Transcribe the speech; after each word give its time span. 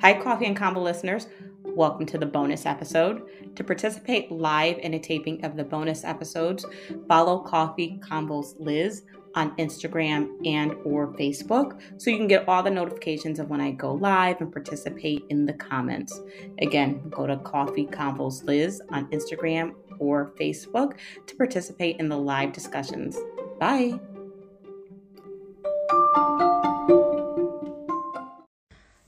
Hi, 0.00 0.18
Coffee 0.18 0.46
and 0.46 0.56
Combo 0.56 0.80
listeners. 0.80 1.26
Welcome 1.62 2.06
to 2.06 2.16
the 2.16 2.24
bonus 2.24 2.64
episode. 2.64 3.28
To 3.54 3.62
participate 3.62 4.32
live 4.32 4.78
in 4.78 4.94
a 4.94 4.98
taping 4.98 5.44
of 5.44 5.56
the 5.56 5.64
bonus 5.64 6.04
episodes, 6.04 6.64
follow 7.06 7.40
Coffee 7.40 8.00
Combos 8.00 8.54
Liz 8.58 9.02
on 9.34 9.54
Instagram 9.58 10.30
and 10.46 10.72
or 10.84 11.08
Facebook 11.18 11.78
so 11.98 12.08
you 12.08 12.16
can 12.16 12.28
get 12.28 12.48
all 12.48 12.62
the 12.62 12.70
notifications 12.70 13.38
of 13.38 13.50
when 13.50 13.60
I 13.60 13.72
go 13.72 13.92
live 13.92 14.40
and 14.40 14.50
participate 14.50 15.22
in 15.28 15.44
the 15.44 15.52
comments. 15.52 16.18
Again, 16.62 17.06
go 17.10 17.26
to 17.26 17.36
Coffee 17.36 17.84
Combos 17.84 18.42
Liz 18.44 18.80
on 18.88 19.06
Instagram 19.10 19.74
or 19.98 20.32
Facebook 20.40 20.94
to 21.26 21.36
participate 21.36 22.00
in 22.00 22.08
the 22.08 22.16
live 22.16 22.54
discussions. 22.54 23.18
Bye. 23.58 24.00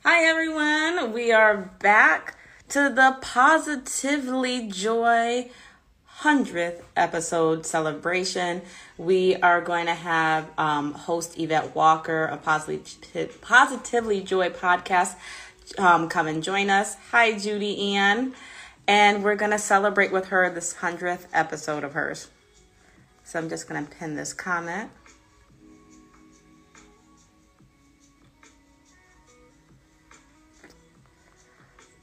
Hi 0.04 0.24
everyone, 0.24 0.71
we 1.12 1.30
are 1.30 1.70
back 1.80 2.38
to 2.70 2.88
the 2.88 3.18
Positively 3.20 4.68
Joy 4.68 5.50
100th 6.20 6.80
episode 6.96 7.66
celebration. 7.66 8.62
We 8.96 9.36
are 9.36 9.60
going 9.60 9.86
to 9.86 9.94
have 9.94 10.48
um, 10.56 10.94
host 10.94 11.38
Yvette 11.38 11.74
Walker 11.74 12.24
of 12.24 12.42
Positively, 12.42 13.28
Positively 13.42 14.22
Joy 14.22 14.48
podcast 14.48 15.16
um, 15.78 16.08
come 16.08 16.28
and 16.28 16.42
join 16.42 16.70
us. 16.70 16.96
Hi, 17.10 17.38
Judy 17.38 17.94
Ann. 17.94 18.34
And 18.88 19.22
we're 19.22 19.36
going 19.36 19.50
to 19.50 19.58
celebrate 19.58 20.12
with 20.12 20.28
her 20.28 20.48
this 20.48 20.74
100th 20.74 21.26
episode 21.34 21.84
of 21.84 21.92
hers. 21.92 22.30
So 23.22 23.38
I'm 23.38 23.50
just 23.50 23.68
going 23.68 23.84
to 23.84 23.90
pin 23.90 24.16
this 24.16 24.32
comment. 24.32 24.90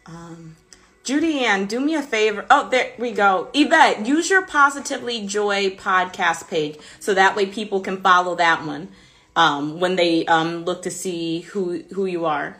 Um, 0.09 0.55
Judy 1.03 1.45
Ann, 1.45 1.65
do 1.67 1.79
me 1.79 1.93
a 1.95 2.01
favor. 2.01 2.45
Oh, 2.49 2.67
there 2.69 2.93
we 2.97 3.11
go. 3.11 3.49
Yvette, 3.53 4.07
use 4.07 4.29
your 4.29 4.41
Positively 4.41 5.25
Joy 5.25 5.69
podcast 5.71 6.47
page 6.47 6.77
so 6.99 7.13
that 7.13 7.35
way 7.35 7.45
people 7.45 7.79
can 7.79 8.01
follow 8.01 8.35
that 8.35 8.65
one 8.65 8.89
um, 9.35 9.79
when 9.79 9.95
they 9.95 10.25
um, 10.25 10.65
look 10.65 10.81
to 10.83 10.91
see 10.91 11.41
who 11.41 11.83
who 11.93 12.05
you 12.05 12.25
are. 12.25 12.57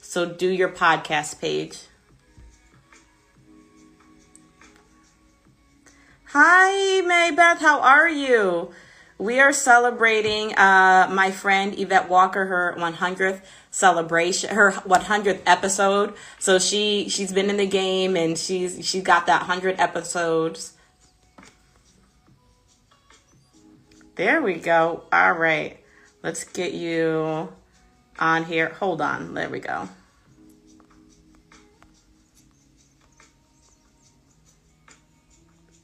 So 0.00 0.26
do 0.26 0.48
your 0.48 0.70
podcast 0.70 1.40
page. 1.40 1.80
Hi, 6.26 7.02
Maybeth. 7.02 7.58
How 7.58 7.80
are 7.80 8.08
you? 8.08 8.70
We 9.18 9.40
are 9.40 9.52
celebrating 9.52 10.56
uh, 10.56 11.08
my 11.10 11.32
friend 11.32 11.76
Yvette 11.76 12.08
Walker, 12.08 12.46
her 12.46 12.76
100th 12.78 13.42
celebration, 13.72 14.54
her 14.54 14.70
100th 14.70 15.40
episode. 15.44 16.14
So 16.38 16.60
she 16.60 17.08
she's 17.08 17.32
been 17.32 17.50
in 17.50 17.56
the 17.56 17.66
game 17.66 18.16
and 18.16 18.38
she's 18.38 18.86
she 18.86 19.00
got 19.00 19.26
that 19.26 19.40
100 19.42 19.80
episodes. 19.80 20.74
There 24.14 24.40
we 24.40 24.54
go. 24.54 25.02
All 25.12 25.32
right. 25.32 25.78
Let's 26.22 26.44
get 26.44 26.72
you 26.72 27.48
on 28.20 28.44
here. 28.44 28.68
Hold 28.70 29.00
on. 29.00 29.34
There 29.34 29.48
we 29.48 29.58
go. 29.58 29.88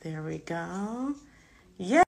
There 0.01 0.23
we 0.23 0.39
go. 0.39 1.15
Yeah. 1.79 2.03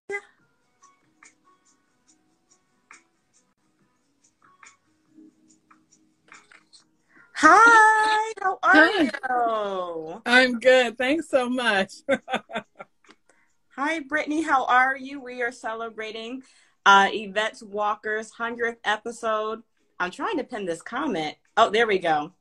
Hi, 7.38 8.32
how 8.41 8.58
are 8.62 8.88
you? 8.88 10.22
I'm 10.24 10.58
good. 10.58 10.97
Thanks 10.97 11.28
so 11.28 11.50
much. 11.50 11.92
Hi, 13.76 14.00
Brittany. 14.00 14.41
How 14.41 14.64
are 14.64 14.97
you? 14.97 15.20
We 15.20 15.42
are 15.42 15.52
celebrating 15.52 16.44
uh, 16.86 17.10
Yvette 17.12 17.60
Walker's 17.62 18.32
100th 18.32 18.78
episode. 18.84 19.62
I'm 20.00 20.10
trying 20.10 20.38
to 20.38 20.44
pin 20.44 20.64
this 20.64 20.80
comment. 20.80 21.36
Oh, 21.58 21.69
there 21.69 21.86
we 21.86 21.98
go. 21.98 22.32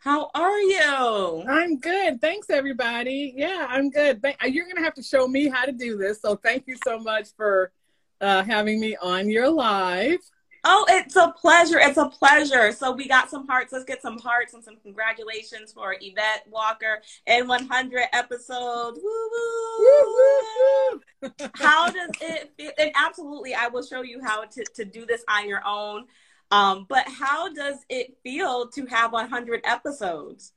How 0.00 0.28
are 0.34 0.60
you? 0.60 1.44
I'm 1.48 1.78
good. 1.78 2.20
Thanks, 2.20 2.50
everybody. 2.50 3.32
Yeah, 3.34 3.68
I'm 3.70 3.88
good. 3.88 4.22
You're 4.44 4.66
going 4.66 4.76
to 4.76 4.82
have 4.82 4.92
to 4.94 5.02
show 5.02 5.26
me 5.26 5.48
how 5.48 5.64
to 5.64 5.72
do 5.72 5.96
this. 5.96 6.20
So 6.20 6.36
thank 6.36 6.66
you 6.66 6.76
so 6.84 6.98
much 6.98 7.28
for 7.38 7.72
uh, 8.20 8.42
having 8.42 8.78
me 8.78 8.98
on 9.00 9.30
your 9.30 9.48
live. 9.48 10.20
Oh, 10.64 10.84
it's 10.88 11.16
a 11.16 11.32
pleasure. 11.36 11.78
It's 11.78 11.96
a 11.96 12.08
pleasure. 12.08 12.72
So 12.72 12.92
we 12.92 13.08
got 13.08 13.30
some 13.30 13.46
hearts. 13.46 13.72
Let's 13.72 13.84
get 13.84 14.02
some 14.02 14.18
hearts 14.18 14.54
and 14.54 14.62
some 14.64 14.76
congratulations 14.82 15.72
for 15.72 15.96
Yvette 16.00 16.46
Walker 16.50 17.00
and 17.26 17.48
100 17.48 18.04
episodes. 18.12 18.98
Woo 19.02 21.00
woo. 21.22 21.30
how 21.54 21.90
does 21.90 22.10
it 22.20 22.52
feel? 22.56 22.72
And 22.78 22.92
absolutely, 22.96 23.54
I 23.54 23.68
will 23.68 23.82
show 23.82 24.02
you 24.02 24.20
how 24.22 24.44
to, 24.44 24.64
to 24.74 24.84
do 24.84 25.06
this 25.06 25.24
on 25.28 25.48
your 25.48 25.62
own. 25.66 26.06
Um, 26.50 26.86
but 26.88 27.06
how 27.06 27.52
does 27.52 27.76
it 27.88 28.16
feel 28.22 28.68
to 28.68 28.86
have 28.86 29.12
100 29.12 29.60
episodes? 29.64 30.52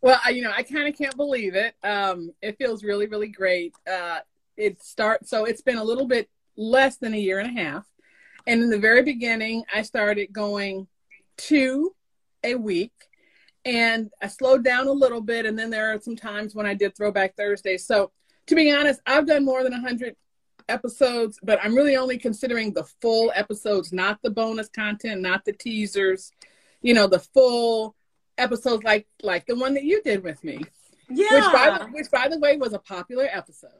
Well, 0.00 0.18
I, 0.24 0.30
you 0.30 0.42
know, 0.42 0.52
I 0.54 0.64
kind 0.64 0.88
of 0.88 0.98
can't 0.98 1.16
believe 1.16 1.54
it. 1.54 1.74
Um, 1.84 2.32
it 2.42 2.58
feels 2.58 2.82
really, 2.82 3.06
really 3.06 3.28
great. 3.28 3.74
Uh, 3.90 4.18
it 4.56 4.82
starts, 4.82 5.30
so 5.30 5.44
it's 5.44 5.62
been 5.62 5.78
a 5.78 5.84
little 5.84 6.06
bit 6.06 6.28
less 6.56 6.96
than 6.96 7.14
a 7.14 7.18
year 7.18 7.38
and 7.38 7.56
a 7.56 7.62
half. 7.62 7.86
And 8.46 8.62
in 8.62 8.70
the 8.70 8.78
very 8.78 9.02
beginning, 9.02 9.64
I 9.72 9.82
started 9.82 10.32
going 10.32 10.88
two 11.36 11.94
a 12.44 12.54
week 12.54 12.92
and 13.64 14.10
I 14.20 14.26
slowed 14.26 14.64
down 14.64 14.88
a 14.88 14.92
little 14.92 15.20
bit. 15.20 15.46
And 15.46 15.58
then 15.58 15.70
there 15.70 15.92
are 15.92 16.00
some 16.00 16.16
times 16.16 16.54
when 16.54 16.66
I 16.66 16.74
did 16.74 16.96
Throwback 16.96 17.36
Thursday. 17.36 17.78
So 17.78 18.10
to 18.46 18.54
be 18.54 18.72
honest, 18.72 19.00
I've 19.06 19.26
done 19.26 19.44
more 19.44 19.62
than 19.62 19.72
100 19.72 20.16
episodes, 20.68 21.38
but 21.42 21.58
I'm 21.62 21.74
really 21.74 21.96
only 21.96 22.18
considering 22.18 22.72
the 22.72 22.84
full 23.00 23.32
episodes, 23.34 23.92
not 23.92 24.20
the 24.22 24.30
bonus 24.30 24.68
content, 24.68 25.20
not 25.20 25.44
the 25.44 25.52
teasers, 25.52 26.32
you 26.80 26.94
know, 26.94 27.06
the 27.06 27.20
full 27.20 27.94
episodes 28.38 28.82
like 28.82 29.06
like 29.22 29.46
the 29.46 29.54
one 29.54 29.74
that 29.74 29.84
you 29.84 30.02
did 30.02 30.24
with 30.24 30.42
me. 30.42 30.64
Yeah. 31.08 31.34
Which 31.34 31.52
by 31.52 31.78
the, 31.78 31.84
which 31.92 32.10
by 32.10 32.28
the 32.28 32.38
way 32.38 32.56
was 32.56 32.72
a 32.72 32.78
popular 32.78 33.28
episode. 33.30 33.70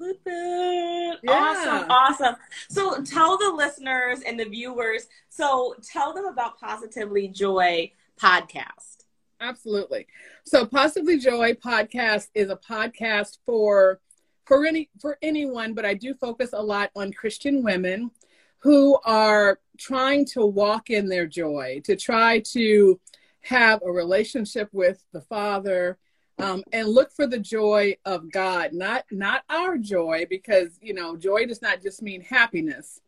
Yeah. 0.00 1.14
Awesome, 1.28 1.90
awesome. 1.90 2.36
So 2.68 3.02
tell 3.02 3.36
the 3.36 3.50
listeners 3.50 4.20
and 4.26 4.40
the 4.40 4.44
viewers, 4.44 5.06
so 5.28 5.74
tell 5.82 6.14
them 6.14 6.24
about 6.24 6.58
Positively 6.58 7.28
Joy 7.28 7.92
podcast. 8.20 9.04
Absolutely. 9.40 10.06
So 10.44 10.66
Positively 10.66 11.18
Joy 11.18 11.54
podcast 11.54 12.28
is 12.34 12.50
a 12.50 12.56
podcast 12.56 13.38
for 13.44 14.00
for 14.46 14.66
any 14.66 14.88
for 15.00 15.18
anyone, 15.22 15.74
but 15.74 15.84
I 15.84 15.94
do 15.94 16.14
focus 16.14 16.50
a 16.52 16.62
lot 16.62 16.90
on 16.96 17.12
Christian 17.12 17.62
women 17.62 18.10
who 18.58 18.98
are 19.04 19.58
trying 19.78 20.26
to 20.26 20.44
walk 20.44 20.90
in 20.90 21.08
their 21.08 21.26
joy, 21.26 21.80
to 21.84 21.96
try 21.96 22.40
to 22.40 23.00
have 23.42 23.80
a 23.82 23.90
relationship 23.90 24.68
with 24.72 25.02
the 25.12 25.20
Father, 25.22 25.98
um, 26.42 26.64
and 26.72 26.88
look 26.88 27.12
for 27.12 27.26
the 27.26 27.38
joy 27.38 27.96
of 28.04 28.30
God, 28.30 28.72
not 28.72 29.04
not 29.10 29.42
our 29.48 29.76
joy, 29.78 30.26
because 30.28 30.78
you 30.80 30.94
know 30.94 31.16
joy 31.16 31.46
does 31.46 31.62
not 31.62 31.82
just 31.82 32.02
mean 32.02 32.22
happiness. 32.22 33.00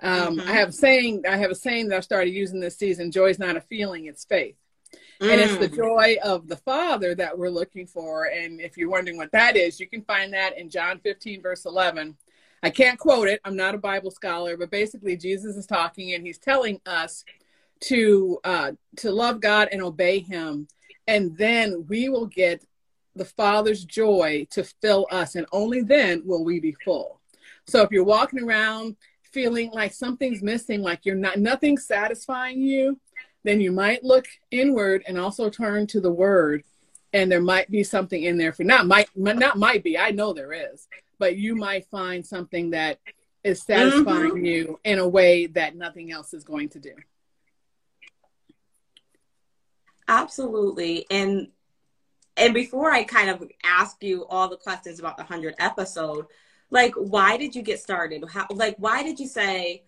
Um, 0.00 0.38
mm-hmm. 0.38 0.48
I 0.48 0.52
have 0.52 0.74
saying 0.74 1.24
I 1.28 1.36
have 1.36 1.50
a 1.50 1.54
saying 1.54 1.88
that 1.88 1.96
I 1.96 2.00
started 2.00 2.30
using 2.30 2.60
this 2.60 2.76
season: 2.76 3.10
joy 3.10 3.28
is 3.28 3.38
not 3.38 3.56
a 3.56 3.60
feeling, 3.60 4.06
it's 4.06 4.24
faith. 4.24 4.56
Mm. 5.20 5.32
And 5.32 5.40
it's 5.40 5.56
the 5.56 5.68
mm. 5.68 5.76
joy 5.76 6.16
of 6.22 6.46
the 6.46 6.56
Father 6.56 7.14
that 7.14 7.36
we're 7.36 7.48
looking 7.48 7.86
for. 7.86 8.26
And 8.26 8.60
if 8.60 8.76
you're 8.76 8.90
wondering 8.90 9.16
what 9.16 9.32
that 9.32 9.56
is, 9.56 9.80
you 9.80 9.88
can 9.88 10.02
find 10.02 10.32
that 10.34 10.58
in 10.58 10.68
John 10.68 10.98
15, 10.98 11.40
verse 11.40 11.64
11. 11.64 12.16
I 12.62 12.70
can't 12.70 12.98
quote 12.98 13.28
it. 13.28 13.40
I'm 13.44 13.56
not 13.56 13.74
a 13.74 13.78
Bible 13.78 14.10
scholar, 14.10 14.56
but 14.56 14.70
basically 14.70 15.16
Jesus 15.16 15.56
is 15.56 15.66
talking 15.66 16.12
and 16.12 16.26
he's 16.26 16.38
telling 16.38 16.80
us 16.84 17.24
to 17.80 18.38
uh, 18.44 18.72
to 18.96 19.10
love 19.10 19.40
God 19.40 19.68
and 19.72 19.82
obey 19.82 20.20
Him 20.20 20.68
and 21.06 21.36
then 21.36 21.86
we 21.88 22.08
will 22.08 22.26
get 22.26 22.64
the 23.14 23.24
Father's 23.24 23.84
joy 23.84 24.46
to 24.50 24.64
fill 24.64 25.06
us, 25.10 25.34
and 25.34 25.46
only 25.52 25.82
then 25.82 26.22
will 26.24 26.44
we 26.44 26.60
be 26.60 26.76
full. 26.84 27.20
So 27.66 27.82
if 27.82 27.90
you're 27.90 28.04
walking 28.04 28.42
around 28.42 28.96
feeling 29.32 29.70
like 29.72 29.92
something's 29.92 30.42
missing, 30.42 30.82
like 30.82 31.04
you're 31.04 31.14
not 31.14 31.38
nothing 31.38 31.78
satisfying 31.78 32.60
you, 32.60 33.00
then 33.42 33.60
you 33.60 33.72
might 33.72 34.04
look 34.04 34.26
inward 34.50 35.04
and 35.06 35.18
also 35.18 35.48
turn 35.48 35.86
to 35.88 36.00
the 36.00 36.10
Word, 36.10 36.62
and 37.12 37.30
there 37.30 37.40
might 37.40 37.70
be 37.70 37.82
something 37.82 38.22
in 38.22 38.36
there 38.36 38.52
for 38.52 38.64
not 38.64 38.86
might 38.86 39.08
not 39.16 39.56
might 39.56 39.82
be. 39.82 39.98
I 39.98 40.10
know 40.10 40.32
there 40.32 40.52
is, 40.52 40.88
but 41.18 41.36
you 41.36 41.54
might 41.54 41.86
find 41.86 42.26
something 42.26 42.70
that 42.70 42.98
is 43.44 43.62
satisfying 43.62 44.32
mm-hmm. 44.32 44.44
you 44.44 44.80
in 44.84 44.98
a 44.98 45.08
way 45.08 45.46
that 45.46 45.76
nothing 45.76 46.10
else 46.10 46.34
is 46.34 46.44
going 46.44 46.68
to 46.70 46.80
do. 46.80 46.92
Absolutely. 50.08 51.06
And 51.10 51.48
and 52.36 52.52
before 52.52 52.90
I 52.90 53.04
kind 53.04 53.30
of 53.30 53.42
ask 53.64 54.02
you 54.02 54.26
all 54.26 54.48
the 54.48 54.58
questions 54.58 54.98
about 54.98 55.16
the 55.16 55.22
100 55.22 55.54
episode, 55.58 56.26
like 56.70 56.94
why 56.94 57.36
did 57.36 57.54
you 57.54 57.62
get 57.62 57.80
started? 57.80 58.24
How 58.30 58.46
like 58.50 58.76
why 58.78 59.02
did 59.02 59.18
you 59.18 59.26
say 59.26 59.84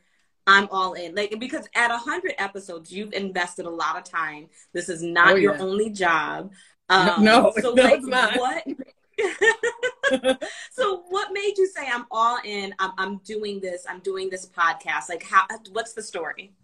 I'm 0.49 0.67
all 0.71 0.95
in. 0.95 1.15
Like 1.15 1.39
because 1.39 1.69
at 1.75 1.91
a 1.91 1.99
hundred 1.99 2.35
episodes, 2.39 2.91
you've 2.91 3.13
invested 3.13 3.67
a 3.67 3.71
lot 3.71 3.99
of 3.99 4.05
time. 4.05 4.49
This 4.73 4.89
is 4.89 5.03
not 5.03 5.35
oh, 5.35 5.37
yeah. 5.37 5.43
your 5.43 5.63
only 5.63 5.91
job. 5.91 6.53
Um, 6.91 7.23
no, 7.23 7.53
so 7.61 7.75
no, 7.75 7.83
like, 7.83 8.01
what? 8.39 8.65
so 10.71 11.05
what 11.11 11.35
made 11.35 11.59
you 11.59 11.67
say 11.67 11.87
I'm 11.87 12.07
all 12.11 12.39
in? 12.43 12.75
I'm, 12.79 12.93
I'm 12.97 13.19
doing 13.19 13.61
this. 13.61 13.85
I'm 13.87 14.01
doing 14.01 14.31
this 14.31 14.47
podcast. 14.47 15.11
Like 15.11 15.23
how? 15.23 15.47
What's 15.73 15.93
the 15.93 16.03
story? 16.03 16.55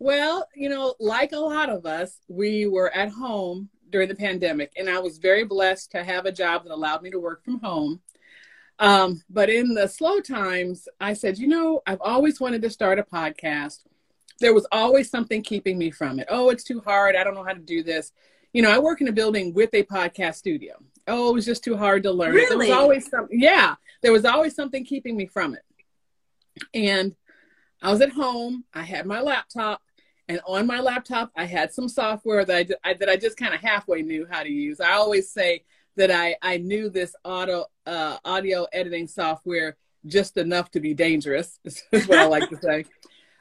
Well, 0.00 0.48
you 0.56 0.70
know, 0.70 0.94
like 0.98 1.32
a 1.32 1.38
lot 1.38 1.68
of 1.68 1.84
us, 1.84 2.16
we 2.26 2.66
were 2.66 2.90
at 2.96 3.10
home 3.10 3.68
during 3.90 4.08
the 4.08 4.14
pandemic, 4.14 4.72
and 4.76 4.88
I 4.88 4.98
was 4.98 5.18
very 5.18 5.44
blessed 5.44 5.90
to 5.92 6.02
have 6.02 6.24
a 6.24 6.32
job 6.32 6.64
that 6.64 6.72
allowed 6.72 7.02
me 7.02 7.10
to 7.10 7.20
work 7.20 7.44
from 7.44 7.60
home. 7.60 8.00
Um, 8.78 9.22
but 9.28 9.50
in 9.50 9.74
the 9.74 9.86
slow 9.86 10.20
times, 10.20 10.88
I 11.02 11.12
said, 11.12 11.36
you 11.36 11.46
know, 11.46 11.82
I've 11.86 12.00
always 12.00 12.40
wanted 12.40 12.62
to 12.62 12.70
start 12.70 12.98
a 12.98 13.02
podcast. 13.02 13.80
There 14.40 14.54
was 14.54 14.66
always 14.72 15.10
something 15.10 15.42
keeping 15.42 15.76
me 15.76 15.90
from 15.90 16.18
it. 16.18 16.28
Oh, 16.30 16.48
it's 16.48 16.64
too 16.64 16.80
hard. 16.80 17.14
I 17.14 17.22
don't 17.22 17.34
know 17.34 17.44
how 17.44 17.52
to 17.52 17.60
do 17.60 17.82
this. 17.82 18.10
You 18.54 18.62
know, 18.62 18.70
I 18.70 18.78
work 18.78 19.02
in 19.02 19.08
a 19.08 19.12
building 19.12 19.52
with 19.52 19.74
a 19.74 19.82
podcast 19.82 20.36
studio. 20.36 20.76
Oh, 21.06 21.28
it 21.28 21.34
was 21.34 21.44
just 21.44 21.62
too 21.62 21.76
hard 21.76 22.04
to 22.04 22.10
learn. 22.10 22.32
Really? 22.32 22.48
There 22.48 22.58
was 22.58 22.70
always 22.70 23.10
something. 23.10 23.38
Yeah, 23.38 23.74
there 24.00 24.12
was 24.12 24.24
always 24.24 24.54
something 24.54 24.82
keeping 24.82 25.14
me 25.14 25.26
from 25.26 25.54
it. 25.54 25.62
And 26.72 27.14
I 27.82 27.90
was 27.90 28.00
at 28.00 28.12
home. 28.12 28.64
I 28.72 28.82
had 28.82 29.04
my 29.04 29.20
laptop, 29.20 29.82
and 30.30 30.40
on 30.46 30.64
my 30.64 30.78
laptop, 30.78 31.32
I 31.36 31.44
had 31.44 31.72
some 31.72 31.88
software 31.88 32.44
that 32.44 32.70
I, 32.84 32.90
I 32.90 32.94
that 32.94 33.08
I 33.08 33.16
just 33.16 33.36
kind 33.36 33.52
of 33.52 33.60
halfway 33.60 34.02
knew 34.02 34.28
how 34.30 34.44
to 34.44 34.48
use. 34.48 34.80
I 34.80 34.92
always 34.92 35.28
say 35.28 35.64
that 35.96 36.12
I, 36.12 36.36
I 36.40 36.58
knew 36.58 36.88
this 36.88 37.16
auto 37.24 37.64
uh, 37.84 38.18
audio 38.24 38.64
editing 38.72 39.08
software 39.08 39.76
just 40.06 40.36
enough 40.36 40.70
to 40.70 40.80
be 40.80 40.94
dangerous. 40.94 41.58
Is 41.64 42.06
what 42.06 42.18
I 42.18 42.26
like 42.26 42.48
to 42.48 42.56
say. 42.62 42.84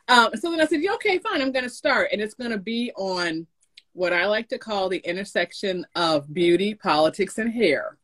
Um, 0.07 0.31
so 0.33 0.49
then 0.49 0.59
I 0.59 0.65
said, 0.65 0.81
yeah, 0.81 0.93
okay, 0.93 1.19
fine, 1.19 1.43
I'm 1.43 1.51
going 1.51 1.63
to 1.63 1.69
start, 1.69 2.09
and 2.11 2.19
it's 2.19 2.33
going 2.33 2.49
to 2.49 2.57
be 2.57 2.91
on 2.95 3.45
what 3.93 4.11
I 4.11 4.25
like 4.25 4.49
to 4.49 4.57
call 4.57 4.89
the 4.89 4.97
intersection 4.97 5.85
of 5.93 6.33
beauty, 6.33 6.73
politics, 6.73 7.37
and 7.37 7.53
hair. 7.53 7.99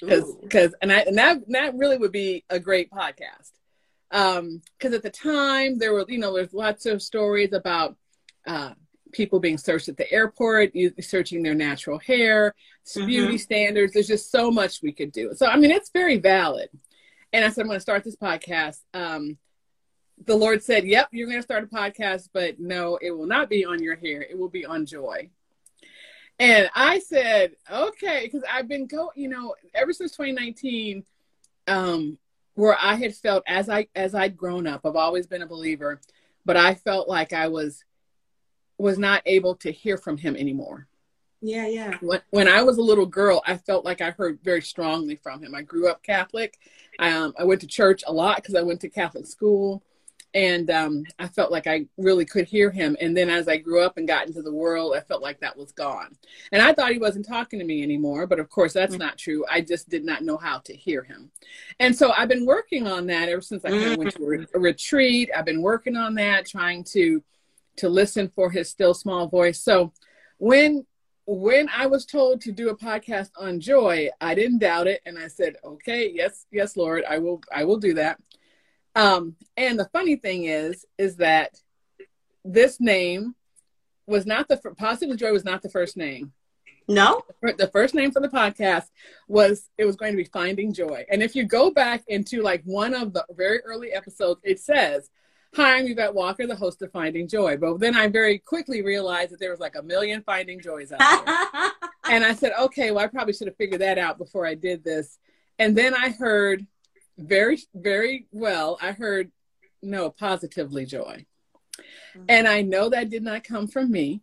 Because, 0.00 0.74
and 0.82 0.92
I, 0.92 1.02
and 1.02 1.16
that 1.16 1.48
that 1.50 1.76
really 1.76 1.96
would 1.96 2.10
be 2.10 2.44
a 2.50 2.58
great 2.58 2.90
podcast. 2.90 3.52
Um, 4.10 4.62
because 4.76 4.94
at 4.94 5.04
the 5.04 5.10
time 5.10 5.78
there 5.78 5.92
were, 5.92 6.04
you 6.08 6.18
know, 6.18 6.34
there's 6.34 6.52
lots 6.52 6.86
of 6.86 7.00
stories 7.00 7.52
about 7.52 7.96
uh, 8.46 8.72
people 9.12 9.40
being 9.40 9.58
searched 9.58 9.88
at 9.88 9.96
the 9.96 10.10
airport, 10.12 10.72
searching 11.00 11.42
their 11.42 11.54
natural 11.54 11.98
hair, 11.98 12.54
mm-hmm. 12.86 13.06
beauty 13.06 13.38
standards. 13.38 13.92
There's 13.92 14.06
just 14.06 14.30
so 14.30 14.50
much 14.50 14.82
we 14.82 14.92
could 14.92 15.12
do. 15.12 15.32
So, 15.34 15.46
I 15.46 15.56
mean, 15.56 15.70
it's 15.70 15.90
very 15.90 16.18
valid. 16.18 16.68
And 17.32 17.44
I 17.44 17.48
said, 17.48 17.62
I'm 17.62 17.68
going 17.68 17.76
to 17.76 17.80
start 17.80 18.04
this 18.04 18.16
podcast. 18.16 18.78
Um, 18.94 19.38
the 20.24 20.36
Lord 20.36 20.62
said, 20.62 20.86
Yep, 20.86 21.08
you're 21.12 21.28
going 21.28 21.38
to 21.38 21.42
start 21.42 21.64
a 21.64 21.66
podcast, 21.66 22.28
but 22.32 22.58
no, 22.58 22.98
it 23.00 23.10
will 23.10 23.26
not 23.26 23.50
be 23.50 23.64
on 23.64 23.82
your 23.82 23.96
hair. 23.96 24.22
It 24.22 24.38
will 24.38 24.48
be 24.48 24.64
on 24.64 24.86
joy. 24.86 25.30
And 26.38 26.70
I 26.74 27.00
said, 27.00 27.52
Okay, 27.70 28.22
because 28.24 28.42
I've 28.50 28.68
been 28.68 28.86
going, 28.86 29.10
you 29.16 29.28
know, 29.28 29.54
ever 29.74 29.92
since 29.92 30.12
2019, 30.12 31.04
um, 31.68 32.18
where 32.54 32.76
I 32.80 32.94
had 32.94 33.14
felt 33.14 33.44
as 33.46 33.68
I 33.68 33.88
as 33.94 34.14
I'd 34.14 34.36
grown 34.36 34.66
up, 34.66 34.82
I've 34.84 34.96
always 34.96 35.26
been 35.26 35.42
a 35.42 35.46
believer, 35.46 36.00
but 36.44 36.56
I 36.56 36.74
felt 36.74 37.08
like 37.08 37.32
I 37.32 37.48
was 37.48 37.84
was 38.78 38.98
not 38.98 39.22
able 39.26 39.54
to 39.56 39.70
hear 39.70 39.96
from 39.96 40.16
him 40.18 40.36
anymore. 40.36 40.86
Yeah, 41.40 41.66
yeah. 41.66 41.98
When, 42.00 42.20
when 42.30 42.48
I 42.48 42.62
was 42.62 42.78
a 42.78 42.82
little 42.82 43.06
girl, 43.06 43.42
I 43.46 43.56
felt 43.56 43.84
like 43.84 44.00
I 44.00 44.10
heard 44.10 44.38
very 44.42 44.62
strongly 44.62 45.16
from 45.16 45.42
him. 45.42 45.54
I 45.54 45.62
grew 45.62 45.88
up 45.88 46.02
Catholic. 46.02 46.58
Um, 46.98 47.34
I 47.38 47.44
went 47.44 47.60
to 47.60 47.66
church 47.66 48.02
a 48.06 48.12
lot 48.12 48.36
because 48.36 48.54
I 48.54 48.62
went 48.62 48.80
to 48.80 48.88
Catholic 48.88 49.26
school. 49.26 49.82
And 50.34 50.70
um, 50.70 51.04
I 51.18 51.28
felt 51.28 51.50
like 51.50 51.66
I 51.66 51.86
really 51.96 52.26
could 52.26 52.46
hear 52.46 52.70
him. 52.70 52.94
And 53.00 53.16
then 53.16 53.30
as 53.30 53.48
I 53.48 53.56
grew 53.56 53.82
up 53.82 53.96
and 53.96 54.06
got 54.06 54.26
into 54.26 54.42
the 54.42 54.52
world, 54.52 54.94
I 54.94 55.00
felt 55.00 55.22
like 55.22 55.40
that 55.40 55.56
was 55.56 55.72
gone. 55.72 56.14
And 56.52 56.60
I 56.60 56.74
thought 56.74 56.92
he 56.92 56.98
wasn't 56.98 57.26
talking 57.26 57.58
to 57.58 57.64
me 57.64 57.82
anymore. 57.82 58.26
But 58.26 58.38
of 58.38 58.50
course, 58.50 58.74
that's 58.74 58.92
mm-hmm. 58.92 59.02
not 59.02 59.16
true. 59.16 59.46
I 59.50 59.62
just 59.62 59.88
did 59.88 60.04
not 60.04 60.24
know 60.24 60.36
how 60.36 60.58
to 60.58 60.74
hear 60.74 61.02
him. 61.02 61.30
And 61.80 61.96
so 61.96 62.12
I've 62.12 62.28
been 62.28 62.44
working 62.44 62.86
on 62.86 63.06
that 63.06 63.30
ever 63.30 63.40
since 63.40 63.64
I 63.64 63.70
of 63.70 63.96
went 63.96 64.14
to 64.16 64.26
re- 64.26 64.46
a 64.54 64.58
retreat. 64.58 65.30
I've 65.34 65.46
been 65.46 65.62
working 65.62 65.96
on 65.96 66.14
that, 66.16 66.44
trying 66.44 66.84
to 66.92 67.22
to 67.76 67.88
listen 67.88 68.30
for 68.34 68.50
his 68.50 68.70
still 68.70 68.94
small 68.94 69.28
voice. 69.28 69.60
So 69.62 69.92
when 70.38 70.86
when 71.28 71.68
I 71.68 71.86
was 71.86 72.06
told 72.06 72.40
to 72.42 72.52
do 72.52 72.68
a 72.68 72.76
podcast 72.76 73.30
on 73.36 73.58
joy, 73.58 74.10
I 74.20 74.34
didn't 74.34 74.58
doubt 74.58 74.86
it 74.86 75.02
and 75.06 75.18
I 75.18 75.28
said, 75.28 75.56
"Okay, 75.64 76.10
yes, 76.14 76.46
yes, 76.50 76.76
Lord, 76.76 77.04
I 77.08 77.18
will 77.18 77.40
I 77.52 77.64
will 77.64 77.78
do 77.78 77.94
that." 77.94 78.20
Um 78.94 79.36
and 79.56 79.78
the 79.78 79.88
funny 79.92 80.16
thing 80.16 80.44
is 80.44 80.84
is 80.98 81.16
that 81.16 81.60
this 82.44 82.80
name 82.80 83.34
was 84.06 84.24
not 84.24 84.48
the 84.48 84.56
positive 84.78 85.16
joy 85.16 85.32
was 85.32 85.44
not 85.44 85.62
the 85.62 85.70
first 85.70 85.96
name. 85.96 86.32
No. 86.88 87.22
The 87.42 87.68
first 87.72 87.94
name 87.94 88.12
for 88.12 88.20
the 88.20 88.28
podcast 88.28 88.86
was 89.28 89.68
it 89.76 89.84
was 89.84 89.96
going 89.96 90.12
to 90.12 90.16
be 90.16 90.24
Finding 90.24 90.72
Joy. 90.72 91.04
And 91.10 91.22
if 91.22 91.34
you 91.34 91.44
go 91.44 91.70
back 91.70 92.04
into 92.06 92.42
like 92.42 92.62
one 92.64 92.94
of 92.94 93.12
the 93.12 93.24
very 93.30 93.60
early 93.60 93.92
episodes, 93.92 94.40
it 94.44 94.60
says 94.60 95.10
Hi, 95.54 95.78
I'm 95.78 95.86
Yvette 95.86 96.14
Walker, 96.14 96.46
the 96.46 96.56
host 96.56 96.82
of 96.82 96.92
Finding 96.92 97.28
Joy. 97.28 97.56
But 97.56 97.80
then 97.80 97.96
I 97.96 98.08
very 98.08 98.38
quickly 98.38 98.82
realized 98.82 99.32
that 99.32 99.40
there 99.40 99.50
was 99.50 99.60
like 99.60 99.74
a 99.76 99.82
million 99.82 100.22
Finding 100.22 100.60
Joys 100.60 100.92
out 100.92 100.98
there. 100.98 101.70
and 102.10 102.24
I 102.24 102.34
said, 102.34 102.52
okay, 102.58 102.90
well, 102.90 103.04
I 103.04 103.06
probably 103.06 103.32
should 103.32 103.46
have 103.46 103.56
figured 103.56 103.80
that 103.80 103.98
out 103.98 104.18
before 104.18 104.46
I 104.46 104.54
did 104.54 104.84
this. 104.84 105.18
And 105.58 105.76
then 105.76 105.94
I 105.94 106.10
heard 106.10 106.66
very, 107.16 107.58
very 107.74 108.26
well, 108.32 108.78
I 108.82 108.92
heard, 108.92 109.30
no, 109.82 110.10
positively 110.10 110.84
joy. 110.84 111.24
Mm-hmm. 111.78 112.24
And 112.28 112.46
I 112.46 112.62
know 112.62 112.90
that 112.90 113.08
did 113.08 113.22
not 113.22 113.44
come 113.44 113.66
from 113.66 113.90
me 113.90 114.20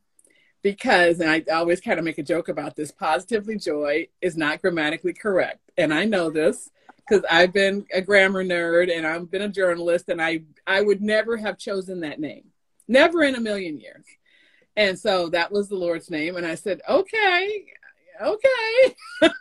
because, 0.62 1.20
and 1.20 1.30
I 1.30 1.44
always 1.52 1.82
kind 1.82 1.98
of 1.98 2.06
make 2.06 2.20
a 2.20 2.24
joke 2.24 2.48
about 2.48 2.76
this 2.76 2.92
positively 2.92 3.58
joy 3.58 4.08
is 4.22 4.38
not 4.38 4.62
grammatically 4.62 5.14
correct. 5.14 5.72
And 5.78 5.94
I 5.94 6.06
know 6.06 6.30
this 6.30 6.70
because 7.08 7.24
I've 7.30 7.54
been 7.54 7.86
a 7.94 8.02
grammar 8.02 8.44
nerd 8.44 8.96
and 8.96 9.06
I've 9.06 9.30
been 9.30 9.42
a 9.42 9.50
journalist 9.50 10.10
and 10.10 10.22
I 10.22 10.44
I 10.66 10.82
would 10.82 11.02
never 11.02 11.38
have 11.38 11.58
chosen 11.58 12.02
that 12.02 12.20
name. 12.20 12.46
Never 12.88 13.24
in 13.24 13.36
a 13.36 13.42
million 13.42 13.80
years. 13.80 14.06
And 14.76 14.98
so 14.98 15.30
that 15.30 15.52
was 15.52 15.70
the 15.70 15.76
Lord's 15.76 16.10
name 16.10 16.36
and 16.36 16.46
I 16.46 16.56
said, 16.56 16.82
"Okay. 16.88 17.66
Okay." 18.22 18.96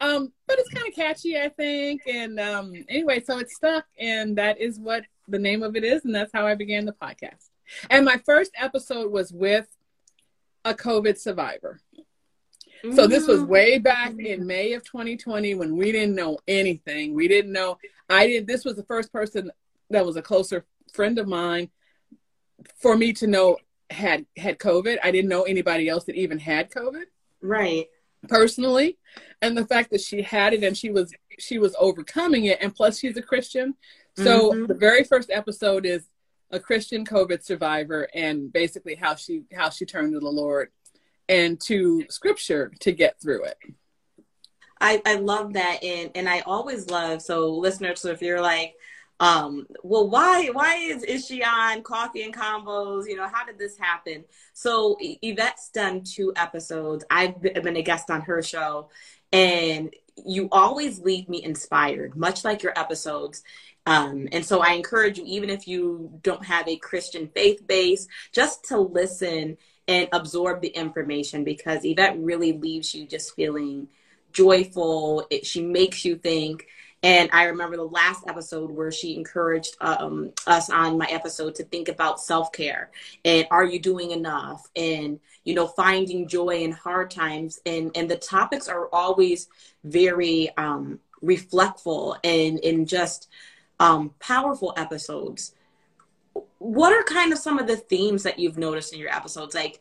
um 0.00 0.32
but 0.46 0.58
it's 0.58 0.70
kind 0.70 0.88
of 0.88 0.94
catchy, 0.94 1.38
I 1.38 1.48
think. 1.48 2.02
And 2.06 2.40
um 2.40 2.72
anyway, 2.88 3.20
so 3.20 3.38
it 3.38 3.50
stuck 3.50 3.84
and 3.98 4.36
that 4.38 4.60
is 4.60 4.78
what 4.78 5.04
the 5.28 5.38
name 5.38 5.62
of 5.62 5.76
it 5.76 5.84
is 5.84 6.04
and 6.04 6.14
that's 6.14 6.32
how 6.32 6.46
I 6.46 6.54
began 6.54 6.84
the 6.84 6.92
podcast. 6.92 7.50
And 7.88 8.04
my 8.04 8.20
first 8.26 8.50
episode 8.56 9.12
was 9.12 9.32
with 9.32 9.68
a 10.64 10.74
COVID 10.74 11.18
survivor. 11.18 11.80
So 12.94 13.06
this 13.06 13.26
was 13.26 13.42
way 13.42 13.78
back 13.78 14.18
in 14.18 14.46
May 14.46 14.72
of 14.72 14.84
2020 14.84 15.54
when 15.54 15.76
we 15.76 15.92
didn't 15.92 16.14
know 16.14 16.38
anything. 16.48 17.14
We 17.14 17.28
didn't 17.28 17.52
know. 17.52 17.78
I 18.08 18.26
did. 18.26 18.46
This 18.46 18.64
was 18.64 18.76
the 18.76 18.84
first 18.84 19.12
person 19.12 19.50
that 19.90 20.06
was 20.06 20.16
a 20.16 20.22
closer 20.22 20.64
friend 20.92 21.18
of 21.18 21.28
mine 21.28 21.70
for 22.76 22.96
me 22.96 23.12
to 23.14 23.26
know 23.26 23.56
had 23.90 24.26
had 24.36 24.58
COVID. 24.58 24.98
I 25.02 25.10
didn't 25.10 25.28
know 25.28 25.42
anybody 25.42 25.88
else 25.88 26.04
that 26.04 26.14
even 26.14 26.38
had 26.38 26.70
COVID. 26.70 27.04
Right. 27.42 27.86
Personally, 28.28 28.98
and 29.40 29.56
the 29.56 29.66
fact 29.66 29.90
that 29.90 30.00
she 30.00 30.22
had 30.22 30.52
it 30.52 30.62
and 30.62 30.76
she 30.76 30.90
was 30.90 31.12
she 31.38 31.58
was 31.58 31.74
overcoming 31.78 32.44
it, 32.44 32.58
and 32.60 32.74
plus 32.74 32.98
she's 32.98 33.16
a 33.16 33.22
Christian. 33.22 33.74
So 34.16 34.52
mm-hmm. 34.52 34.66
the 34.66 34.74
very 34.74 35.04
first 35.04 35.30
episode 35.30 35.86
is 35.86 36.06
a 36.50 36.60
Christian 36.60 37.04
COVID 37.06 37.44
survivor 37.44 38.08
and 38.14 38.52
basically 38.52 38.94
how 38.94 39.14
she 39.14 39.44
how 39.54 39.70
she 39.70 39.86
turned 39.86 40.12
to 40.12 40.20
the 40.20 40.28
Lord 40.28 40.70
and 41.30 41.60
to 41.60 42.04
scripture 42.10 42.72
to 42.80 42.92
get 42.92 43.18
through 43.22 43.44
it. 43.44 43.56
I, 44.80 45.00
I 45.06 45.14
love 45.14 45.52
that 45.54 45.82
and 45.82 46.10
and 46.14 46.28
I 46.28 46.40
always 46.40 46.90
love 46.90 47.22
so 47.22 47.50
listeners 47.50 48.00
so 48.00 48.10
if 48.10 48.20
you're 48.20 48.40
like 48.40 48.74
um 49.20 49.66
well 49.82 50.08
why 50.08 50.46
why 50.52 50.76
is 50.76 51.30
on 51.46 51.82
coffee 51.82 52.22
and 52.22 52.34
combos 52.34 53.06
you 53.06 53.16
know 53.16 53.28
how 53.28 53.44
did 53.46 53.58
this 53.58 53.78
happen? 53.78 54.24
So 54.54 54.96
yvette's 55.00 55.70
done 55.72 56.02
two 56.02 56.32
episodes. 56.34 57.04
I've 57.10 57.40
been 57.40 57.76
a 57.76 57.82
guest 57.82 58.10
on 58.10 58.22
her 58.22 58.42
show 58.42 58.88
and 59.32 59.94
you 60.26 60.48
always 60.50 60.98
leave 60.98 61.28
me 61.28 61.44
inspired 61.44 62.16
much 62.16 62.44
like 62.44 62.62
your 62.62 62.76
episodes. 62.76 63.42
Um, 63.86 64.28
and 64.32 64.44
so 64.44 64.60
i 64.60 64.72
encourage 64.72 65.16
you 65.18 65.24
even 65.26 65.48
if 65.48 65.66
you 65.66 66.18
don't 66.22 66.44
have 66.44 66.68
a 66.68 66.76
christian 66.76 67.28
faith 67.34 67.66
base 67.66 68.06
just 68.30 68.64
to 68.64 68.78
listen 68.78 69.56
and 69.90 70.08
absorb 70.12 70.62
the 70.62 70.68
information 70.68 71.42
because 71.42 71.84
Yvette 71.84 72.16
really 72.20 72.52
leaves 72.52 72.94
you 72.94 73.06
just 73.06 73.34
feeling 73.34 73.88
joyful. 74.32 75.26
It, 75.30 75.44
she 75.44 75.62
makes 75.62 76.04
you 76.04 76.14
think. 76.14 76.68
And 77.02 77.28
I 77.32 77.44
remember 77.44 77.76
the 77.76 77.82
last 77.82 78.24
episode 78.28 78.70
where 78.70 78.92
she 78.92 79.16
encouraged 79.16 79.76
um, 79.80 80.32
us 80.46 80.70
on 80.70 80.96
my 80.96 81.06
episode 81.06 81.56
to 81.56 81.64
think 81.64 81.88
about 81.88 82.20
self 82.20 82.52
care 82.52 82.90
and 83.24 83.46
are 83.50 83.64
you 83.64 83.80
doing 83.80 84.12
enough 84.12 84.68
and 84.76 85.18
you 85.44 85.54
know 85.54 85.66
finding 85.66 86.28
joy 86.28 86.58
in 86.62 86.72
hard 86.72 87.10
times 87.10 87.58
and 87.64 87.90
and 87.96 88.10
the 88.10 88.18
topics 88.18 88.68
are 88.68 88.88
always 88.92 89.48
very 89.82 90.50
um, 90.58 91.00
reflectful 91.24 92.16
and 92.22 92.58
in 92.58 92.84
just 92.84 93.28
um, 93.80 94.12
powerful 94.20 94.74
episodes 94.76 95.54
what 96.60 96.92
are 96.92 97.02
kind 97.02 97.32
of 97.32 97.38
some 97.38 97.58
of 97.58 97.66
the 97.66 97.76
themes 97.76 98.22
that 98.22 98.38
you've 98.38 98.58
noticed 98.58 98.92
in 98.92 99.00
your 99.00 99.08
episodes? 99.08 99.54
Like, 99.54 99.80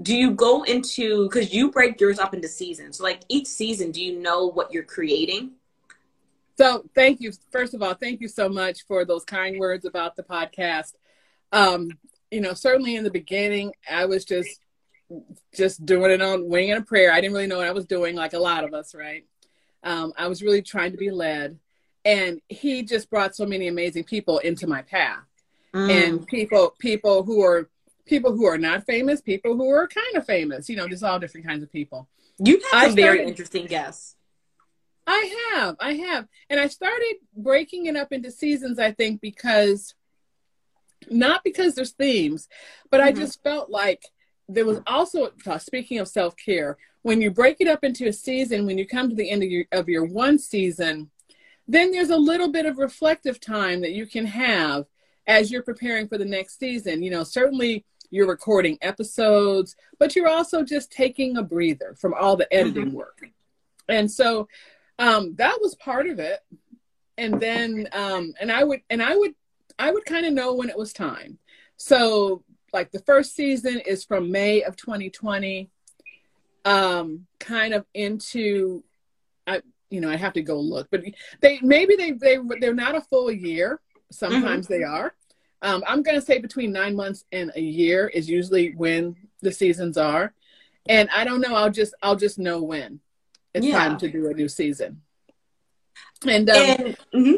do 0.00 0.14
you 0.14 0.30
go 0.30 0.62
into 0.62 1.24
because 1.24 1.52
you 1.52 1.70
break 1.70 1.98
yours 2.00 2.18
up 2.18 2.34
into 2.34 2.48
seasons? 2.48 2.98
So, 2.98 3.04
like 3.04 3.22
each 3.28 3.46
season, 3.46 3.90
do 3.90 4.04
you 4.04 4.20
know 4.20 4.46
what 4.46 4.70
you're 4.70 4.84
creating? 4.84 5.52
So, 6.58 6.84
thank 6.94 7.22
you. 7.22 7.32
First 7.50 7.72
of 7.72 7.82
all, 7.82 7.94
thank 7.94 8.20
you 8.20 8.28
so 8.28 8.48
much 8.48 8.86
for 8.86 9.06
those 9.06 9.24
kind 9.24 9.58
words 9.58 9.86
about 9.86 10.16
the 10.16 10.22
podcast. 10.22 10.92
Um, 11.50 11.92
you 12.30 12.42
know, 12.42 12.52
certainly 12.52 12.94
in 12.94 13.04
the 13.04 13.10
beginning, 13.10 13.72
I 13.90 14.04
was 14.04 14.26
just 14.26 14.60
just 15.54 15.86
doing 15.86 16.10
it 16.10 16.20
on 16.20 16.46
winging 16.46 16.76
a 16.76 16.82
prayer. 16.82 17.10
I 17.10 17.22
didn't 17.22 17.32
really 17.32 17.46
know 17.46 17.56
what 17.56 17.66
I 17.66 17.72
was 17.72 17.86
doing, 17.86 18.14
like 18.14 18.34
a 18.34 18.38
lot 18.38 18.64
of 18.64 18.74
us, 18.74 18.94
right? 18.94 19.24
Um, 19.82 20.12
I 20.18 20.26
was 20.26 20.42
really 20.42 20.60
trying 20.60 20.92
to 20.92 20.98
be 20.98 21.10
led, 21.10 21.58
and 22.04 22.42
he 22.50 22.82
just 22.82 23.08
brought 23.08 23.34
so 23.34 23.46
many 23.46 23.68
amazing 23.68 24.04
people 24.04 24.38
into 24.40 24.66
my 24.66 24.82
path 24.82 25.24
mm. 25.78 25.90
and 25.90 26.26
people 26.26 26.74
people 26.78 27.22
who 27.22 27.42
are 27.42 27.68
people 28.06 28.32
who 28.32 28.46
are 28.46 28.58
not 28.58 28.84
famous, 28.86 29.20
people 29.20 29.56
who 29.56 29.68
are 29.68 29.86
kind 29.86 30.16
of 30.16 30.26
famous. 30.26 30.68
You 30.68 30.76
know, 30.76 30.88
just 30.88 31.04
all 31.04 31.18
different 31.18 31.46
kinds 31.46 31.62
of 31.62 31.72
people. 31.72 32.08
You've 32.38 32.62
had 32.62 32.70
some 32.70 32.92
started, 32.92 32.96
very 32.96 33.26
interesting 33.26 33.66
guests. 33.66 34.16
I 35.06 35.52
have, 35.54 35.76
I 35.80 35.94
have, 35.94 36.26
and 36.50 36.60
I 36.60 36.68
started 36.68 37.16
breaking 37.36 37.86
it 37.86 37.96
up 37.96 38.12
into 38.12 38.30
seasons. 38.30 38.78
I 38.78 38.92
think 38.92 39.20
because 39.20 39.94
not 41.10 41.44
because 41.44 41.74
there's 41.74 41.92
themes, 41.92 42.48
but 42.90 43.00
mm-hmm. 43.00 43.08
I 43.08 43.12
just 43.12 43.42
felt 43.42 43.70
like 43.70 44.02
there 44.48 44.66
was 44.66 44.80
also 44.86 45.32
uh, 45.46 45.58
speaking 45.58 45.98
of 45.98 46.08
self 46.08 46.34
care. 46.36 46.76
When 47.02 47.22
you 47.22 47.30
break 47.30 47.58
it 47.60 47.68
up 47.68 47.84
into 47.84 48.08
a 48.08 48.12
season, 48.12 48.66
when 48.66 48.76
you 48.76 48.86
come 48.86 49.08
to 49.08 49.14
the 49.14 49.30
end 49.30 49.42
of 49.42 49.50
your 49.50 49.64
of 49.72 49.88
your 49.88 50.04
one 50.04 50.38
season, 50.38 51.10
then 51.66 51.92
there's 51.92 52.10
a 52.10 52.16
little 52.16 52.50
bit 52.50 52.66
of 52.66 52.78
reflective 52.78 53.40
time 53.40 53.82
that 53.82 53.92
you 53.92 54.06
can 54.06 54.26
have 54.26 54.86
as 55.28 55.50
you're 55.52 55.62
preparing 55.62 56.08
for 56.08 56.18
the 56.18 56.24
next 56.24 56.58
season. 56.58 57.02
You 57.02 57.10
know, 57.10 57.22
certainly 57.22 57.84
you're 58.10 58.26
recording 58.26 58.78
episodes, 58.80 59.76
but 59.98 60.16
you're 60.16 60.28
also 60.28 60.64
just 60.64 60.90
taking 60.90 61.36
a 61.36 61.42
breather 61.42 61.94
from 62.00 62.14
all 62.14 62.36
the 62.36 62.52
editing 62.52 62.86
mm-hmm. 62.86 62.96
work. 62.96 63.20
And 63.88 64.10
so 64.10 64.48
um, 64.98 65.34
that 65.36 65.58
was 65.60 65.74
part 65.76 66.08
of 66.08 66.18
it. 66.18 66.40
And 67.18 67.38
then, 67.40 67.88
um, 67.92 68.32
and 68.40 68.50
I 68.50 68.64
would, 68.64 68.80
and 68.88 69.02
I 69.02 69.14
would, 69.14 69.34
I 69.78 69.90
would 69.92 70.06
kind 70.06 70.24
of 70.26 70.32
know 70.32 70.54
when 70.54 70.70
it 70.70 70.78
was 70.78 70.92
time. 70.92 71.38
So, 71.76 72.42
like 72.72 72.90
the 72.90 73.00
first 73.00 73.34
season 73.34 73.80
is 73.80 74.04
from 74.04 74.30
May 74.30 74.62
of 74.62 74.76
2020, 74.76 75.70
um, 76.64 77.26
kind 77.38 77.72
of 77.74 77.86
into, 77.94 78.84
I, 79.46 79.62
you 79.90 80.00
know, 80.00 80.10
I 80.10 80.16
have 80.16 80.34
to 80.34 80.42
go 80.42 80.60
look, 80.60 80.88
but 80.90 81.02
they 81.40 81.60
maybe 81.62 81.96
they 81.96 82.12
they 82.12 82.38
they're 82.60 82.74
not 82.74 82.94
a 82.94 83.00
full 83.00 83.30
year. 83.30 83.80
Sometimes 84.10 84.66
mm-hmm. 84.66 84.74
they 84.74 84.82
are. 84.84 85.14
Um, 85.62 85.82
I'm 85.86 86.02
going 86.02 86.18
to 86.18 86.24
say 86.24 86.38
between 86.38 86.72
nine 86.72 86.94
months 86.94 87.24
and 87.32 87.50
a 87.56 87.60
year 87.60 88.08
is 88.08 88.28
usually 88.28 88.74
when 88.74 89.16
the 89.40 89.52
seasons 89.52 89.96
are, 89.96 90.32
and 90.88 91.08
I 91.10 91.24
don't 91.24 91.40
know. 91.40 91.54
I'll 91.54 91.70
just 91.70 91.94
I'll 92.02 92.16
just 92.16 92.38
know 92.38 92.62
when 92.62 93.00
it's 93.54 93.66
yeah. 93.66 93.78
time 93.78 93.98
to 93.98 94.08
do 94.08 94.28
a 94.28 94.34
new 94.34 94.48
season. 94.48 95.02
And, 96.26 96.48
um, 96.50 96.56
and 96.56 96.96
mm-hmm. 97.14 97.34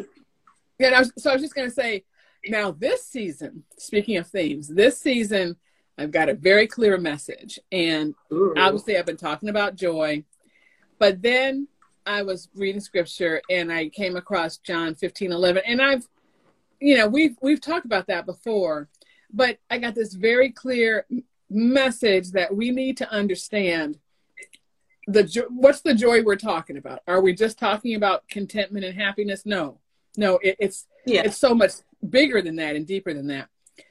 yeah, 0.79 0.89
I 0.89 0.99
was, 0.99 1.11
so 1.17 1.29
I 1.29 1.33
was 1.33 1.41
just 1.41 1.55
going 1.55 1.67
to 1.67 1.73
say 1.73 2.03
now 2.47 2.71
this 2.71 3.05
season. 3.05 3.63
Speaking 3.77 4.17
of 4.17 4.27
themes, 4.27 4.67
this 4.67 4.99
season 4.99 5.55
I've 5.97 6.11
got 6.11 6.29
a 6.29 6.33
very 6.33 6.67
clear 6.67 6.97
message, 6.97 7.59
and 7.71 8.15
Ooh. 8.31 8.53
obviously 8.57 8.97
I've 8.97 9.05
been 9.05 9.17
talking 9.17 9.49
about 9.49 9.75
joy, 9.75 10.23
but 10.99 11.21
then 11.21 11.67
I 12.05 12.23
was 12.23 12.49
reading 12.55 12.81
scripture 12.81 13.41
and 13.49 13.71
I 13.71 13.89
came 13.89 14.15
across 14.15 14.57
John 14.57 14.95
15, 14.95 15.31
11, 15.31 15.63
and 15.67 15.81
I've 15.81 16.07
you 16.81 16.97
know, 16.97 17.07
we've 17.07 17.37
we've 17.41 17.61
talked 17.61 17.85
about 17.85 18.07
that 18.07 18.25
before, 18.25 18.89
but 19.31 19.59
I 19.69 19.77
got 19.77 19.95
this 19.95 20.13
very 20.13 20.51
clear 20.51 21.05
message 21.49 22.31
that 22.31 22.53
we 22.53 22.71
need 22.71 22.97
to 22.97 23.09
understand 23.11 23.99
the 25.07 25.23
jo- 25.23 25.47
what's 25.49 25.81
the 25.81 25.93
joy 25.93 26.23
we're 26.23 26.35
talking 26.35 26.77
about? 26.77 27.01
Are 27.07 27.21
we 27.21 27.33
just 27.33 27.59
talking 27.59 27.95
about 27.95 28.27
contentment 28.27 28.85
and 28.85 28.99
happiness? 28.99 29.45
No, 29.45 29.79
no, 30.17 30.39
it, 30.41 30.57
it's 30.59 30.87
yeah. 31.05 31.21
it's 31.23 31.37
so 31.37 31.53
much 31.53 31.73
bigger 32.09 32.41
than 32.41 32.55
that 32.57 32.75
and 32.75 32.85
deeper 32.85 33.13
than 33.13 33.27
that. 33.27 33.47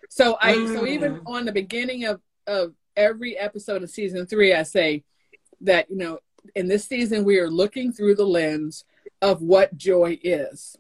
So 0.09 0.37
I 0.41 0.55
mm. 0.55 0.75
so 0.75 0.87
even 0.87 1.21
on 1.27 1.45
the 1.45 1.53
beginning 1.53 2.05
of 2.05 2.21
of 2.47 2.75
every 2.97 3.39
episode 3.39 3.85
of 3.85 3.91
season 3.91 4.27
three, 4.27 4.53
I 4.53 4.65
say 4.65 5.05
that 5.61 5.89
you 5.91 5.97
know 5.97 6.19
in 6.57 6.67
this 6.67 6.87
season 6.87 7.25
we 7.25 7.39
are 7.39 7.51
looking 7.51 7.93
through 7.93 8.17
the 8.17 8.27
lens 8.27 8.85
of 9.23 9.43
what 9.43 9.77
joy 9.77 10.19
is, 10.25 10.77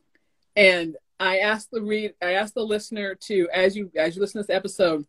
and 0.56 0.96
I 1.20 1.38
asked 1.38 1.70
the 1.70 1.82
read, 1.82 2.14
I 2.22 2.32
asked 2.32 2.54
the 2.54 2.64
listener 2.64 3.14
to, 3.14 3.48
as 3.52 3.76
you 3.76 3.92
as 3.94 4.16
you 4.16 4.22
listen 4.22 4.40
to 4.40 4.46
this 4.46 4.56
episode, 4.56 5.06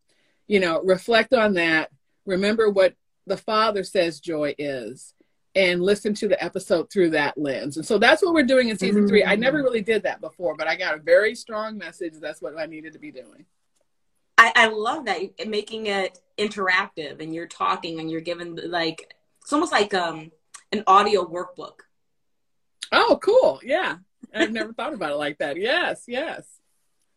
you 0.48 0.60
know, 0.60 0.82
reflect 0.84 1.34
on 1.34 1.54
that. 1.54 1.90
Remember 2.26 2.70
what 2.70 2.96
the 3.26 3.38
Father 3.38 3.84
says 3.84 4.20
joy 4.20 4.54
is, 4.58 5.14
and 5.56 5.82
listen 5.82 6.14
to 6.16 6.28
the 6.28 6.44
episode 6.44 6.92
through 6.92 7.12
that 7.12 7.38
lens. 7.38 7.78
And 7.78 7.86
so 7.86 7.98
that's 7.98 8.22
what 8.22 8.34
we're 8.34 8.44
doing 8.44 8.70
in 8.70 8.78
season 8.78 9.04
mm-hmm. 9.04 9.08
three. 9.08 9.24
I 9.24 9.36
never 9.38 9.58
really 9.58 9.82
did 9.82 10.04
that 10.04 10.20
before, 10.20 10.56
but 10.56 10.68
I 10.68 10.76
got 10.76 10.96
a 10.96 11.02
very 11.02 11.34
strong 11.34 11.78
message. 11.78 12.16
That's 12.20 12.42
what 12.42 12.60
I 12.60 12.66
needed 12.66 12.94
to 12.94 13.00
be 13.00 13.12
doing. 13.12 13.46
I, 14.38 14.52
I 14.56 14.68
love 14.68 15.06
that 15.06 15.48
making 15.48 15.88
it 15.88 16.20
interactive, 16.38 17.22
and 17.22 17.34
you're 17.34 17.48
talking, 17.48 18.02
and 18.02 18.12
you're 18.12 18.22
given 18.22 18.60
like 18.70 19.16
it's 19.42 19.54
almost 19.54 19.72
like 19.72 19.94
um 19.94 20.32
an 20.74 20.84
audio 20.88 21.26
workbook. 21.26 21.80
Oh, 22.92 23.18
cool! 23.24 23.62
Yeah, 23.64 23.98
I've 24.34 24.52
never 24.52 24.74
thought 24.74 24.94
about 24.94 25.12
it 25.12 25.18
like 25.18 25.38
that. 25.40 25.58
Yes, 25.58 26.04
yes. 26.08 26.46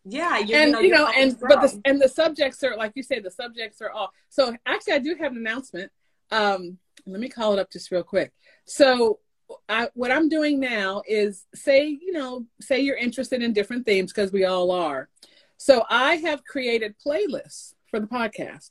Yeah, 0.07 0.37
and 0.37 0.49
you 0.49 0.71
know, 0.71 0.79
you 0.79 0.91
know 0.91 1.07
and 1.07 1.35
but 1.39 1.61
the 1.61 1.81
and 1.83 1.99
the 1.99 2.07
subjects 2.07 2.63
are 2.63 2.77
like 2.77 2.91
you 2.95 3.01
say, 3.01 3.19
the 3.19 3.31
subjects 3.31 3.81
are 3.81 3.89
all. 3.89 4.11
So 4.29 4.55
actually, 4.65 4.93
I 4.93 4.99
do 4.99 5.15
have 5.19 5.31
an 5.31 5.39
announcement. 5.39 5.91
Um, 6.31 6.77
let 7.07 7.19
me 7.19 7.27
call 7.29 7.53
it 7.53 7.59
up 7.59 7.71
just 7.71 7.91
real 7.91 8.03
quick. 8.03 8.31
So 8.65 9.19
I, 9.67 9.89
what 9.93 10.11
I'm 10.11 10.29
doing 10.29 10.59
now 10.59 11.01
is 11.07 11.45
say, 11.53 11.87
you 11.87 12.11
know, 12.11 12.45
say 12.61 12.79
you're 12.79 12.97
interested 12.97 13.41
in 13.41 13.53
different 13.53 13.85
themes 13.85 14.11
because 14.11 14.31
we 14.31 14.45
all 14.45 14.71
are. 14.71 15.09
So 15.57 15.83
I 15.89 16.15
have 16.15 16.43
created 16.43 16.95
playlists 17.03 17.73
for 17.89 17.99
the 17.99 18.07
podcast. 18.07 18.69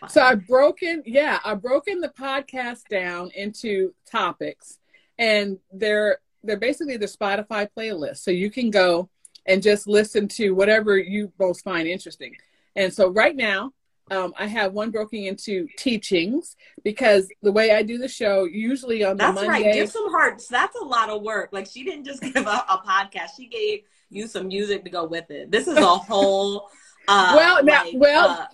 Wow. 0.00 0.08
So 0.08 0.22
I've 0.22 0.46
broken, 0.46 1.02
yeah, 1.06 1.38
I've 1.44 1.62
broken 1.62 2.00
the 2.00 2.08
podcast 2.08 2.88
down 2.88 3.30
into 3.34 3.94
topics, 4.10 4.78
and 5.18 5.58
they're 5.72 6.18
they're 6.46 6.56
basically 6.56 6.96
the 6.96 7.06
Spotify 7.06 7.68
playlist. 7.76 8.18
So 8.18 8.30
you 8.30 8.50
can 8.50 8.70
go 8.70 9.10
and 9.46 9.62
just 9.62 9.86
listen 9.86 10.28
to 10.28 10.52
whatever 10.52 10.96
you 10.96 11.32
both 11.38 11.60
find 11.60 11.86
interesting. 11.86 12.34
And 12.74 12.92
so 12.92 13.10
right 13.10 13.34
now, 13.34 13.72
um, 14.10 14.34
I 14.38 14.46
have 14.46 14.72
one 14.72 14.90
broken 14.90 15.20
into 15.20 15.66
teachings 15.78 16.56
because 16.84 17.28
the 17.42 17.50
way 17.50 17.72
I 17.72 17.82
do 17.82 17.98
the 17.98 18.08
show, 18.08 18.44
usually 18.44 19.04
on 19.04 19.16
That's 19.16 19.40
the 19.40 19.46
Monday. 19.46 19.64
That's 19.64 19.64
right. 19.64 19.74
Give 19.74 19.90
some 19.90 20.10
hearts. 20.10 20.46
That's 20.46 20.76
a 20.76 20.84
lot 20.84 21.10
of 21.10 21.22
work. 21.22 21.50
Like 21.52 21.66
she 21.66 21.82
didn't 21.82 22.04
just 22.04 22.22
give 22.34 22.36
a, 22.36 22.64
a 22.68 22.82
podcast; 22.86 23.30
she 23.36 23.48
gave 23.48 23.80
you 24.10 24.28
some 24.28 24.46
music 24.46 24.84
to 24.84 24.90
go 24.90 25.06
with 25.06 25.30
it. 25.30 25.50
This 25.50 25.66
is 25.66 25.76
a 25.76 25.86
whole. 25.96 26.68
Uh, 27.08 27.32
well, 27.36 27.64
now, 27.64 27.84
like, 27.84 27.94
well, 27.96 28.28
uh, 28.28 28.46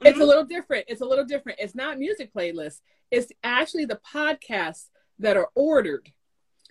it's 0.00 0.12
mm-hmm. 0.12 0.22
a 0.22 0.24
little 0.24 0.44
different. 0.44 0.86
It's 0.88 1.02
a 1.02 1.06
little 1.06 1.24
different. 1.24 1.58
It's 1.60 1.74
not 1.74 1.98
music 1.98 2.32
playlists. 2.32 2.80
It's 3.10 3.30
actually 3.44 3.84
the 3.84 4.00
podcasts 4.14 4.88
that 5.18 5.36
are 5.36 5.48
ordered. 5.54 6.10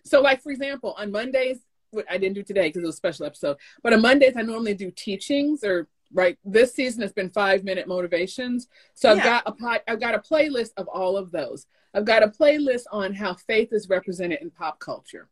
So, 0.06 0.22
like 0.22 0.42
for 0.42 0.52
example, 0.52 0.96
on 0.98 1.12
Mondays, 1.12 1.60
what 1.92 2.06
I 2.10 2.18
didn't 2.18 2.36
do 2.36 2.44
today 2.44 2.68
because 2.68 2.84
it 2.84 2.86
was 2.86 2.96
a 2.96 2.98
special 2.98 3.26
episode. 3.26 3.58
But 3.82 3.94
on 3.94 4.02
Mondays, 4.02 4.34
I 4.38 4.42
normally 4.42 4.74
do 4.74 4.92
teachings 4.92 5.64
or 5.64 5.88
right. 6.14 6.38
This 6.44 6.74
season 6.74 7.02
has 7.02 7.14
been 7.14 7.30
five 7.30 7.64
minute 7.64 7.88
motivations. 7.88 8.68
So 8.94 9.12
I've 9.12 9.24
got 9.24 9.44
a 9.46 9.52
pot. 9.52 9.82
I've 9.88 10.00
got 10.00 10.16
a 10.16 10.20
playlist 10.20 10.72
of 10.78 10.88
all 10.88 11.18
of 11.18 11.32
those. 11.32 11.66
I've 11.94 12.06
got 12.06 12.24
a 12.24 12.28
playlist 12.28 12.84
on 12.92 13.14
how 13.14 13.34
faith 13.34 13.70
is 13.72 13.90
represented 13.90 14.42
in 14.42 14.52
pop 14.52 14.80
culture. 14.80 15.30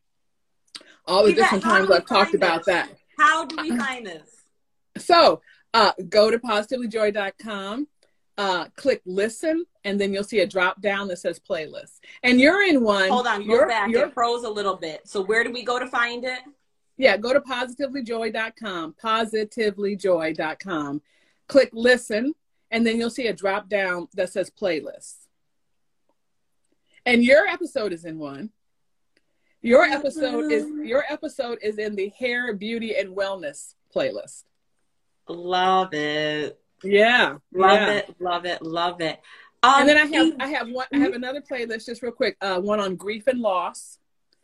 All 1.05 1.25
the 1.25 1.33
different 1.33 1.63
times 1.63 1.91
I've 1.91 2.07
talked 2.07 2.31
this? 2.31 2.39
about 2.39 2.65
that. 2.65 2.89
How 3.17 3.45
do 3.45 3.57
we 3.61 3.77
find 3.77 4.05
this? 4.05 4.29
So 4.97 5.41
uh, 5.73 5.91
go 6.09 6.31
to 6.31 6.39
positivelyjoy.com 6.39 7.87
uh, 8.37 8.65
click 8.75 9.01
listen, 9.05 9.65
and 9.83 9.99
then 9.99 10.13
you'll 10.13 10.23
see 10.23 10.39
a 10.39 10.47
drop 10.47 10.81
down 10.81 11.07
that 11.09 11.19
says 11.19 11.39
playlist. 11.39 11.99
And 12.23 12.39
you're 12.39 12.63
in 12.63 12.83
one. 12.83 13.09
Hold 13.09 13.27
on, 13.27 13.47
go 13.47 13.67
back. 13.67 13.89
You're, 13.91 14.07
it 14.07 14.13
froze 14.13 14.43
a 14.43 14.49
little 14.49 14.75
bit. 14.75 15.07
So 15.07 15.21
where 15.21 15.43
do 15.43 15.51
we 15.51 15.63
go 15.63 15.79
to 15.79 15.87
find 15.87 16.25
it? 16.25 16.39
Yeah, 16.97 17.17
go 17.17 17.33
to 17.33 17.41
positivelyjoy.com, 17.41 18.95
positivelyjoy.com. 19.03 21.01
Click 21.47 21.69
listen, 21.73 22.33
and 22.71 22.85
then 22.85 22.99
you'll 22.99 23.09
see 23.09 23.27
a 23.27 23.33
drop 23.33 23.67
down 23.67 24.07
that 24.13 24.31
says 24.31 24.49
playlist. 24.49 25.15
And 27.05 27.23
your 27.23 27.45
episode 27.47 27.93
is 27.93 28.05
in 28.05 28.17
one. 28.17 28.51
Your 29.61 29.83
episode 29.83 30.51
is 30.51 30.65
your 30.83 31.05
episode 31.09 31.59
is 31.61 31.77
in 31.77 31.95
the 31.95 32.09
hair, 32.19 32.53
beauty, 32.53 32.95
and 32.95 33.15
wellness 33.15 33.75
playlist. 33.95 34.43
Love 35.27 35.93
it. 35.93 36.62
Yeah, 36.83 37.37
love 37.53 37.79
yeah. 37.79 37.93
it, 37.93 38.15
love 38.19 38.45
it, 38.45 38.61
love 38.61 39.01
it. 39.01 39.19
Um, 39.61 39.81
and 39.81 39.89
then 39.89 39.97
I 39.97 40.05
have 40.05 40.33
I 40.39 40.47
have 40.47 40.69
one 40.69 40.87
I 40.93 40.97
have 40.97 41.13
another 41.13 41.41
playlist 41.41 41.85
just 41.85 42.01
real 42.01 42.11
quick. 42.11 42.37
Uh, 42.41 42.59
one 42.59 42.79
on 42.79 42.95
grief 42.95 43.27
and 43.27 43.39
loss. 43.39 43.99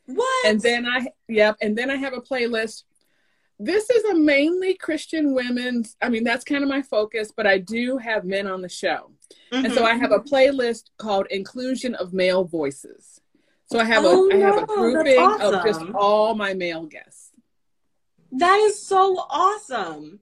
What? 0.05 0.46
And 0.46 0.60
then 0.62 0.86
I 0.86 1.08
yep, 1.27 1.58
and 1.62 1.77
then 1.77 1.89
I 1.91 1.96
have 1.96 2.13
a 2.13 2.22
playlist 2.22 2.84
this 3.60 3.89
is 3.89 4.05
a 4.05 4.15
mainly 4.15 4.74
Christian 4.74 5.34
women's. 5.34 5.98
I 6.01 6.10
mean, 6.10 6.24
that's 6.24 6.46
kind 6.46 6.63
of 6.63 6.69
my 6.69 6.81
focus, 6.81 7.31
but 7.36 7.46
I 7.46 7.58
do 7.58 7.98
have 7.98 8.24
men 8.24 8.48
on 8.48 8.62
the 8.62 8.69
show, 8.69 9.12
mm-hmm. 9.51 9.65
and 9.65 9.74
so 9.74 9.84
I 9.84 9.96
have 9.96 10.13
a 10.13 10.19
playlist 10.19 10.86
called 10.98 11.27
"Inclusion 11.29 11.93
of 11.96 12.13
Male 12.13 12.46
Voices." 12.46 13.19
So 13.65 13.77
I 13.77 13.84
have 13.84 14.03
oh, 14.05 14.29
a 14.29 14.34
I 14.34 14.38
have 14.38 14.63
a 14.63 14.65
grouping 14.65 15.19
awesome. 15.19 15.55
of 15.55 15.63
just 15.65 15.81
all 15.93 16.36
my 16.36 16.53
male 16.53 16.86
guests. 16.86 17.31
That 18.31 18.58
is 18.60 18.81
so 18.81 19.17
awesome. 19.29 20.22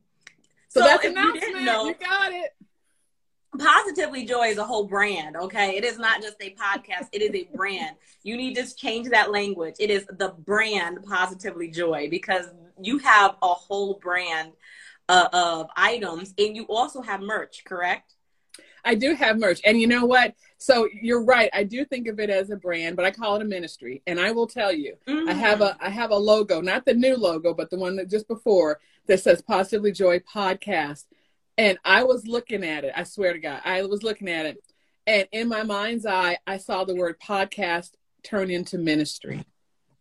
So, 0.69 0.81
so 0.81 0.86
that's 0.86 1.05
announcement. 1.05 1.59
You, 1.59 1.65
know, 1.65 1.88
you 1.88 1.95
got 1.95 2.31
it. 2.31 2.53
Positively 3.57 4.25
Joy 4.25 4.47
is 4.47 4.57
a 4.57 4.63
whole 4.63 4.86
brand, 4.86 5.36
okay? 5.36 5.77
It 5.77 5.83
is 5.83 5.97
not 5.97 6.21
just 6.21 6.36
a 6.41 6.53
podcast, 6.55 7.07
it 7.12 7.21
is 7.21 7.33
a 7.33 7.47
brand. 7.55 7.95
You 8.24 8.38
need 8.38 8.55
to 8.55 8.75
change 8.75 9.09
that 9.09 9.31
language. 9.31 9.75
It 9.79 9.89
is 9.89 10.05
the 10.05 10.36
brand 10.38 11.00
Positively 11.03 11.69
Joy 11.69 12.07
because 12.09 12.45
you 12.79 13.00
have 13.00 13.36
a 13.41 13.53
whole 13.53 13.95
brand 13.95 14.51
uh, 15.09 15.29
of 15.33 15.69
items 15.75 16.33
and 16.38 16.55
you 16.55 16.65
also 16.65 17.01
have 17.01 17.21
merch, 17.21 17.63
correct? 17.65 18.13
I 18.88 18.96
do 18.96 19.13
have 19.15 19.38
merch. 19.38 19.60
And 19.65 19.79
you 19.79 19.86
know 19.86 20.06
what? 20.06 20.34
So 20.58 20.88
you're 21.01 21.24
right. 21.24 21.50
I 21.53 21.63
do 21.65 21.84
think 21.84 22.08
of 22.08 22.22
it 22.22 22.29
as 22.29 22.50
a 22.50 22.56
brand, 22.56 22.96
but 22.96 23.03
I 23.03 23.12
call 23.12 23.36
it 23.36 23.41
a 23.41 23.46
ministry. 23.46 24.01
And 24.08 24.17
I 24.17 24.32
will 24.32 24.48
tell 24.48 24.72
you, 24.72 24.96
mm-hmm. 25.06 25.27
I 25.27 25.34
have 25.34 25.60
a 25.62 25.77
I 25.82 25.89
have 25.89 26.12
a 26.12 26.15
logo, 26.15 26.62
not 26.62 26.86
the 26.86 26.94
new 26.94 27.17
logo, 27.17 27.53
but 27.53 27.70
the 27.70 27.77
one 27.77 27.98
that 27.98 28.10
just 28.10 28.29
before 28.29 28.79
that 29.08 29.20
says 29.20 29.41
Positively 29.41 29.91
Joy 29.91 30.20
Podcast. 30.20 31.06
And 31.58 31.77
I 31.84 32.03
was 32.03 32.25
looking 32.27 32.63
at 32.63 32.86
it. 32.86 32.94
I 32.96 33.03
swear 33.03 33.34
to 33.34 33.39
God, 33.39 33.62
I 33.65 33.82
was 33.84 34.03
looking 34.03 34.29
at 34.29 34.46
it. 34.46 34.63
And 35.06 35.27
in 35.32 35.50
my 35.50 35.63
mind's 35.63 36.06
eye, 36.06 36.38
I 36.48 36.58
saw 36.58 36.86
the 36.86 36.96
word 36.96 37.20
podcast 37.20 37.91
turn 38.24 38.50
into 38.50 38.77
ministry. 38.77 39.44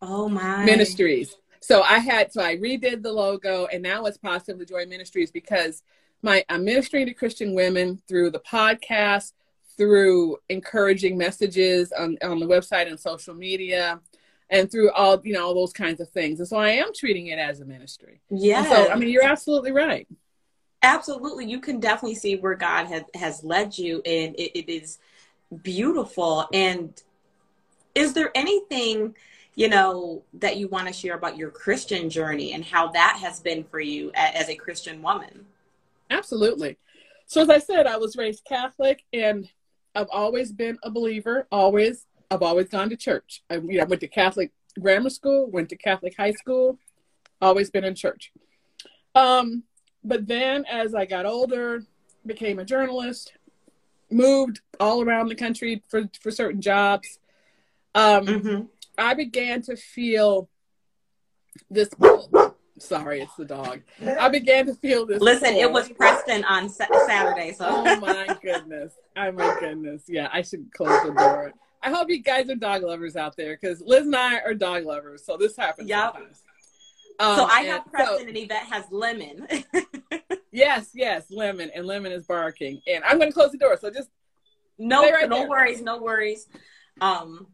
Oh 0.01 0.29
my. 0.29 0.65
Ministries. 0.65 1.35
So 1.61 1.83
I 1.83 1.99
had, 1.99 2.33
so 2.33 2.43
I 2.43 2.57
redid 2.57 3.03
the 3.03 3.13
logo 3.13 3.67
and 3.67 3.83
now 3.83 4.05
it's 4.05 4.19
Positively 4.19 4.67
Joy 4.67 4.87
Ministries 4.87 5.31
because 5.33 5.83
my, 6.23 6.45
I'm 6.49 6.65
ministering 6.65 7.07
to 7.07 7.15
Christian 7.15 7.55
women 7.55 8.01
through 8.09 8.31
the 8.31 8.41
podcast, 8.41 9.33
through 9.77 10.39
encouraging 10.49 11.19
messages 11.19 11.93
on, 11.93 12.17
on 12.23 12.41
the 12.41 12.47
website 12.47 12.89
and 12.89 12.99
social 12.99 13.35
media 13.35 14.01
and 14.49 14.71
through 14.71 14.91
all 14.93 15.21
you 15.25 15.33
know 15.33 15.45
all 15.45 15.55
those 15.55 15.73
kinds 15.73 16.01
of 16.01 16.09
things. 16.11 16.41
And 16.41 16.49
so 16.49 16.57
i 16.57 16.71
am 16.71 16.93
treating 16.95 17.29
it 17.29 17.39
as 17.39 17.61
a 17.61 17.65
ministry. 17.65 18.21
Yeah 18.31 18.65
so 18.65 18.91
i 18.91 18.97
mean 18.97 19.11
you're 19.11 19.25
absolutely 19.25 19.73
right. 19.73 20.07
Absolutely. 20.83 21.47
You 21.47 21.61
can 21.61 21.81
definitely 21.81 22.15
see 22.15 22.37
where 22.37 22.55
god 22.55 22.87
has, 22.87 23.03
has 23.15 23.45
led 23.45 23.77
you 23.77 24.03
and 24.07 24.35
it, 24.37 24.59
it 24.59 24.73
is 24.73 24.99
beautiful. 25.63 26.49
And 26.53 27.01
is 27.95 28.13
there 28.15 28.31
anything 28.35 29.15
you 29.57 29.69
know 29.69 30.23
that 30.35 30.59
you 30.59 30.69
want 30.69 30.87
to 30.87 30.93
share 30.93 31.15
about 31.15 31.39
your 31.39 31.51
christian 31.51 32.11
journey 32.11 32.53
and 32.53 32.63
how 32.63 32.89
that 32.89 33.19
has 33.19 33.41
been 33.41 33.65
for 33.65 33.81
you 33.81 34.11
as 34.15 34.51
a 34.51 34.55
christian 34.55 35.01
woman 35.01 35.47
absolutely 36.11 36.77
so 37.27 37.41
as 37.41 37.51
i 37.51 37.59
said 37.59 37.87
i 37.87 37.97
was 37.97 38.17
raised 38.17 38.45
catholic 38.45 39.03
and 39.13 39.49
i've 39.95 40.09
always 40.13 40.53
been 40.53 40.79
a 40.83 40.91
believer 40.91 41.47
always 41.51 42.07
i've 42.31 42.43
always 42.43 42.69
gone 42.69 42.91
to 42.91 42.97
church 42.97 43.43
i, 43.51 43.55
you 43.55 43.79
know, 43.79 43.83
I 43.83 43.85
went 43.85 44.01
to 44.01 44.09
catholic 44.09 44.53
grammar 44.79 45.11
school 45.11 45.51
went 45.51 45.69
to 45.71 45.77
catholic 45.77 46.15
high 46.17 46.33
school 46.33 46.79
always 47.41 47.71
been 47.71 47.85
in 47.85 47.95
church 47.95 48.33
um 49.15 49.63
but 50.07 50.27
then 50.29 50.65
as 50.67 50.95
I 50.95 51.05
got 51.05 51.27
older, 51.27 51.83
became 52.25 52.61
a 52.61 52.65
journalist, 52.65 53.33
moved 54.09 54.61
all 54.79 55.03
around 55.03 55.29
the 55.29 55.35
country 55.35 55.83
for, 55.89 56.09
for 56.21 56.31
certain 56.31 56.61
jobs. 56.61 57.19
Um, 57.95 58.27
mm-hmm. 58.27 58.63
I 58.97 59.15
began 59.15 59.63
to 59.63 59.77
feel 59.77 60.49
this. 61.69 61.91
Sorry, 62.79 63.21
it's 63.21 63.35
the 63.37 63.45
dog. 63.45 63.83
I 64.19 64.29
began 64.29 64.67
to 64.67 64.75
feel 64.75 65.07
this. 65.07 65.21
Listen, 65.21 65.55
pull. 65.55 65.63
it 65.63 65.73
was 65.73 65.89
Preston 65.91 66.45
on 66.45 66.69
Saturday. 66.69 67.53
So. 67.53 67.67
oh 67.69 68.01
my 68.01 68.37
goodness! 68.43 68.95
Oh 69.17 69.33
my 69.33 69.57
goodness! 69.61 70.03
Yeah, 70.09 70.29
I 70.33 70.43
should 70.43 70.71
close 70.73 71.03
the 71.07 71.13
door. 71.13 71.53
I 71.83 71.91
hope 71.91 72.11
you 72.11 72.23
guys 72.23 72.51
are 72.51 72.55
dog 72.55 72.83
lovers 72.83 73.17
out 73.17 73.37
there 73.37 73.57
because 73.61 73.81
Liz 73.81 74.07
and 74.07 74.17
I 74.17 74.41
are 74.41 74.55
dog 74.55 74.85
lovers, 74.85 75.25
so 75.25 75.37
this 75.37 75.57
happens 75.57 75.89
yep. 75.89 76.13
sometimes. 76.15 76.43
Um, 77.19 77.37
so 77.37 77.45
I 77.47 77.61
have 77.63 77.87
Preston 77.91 78.19
so, 78.19 78.27
and 78.29 78.37
Yvette 78.37 78.65
has 78.65 78.85
Lemon. 78.91 79.47
yes, 80.53 80.91
yes, 80.95 81.25
Lemon, 81.31 81.71
and 81.75 81.87
Lemon 81.87 82.13
is 82.13 82.27
barking. 82.27 82.81
And 82.87 83.03
I'm 83.05 83.19
going 83.19 83.31
to 83.31 83.35
close 83.35 83.53
the 83.53 83.59
door. 83.59 83.77
So 83.81 83.91
just 83.91 84.11
no, 84.79 85.11
right 85.11 85.29
no 85.29 85.39
there. 85.39 85.49
worries, 85.49 85.81
no 85.81 86.03
worries. 86.03 86.49
Um, 87.01 87.47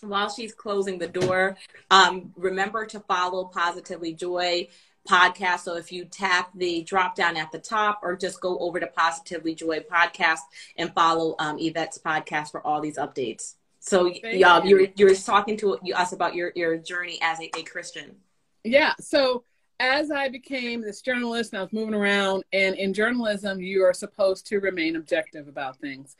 while 0.00 0.28
she's 0.28 0.54
closing 0.54 0.98
the 0.98 1.08
door, 1.08 1.56
um, 1.90 2.32
remember 2.36 2.86
to 2.86 3.00
follow 3.00 3.44
Positively 3.44 4.12
Joy 4.12 4.68
podcast. 5.08 5.60
So 5.60 5.76
if 5.76 5.92
you 5.92 6.04
tap 6.04 6.50
the 6.54 6.82
drop 6.82 7.14
down 7.14 7.36
at 7.36 7.52
the 7.52 7.58
top, 7.58 8.00
or 8.02 8.16
just 8.16 8.40
go 8.40 8.58
over 8.58 8.80
to 8.80 8.86
Positively 8.86 9.54
Joy 9.54 9.80
podcast 9.80 10.40
and 10.76 10.92
follow 10.94 11.36
um, 11.38 11.58
Yvette's 11.58 11.98
podcast 11.98 12.50
for 12.50 12.66
all 12.66 12.80
these 12.80 12.98
updates. 12.98 13.54
So 13.80 14.10
Thank 14.10 14.40
y'all, 14.40 14.64
you. 14.66 14.78
are 14.78 14.88
you're 14.96 15.14
talking 15.14 15.56
to 15.58 15.78
us 15.94 16.12
about 16.12 16.34
your 16.34 16.52
your 16.56 16.76
journey 16.76 17.18
as 17.22 17.38
a, 17.40 17.50
a 17.56 17.62
Christian 17.62 18.16
yeah. 18.66 18.94
So 19.00 19.44
as 19.78 20.10
I 20.10 20.28
became 20.28 20.80
this 20.82 21.00
journalist 21.00 21.52
and 21.52 21.60
I 21.60 21.62
was 21.62 21.72
moving 21.72 21.94
around, 21.94 22.44
and 22.52 22.74
in 22.74 22.92
journalism, 22.92 23.60
you 23.60 23.84
are 23.84 23.92
supposed 23.92 24.46
to 24.48 24.58
remain 24.58 24.96
objective 24.96 25.48
about 25.48 25.78
things. 25.78 26.16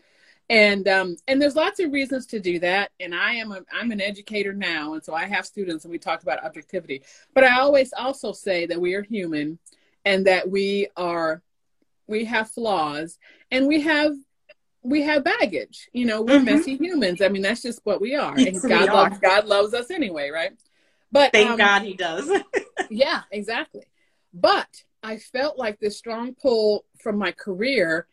And 0.49 0.87
um, 0.87 1.17
and 1.27 1.43
there's 1.43 1.57
lots 1.57 1.81
of 1.81 1.93
reasons 1.93 2.27
to 2.27 2.39
do 2.39 2.61
that. 2.61 2.93
And 3.01 3.15
I 3.15 3.35
am 3.35 3.51
a, 3.51 3.63
I'm 3.73 3.91
an 3.91 4.01
educator 4.01 4.53
now, 4.53 4.95
and 4.95 5.05
so 5.05 5.13
I 5.13 5.25
have 5.27 5.45
students, 5.45 5.85
and 5.85 5.91
we 5.91 5.99
talk 5.99 6.23
about 6.23 6.45
objectivity. 6.45 7.03
But 7.35 7.45
I 7.45 7.59
always 7.59 7.93
also 7.93 8.33
say 8.33 8.67
that 8.67 8.81
we 8.81 8.95
are 8.95 9.03
human, 9.03 9.59
and 10.05 10.27
that 10.27 10.49
we 10.49 10.89
are 10.97 11.43
we 12.07 12.25
have 12.27 12.51
flaws, 12.51 13.19
and 13.51 13.67
we 13.67 13.81
have 13.81 14.13
we 14.83 15.03
have 15.03 15.25
baggage. 15.25 15.89
You 15.93 16.07
know, 16.07 16.23
we're 16.23 16.37
mm-hmm. 16.37 16.45
messy 16.45 16.77
humans. 16.77 17.21
I 17.21 17.29
mean, 17.29 17.43
that's 17.43 17.63
just 17.63 17.81
what 17.85 18.01
we 18.01 18.15
are. 18.15 18.39
Yes, 18.39 18.63
and 18.63 18.71
God 18.71 18.87
loves 18.87 19.19
God 19.19 19.47
loves 19.47 19.75
us 19.75 19.91
anyway, 19.91 20.31
right? 20.31 20.53
But 21.11 21.33
thank 21.33 21.51
um, 21.51 21.59
God 21.59 21.83
he 21.83 21.95
does. 21.95 22.31
yeah, 22.91 23.23
exactly. 23.31 23.83
But 24.33 24.69
I 25.03 25.19
felt 25.19 25.59
like 25.59 25.81
this 25.81 25.97
strong 25.97 26.35
pull 26.35 26.85
from 27.01 27.19
my 27.19 27.33
career 27.33 28.07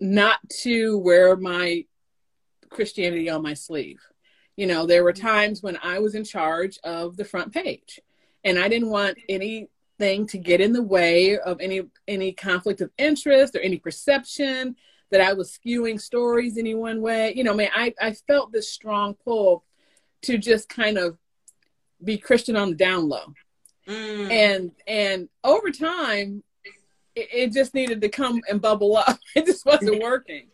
not 0.00 0.38
to 0.60 0.98
wear 0.98 1.36
my 1.36 1.84
Christianity 2.70 3.28
on 3.30 3.42
my 3.42 3.54
sleeve. 3.54 4.00
You 4.56 4.66
know, 4.66 4.86
there 4.86 5.04
were 5.04 5.12
times 5.12 5.62
when 5.62 5.78
I 5.82 5.98
was 6.00 6.14
in 6.14 6.24
charge 6.24 6.78
of 6.84 7.16
the 7.16 7.24
front 7.24 7.52
page 7.52 8.00
and 8.44 8.58
I 8.58 8.68
didn't 8.68 8.90
want 8.90 9.18
anything 9.28 10.26
to 10.26 10.38
get 10.38 10.60
in 10.60 10.72
the 10.72 10.82
way 10.82 11.38
of 11.38 11.60
any 11.60 11.82
any 12.06 12.32
conflict 12.32 12.80
of 12.80 12.90
interest 12.98 13.54
or 13.54 13.60
any 13.60 13.78
perception 13.78 14.76
that 15.10 15.20
I 15.20 15.32
was 15.32 15.58
skewing 15.58 16.00
stories 16.00 16.58
any 16.58 16.74
one 16.74 17.00
way. 17.00 17.32
You 17.34 17.44
know, 17.44 17.54
man, 17.54 17.70
I, 17.74 17.94
I 18.00 18.12
felt 18.12 18.52
this 18.52 18.70
strong 18.70 19.14
pull 19.24 19.64
to 20.22 20.38
just 20.38 20.68
kind 20.68 20.98
of 20.98 21.16
be 22.02 22.18
Christian 22.18 22.56
on 22.56 22.70
the 22.70 22.76
down 22.76 23.08
low. 23.08 23.32
Mm. 23.86 24.30
And 24.30 24.70
and 24.86 25.28
over 25.42 25.70
time, 25.70 26.42
it, 27.18 27.28
it, 27.32 27.52
just 27.52 27.74
needed 27.74 28.00
to 28.00 28.08
come 28.08 28.40
and 28.48 28.60
bubble 28.60 28.96
up. 28.96 29.18
It 29.34 29.46
just 29.46 29.66
wasn't 29.66 30.02
working. 30.02 30.48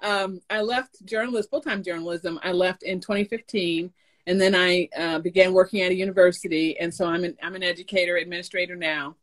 Um, 0.00 0.40
I 0.48 0.60
left 0.60 1.04
journalism, 1.04 1.50
full 1.50 1.60
time 1.60 1.82
journalism. 1.82 2.38
I 2.42 2.52
left 2.52 2.82
in 2.82 3.00
2015, 3.00 3.92
and 4.26 4.40
then 4.40 4.54
I 4.54 4.88
uh, 4.96 5.18
began 5.18 5.52
working 5.52 5.80
at 5.82 5.90
a 5.90 5.94
university. 5.94 6.78
And 6.78 6.92
so 6.92 7.06
I'm 7.06 7.24
an 7.24 7.36
I'm 7.42 7.56
an 7.56 7.62
educator, 7.62 8.16
administrator 8.16 8.76
now. 8.76 9.16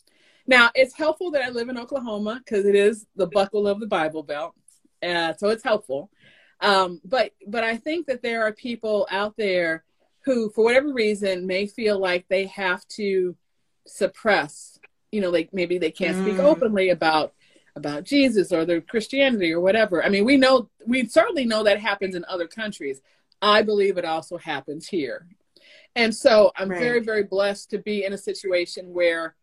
Now 0.47 0.69
it's 0.75 0.93
helpful 0.93 1.31
that 1.31 1.43
I 1.43 1.49
live 1.49 1.69
in 1.69 1.77
Oklahoma 1.77 2.41
because 2.43 2.65
it 2.65 2.75
is 2.75 3.05
the 3.15 3.27
buckle 3.27 3.67
of 3.67 3.79
the 3.79 3.87
Bible 3.87 4.23
Belt, 4.23 4.53
uh, 5.01 5.33
so 5.37 5.49
it's 5.49 5.63
helpful. 5.63 6.09
Um, 6.61 7.01
but 7.03 7.31
but 7.47 7.63
I 7.63 7.77
think 7.77 8.07
that 8.07 8.21
there 8.21 8.43
are 8.43 8.53
people 8.53 9.07
out 9.11 9.35
there 9.37 9.83
who, 10.25 10.49
for 10.49 10.63
whatever 10.63 10.91
reason, 10.91 11.45
may 11.47 11.67
feel 11.67 11.99
like 11.99 12.25
they 12.27 12.47
have 12.47 12.85
to 12.87 13.35
suppress, 13.87 14.74
you 15.15 15.21
know, 15.21 15.29
like 15.29 15.49
maybe 15.53 15.77
they 15.77 15.91
can't 15.91 16.17
mm. 16.17 16.23
speak 16.23 16.39
openly 16.39 16.89
about 16.89 17.33
about 17.77 18.03
Jesus 18.03 18.51
or 18.51 18.65
their 18.65 18.81
Christianity 18.81 19.51
or 19.53 19.61
whatever. 19.61 20.03
I 20.03 20.09
mean, 20.09 20.25
we 20.25 20.35
know 20.35 20.69
we 20.85 21.07
certainly 21.07 21.45
know 21.45 21.63
that 21.63 21.79
happens 21.79 22.15
in 22.15 22.25
other 22.25 22.47
countries. 22.47 22.99
I 23.41 23.61
believe 23.61 23.97
it 23.97 24.03
also 24.03 24.37
happens 24.37 24.89
here. 24.89 25.25
And 25.95 26.13
so 26.13 26.51
I'm 26.57 26.69
right. 26.69 26.79
very 26.79 26.99
very 26.99 27.23
blessed 27.23 27.69
to 27.69 27.77
be 27.77 28.03
in 28.03 28.11
a 28.11 28.17
situation 28.17 28.93
where 28.93 29.35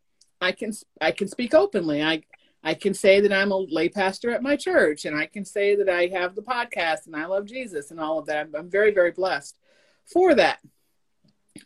I 0.43 0.53
can 0.53 0.73
I 1.01 1.11
can 1.11 1.27
speak 1.27 1.55
openly. 1.55 2.03
I 2.03 2.23
I 2.63 2.75
can 2.75 2.93
say 2.93 3.23
that 3.23 3.33
I'm 3.33 3.51
a 3.51 3.57
lay 3.57 3.89
pastor 3.89 4.31
at 4.31 4.43
my 4.43 4.57
church 4.57 5.07
and 5.07 5.17
I 5.17 5.25
can 5.25 5.47
say 5.47 5.75
that 5.77 5.89
I 5.89 6.09
have 6.09 6.35
the 6.35 6.43
podcast 6.43 7.07
and 7.07 7.17
I 7.17 7.25
love 7.25 7.47
Jesus 7.47 7.91
and 7.91 7.99
all 7.99 8.19
of 8.19 8.27
that. 8.27 8.37
I'm, 8.37 8.55
I'm 8.55 8.71
very 8.71 8.93
very 8.93 9.13
blessed 9.13 9.57
for 10.05 10.35
that 10.35 10.59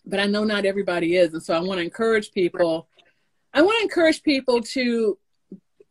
but 0.05 0.21
I 0.21 0.27
know 0.27 0.45
not 0.45 0.65
everybody 0.65 1.17
is. 1.17 1.33
And 1.33 1.43
so 1.43 1.55
I 1.55 1.61
want 1.61 1.79
to 1.79 1.85
encourage 1.85 2.33
people. 2.33 2.89
I 3.57 3.63
want 3.63 3.79
to 3.79 3.83
encourage 3.83 4.23
people 4.23 4.61
to 4.61 5.19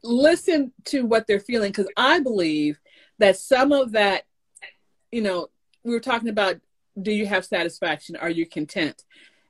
listen 0.04 0.72
to 0.86 1.06
what 1.06 1.28
they're 1.28 1.40
feeling 1.40 1.72
because 1.72 1.90
I 1.98 2.20
believe 2.20 2.80
that 3.20 3.38
some 3.38 3.74
of 3.74 3.92
that, 3.94 4.24
you 5.12 5.22
know, 5.22 5.48
we 5.84 5.92
were 5.92 6.00
talking 6.00 6.30
about 6.30 6.58
do 7.02 7.12
you 7.12 7.26
have 7.26 7.44
satisfaction? 7.44 8.16
Are 8.16 8.30
you 8.30 8.46
content? 8.46 9.04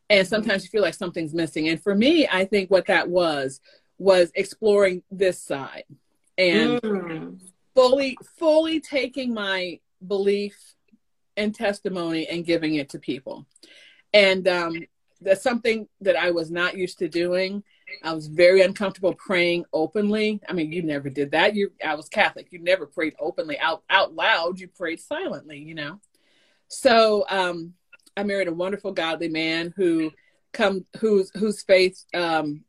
and 0.10 0.28
sometimes 0.28 0.64
you 0.64 0.70
feel 0.70 0.82
like 0.82 0.94
something's 0.94 1.34
missing. 1.34 1.68
And 1.70 1.82
for 1.82 1.96
me, 1.96 2.28
I 2.28 2.46
think 2.46 2.70
what 2.70 2.86
that 2.88 3.10
was 3.10 3.60
was 3.98 4.32
exploring 4.36 5.02
this 5.10 5.42
side 5.42 5.86
and 6.38 6.82
mm. 6.82 7.40
fully 7.74 8.18
fully 8.38 8.80
taking 8.80 9.34
my 9.34 9.80
belief 10.06 10.76
and 11.38 11.56
testimony 11.56 12.28
and 12.28 12.46
giving 12.46 12.76
it 12.76 12.90
to 12.90 13.00
people. 13.00 13.46
And 14.14 14.48
um, 14.48 14.76
that's 15.22 15.42
something 15.42 15.88
that 16.02 16.16
I 16.16 16.32
was 16.32 16.52
not 16.52 16.78
used 16.78 17.00
to 17.00 17.10
doing. 17.10 17.64
I 18.04 18.14
was 18.14 18.28
very 18.28 18.62
uncomfortable 18.62 19.14
praying 19.14 19.66
openly. 19.74 20.42
I 20.48 20.54
mean, 20.54 20.72
you 20.72 20.84
never 20.84 21.10
did 21.10 21.32
that. 21.32 21.56
You, 21.56 21.72
I 21.86 21.96
was 21.96 22.10
Catholic. 22.10 22.48
You 22.52 22.60
never 22.60 22.86
prayed 22.86 23.16
openly 23.20 23.60
out 23.60 23.84
out 23.90 24.14
loud. 24.14 24.60
You 24.60 24.68
prayed 24.68 25.00
silently. 25.00 25.60
You 25.60 25.76
know. 25.76 26.00
So 26.68 27.26
um, 27.30 27.74
I 28.18 28.24
married 28.24 28.48
a 28.48 28.54
wonderful, 28.54 28.92
godly 28.92 29.30
man 29.30 29.74
who 29.76 30.12
come 30.54 30.86
whose 31.00 31.32
whose 31.36 31.62
faith, 31.62 32.04
um, 32.14 32.64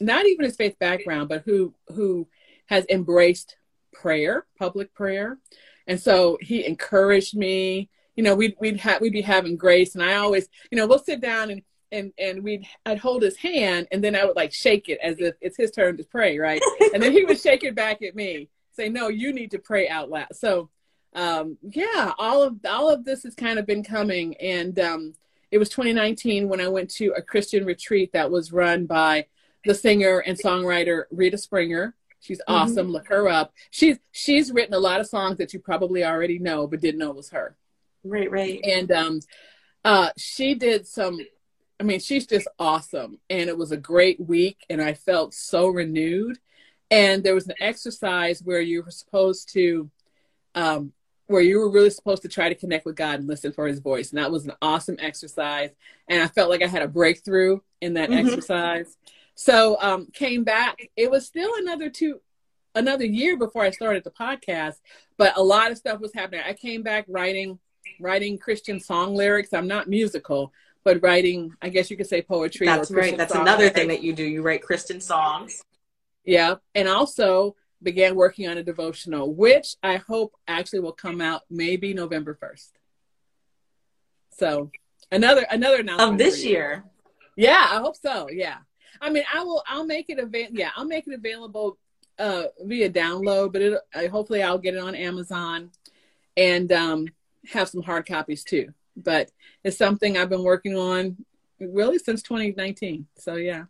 not 0.00 0.26
even 0.26 0.44
his 0.44 0.56
faith 0.56 0.78
background, 0.78 1.28
but 1.28 1.42
who 1.44 1.74
who 1.88 2.28
has 2.66 2.84
embraced 2.90 3.56
prayer, 3.92 4.46
public 4.58 4.92
prayer, 4.94 5.38
and 5.86 6.00
so 6.00 6.38
he 6.40 6.66
encouraged 6.66 7.36
me. 7.36 7.88
You 8.16 8.24
know, 8.24 8.34
we'd 8.34 8.56
we'd 8.60 8.80
have 8.80 9.00
we'd 9.00 9.12
be 9.12 9.22
having 9.22 9.56
grace, 9.56 9.94
and 9.94 10.02
I 10.02 10.14
always, 10.14 10.48
you 10.70 10.76
know, 10.76 10.86
we'll 10.86 10.98
sit 10.98 11.20
down 11.20 11.50
and 11.50 11.62
and 11.92 12.12
and 12.18 12.42
we'd 12.42 12.66
I'd 12.86 12.98
hold 12.98 13.22
his 13.22 13.36
hand 13.36 13.88
and 13.90 14.02
then 14.02 14.14
I 14.14 14.24
would 14.24 14.36
like 14.36 14.52
shake 14.52 14.88
it 14.88 14.98
as 15.02 15.16
if 15.18 15.34
it's 15.40 15.56
his 15.56 15.70
turn 15.70 15.96
to 15.96 16.04
pray, 16.04 16.38
right? 16.38 16.60
and 16.94 17.02
then 17.02 17.12
he 17.12 17.24
would 17.24 17.40
shake 17.40 17.64
it 17.64 17.74
back 17.74 18.02
at 18.02 18.14
me, 18.14 18.48
say, 18.72 18.88
"No, 18.88 19.08
you 19.08 19.32
need 19.32 19.50
to 19.52 19.58
pray 19.58 19.88
out 19.88 20.10
loud." 20.10 20.34
So, 20.34 20.70
um, 21.14 21.58
yeah, 21.62 22.12
all 22.18 22.42
of 22.42 22.56
all 22.68 22.90
of 22.90 23.04
this 23.04 23.22
has 23.22 23.34
kind 23.34 23.58
of 23.58 23.66
been 23.66 23.82
coming, 23.82 24.36
and 24.36 24.78
um, 24.78 25.14
it 25.50 25.58
was 25.58 25.68
2019 25.70 26.48
when 26.48 26.60
I 26.60 26.68
went 26.68 26.90
to 26.92 27.12
a 27.16 27.22
Christian 27.22 27.64
retreat 27.64 28.12
that 28.12 28.30
was 28.30 28.52
run 28.52 28.86
by 28.86 29.26
the 29.64 29.74
singer 29.74 30.20
and 30.20 30.38
songwriter 30.38 31.04
Rita 31.10 31.38
Springer. 31.38 31.94
She's 32.20 32.38
mm-hmm. 32.38 32.54
awesome. 32.54 32.86
Mm-hmm. 32.86 32.92
Look 32.92 33.08
her 33.08 33.28
up. 33.28 33.52
She's 33.70 33.98
she's 34.12 34.52
written 34.52 34.74
a 34.74 34.78
lot 34.78 35.00
of 35.00 35.06
songs 35.06 35.38
that 35.38 35.52
you 35.52 35.60
probably 35.60 36.04
already 36.04 36.38
know 36.38 36.66
but 36.66 36.80
didn't 36.80 37.00
know 37.00 37.12
was 37.12 37.30
her. 37.30 37.56
Right, 38.04 38.30
right. 38.30 38.60
And 38.64 38.90
um, 38.92 39.20
uh, 39.84 40.10
she 40.16 40.54
did 40.54 40.86
some 40.86 41.18
I 41.80 41.84
mean, 41.84 42.00
she's 42.00 42.26
just 42.26 42.48
awesome. 42.58 43.18
And 43.30 43.48
it 43.48 43.56
was 43.56 43.72
a 43.72 43.76
great 43.76 44.20
week, 44.20 44.58
and 44.68 44.82
I 44.82 44.94
felt 44.94 45.34
so 45.34 45.68
renewed. 45.68 46.38
And 46.90 47.22
there 47.22 47.34
was 47.34 47.46
an 47.48 47.54
exercise 47.60 48.42
where 48.42 48.60
you 48.60 48.82
were 48.82 48.90
supposed 48.90 49.52
to, 49.52 49.90
um, 50.54 50.92
where 51.26 51.42
you 51.42 51.58
were 51.58 51.70
really 51.70 51.90
supposed 51.90 52.22
to 52.22 52.28
try 52.28 52.48
to 52.48 52.54
connect 52.54 52.86
with 52.86 52.96
God 52.96 53.18
and 53.18 53.28
listen 53.28 53.52
for 53.52 53.66
his 53.66 53.80
voice. 53.80 54.10
And 54.10 54.18
that 54.18 54.32
was 54.32 54.46
an 54.46 54.54
awesome 54.62 54.96
exercise. 54.98 55.70
And 56.08 56.22
I 56.22 56.26
felt 56.28 56.50
like 56.50 56.62
I 56.62 56.66
had 56.66 56.82
a 56.82 56.88
breakthrough 56.88 57.60
in 57.80 57.94
that 57.94 58.08
mm-hmm. 58.10 58.26
exercise. 58.26 58.96
So 59.34 59.76
um, 59.80 60.06
came 60.12 60.42
back. 60.42 60.88
It 60.96 61.10
was 61.10 61.26
still 61.26 61.52
another 61.58 61.90
two, 61.90 62.20
another 62.74 63.04
year 63.04 63.36
before 63.36 63.62
I 63.62 63.70
started 63.70 64.02
the 64.02 64.10
podcast, 64.10 64.76
but 65.16 65.36
a 65.36 65.42
lot 65.42 65.70
of 65.70 65.78
stuff 65.78 66.00
was 66.00 66.12
happening. 66.14 66.42
I 66.44 66.54
came 66.54 66.82
back 66.82 67.04
writing, 67.06 67.58
writing 68.00 68.38
Christian 68.38 68.80
song 68.80 69.14
lyrics. 69.14 69.52
I'm 69.52 69.68
not 69.68 69.88
musical, 69.88 70.52
but 70.84 71.02
writing, 71.02 71.52
I 71.60 71.68
guess 71.68 71.90
you 71.90 71.96
could 71.96 72.06
say 72.06 72.22
poetry. 72.22 72.66
That's 72.66 72.90
right. 72.90 73.16
That's 73.16 73.34
another 73.34 73.68
thing 73.68 73.88
that 73.88 74.02
you 74.02 74.12
do. 74.12 74.24
You 74.24 74.42
write 74.42 74.62
Christian 74.62 75.00
songs. 75.00 75.62
Yeah. 76.24 76.56
And 76.74 76.88
also 76.88 77.56
began 77.82 78.14
working 78.14 78.48
on 78.48 78.58
a 78.58 78.62
devotional, 78.62 79.32
which 79.34 79.76
I 79.82 79.96
hope 79.96 80.34
actually 80.46 80.80
will 80.80 80.92
come 80.92 81.20
out 81.20 81.42
maybe 81.50 81.94
November 81.94 82.38
1st. 82.40 82.70
So 84.36 84.70
another, 85.10 85.46
another 85.50 85.80
announcement. 85.80 86.12
Of 86.12 86.18
this 86.18 86.44
year. 86.44 86.84
Yeah, 87.36 87.66
I 87.70 87.78
hope 87.78 87.96
so. 87.96 88.28
Yeah. 88.30 88.58
I 89.00 89.10
mean, 89.10 89.24
I 89.32 89.42
will, 89.44 89.62
I'll 89.66 89.86
make 89.86 90.10
it 90.10 90.18
available. 90.18 90.58
Yeah, 90.58 90.70
I'll 90.76 90.84
make 90.84 91.06
it 91.06 91.14
available 91.14 91.78
uh, 92.18 92.44
via 92.62 92.90
download, 92.90 93.52
but 93.52 93.62
it, 93.62 93.80
uh, 93.94 94.08
hopefully 94.08 94.42
I'll 94.42 94.58
get 94.58 94.74
it 94.74 94.80
on 94.80 94.94
Amazon 94.94 95.70
and 96.36 96.72
um, 96.72 97.06
have 97.52 97.68
some 97.68 97.82
hard 97.82 98.06
copies 98.06 98.42
too 98.42 98.72
but 99.02 99.30
it's 99.64 99.78
something 99.78 100.16
I've 100.16 100.28
been 100.28 100.42
working 100.42 100.76
on 100.76 101.16
really 101.60 101.98
since 101.98 102.22
2019. 102.22 103.06
So 103.16 103.34
yeah. 103.34 103.64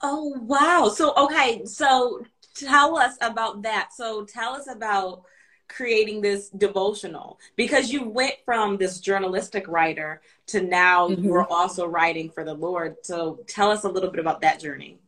Oh 0.00 0.36
wow. 0.40 0.88
So 0.88 1.14
okay, 1.16 1.64
so 1.64 2.22
tell 2.54 2.96
us 2.96 3.16
about 3.20 3.62
that. 3.62 3.90
So 3.94 4.24
tell 4.24 4.54
us 4.54 4.68
about 4.68 5.24
creating 5.68 6.20
this 6.20 6.50
devotional 6.50 7.40
because 7.56 7.90
you 7.90 8.08
went 8.08 8.34
from 8.44 8.76
this 8.76 9.00
journalistic 9.00 9.66
writer 9.68 10.20
to 10.46 10.60
now 10.60 11.08
mm-hmm. 11.08 11.24
you're 11.24 11.50
also 11.50 11.86
writing 11.86 12.30
for 12.30 12.44
the 12.44 12.54
Lord. 12.54 12.96
So 13.02 13.40
tell 13.46 13.70
us 13.70 13.84
a 13.84 13.88
little 13.88 14.10
bit 14.10 14.20
about 14.20 14.42
that 14.42 14.60
journey. 14.60 14.98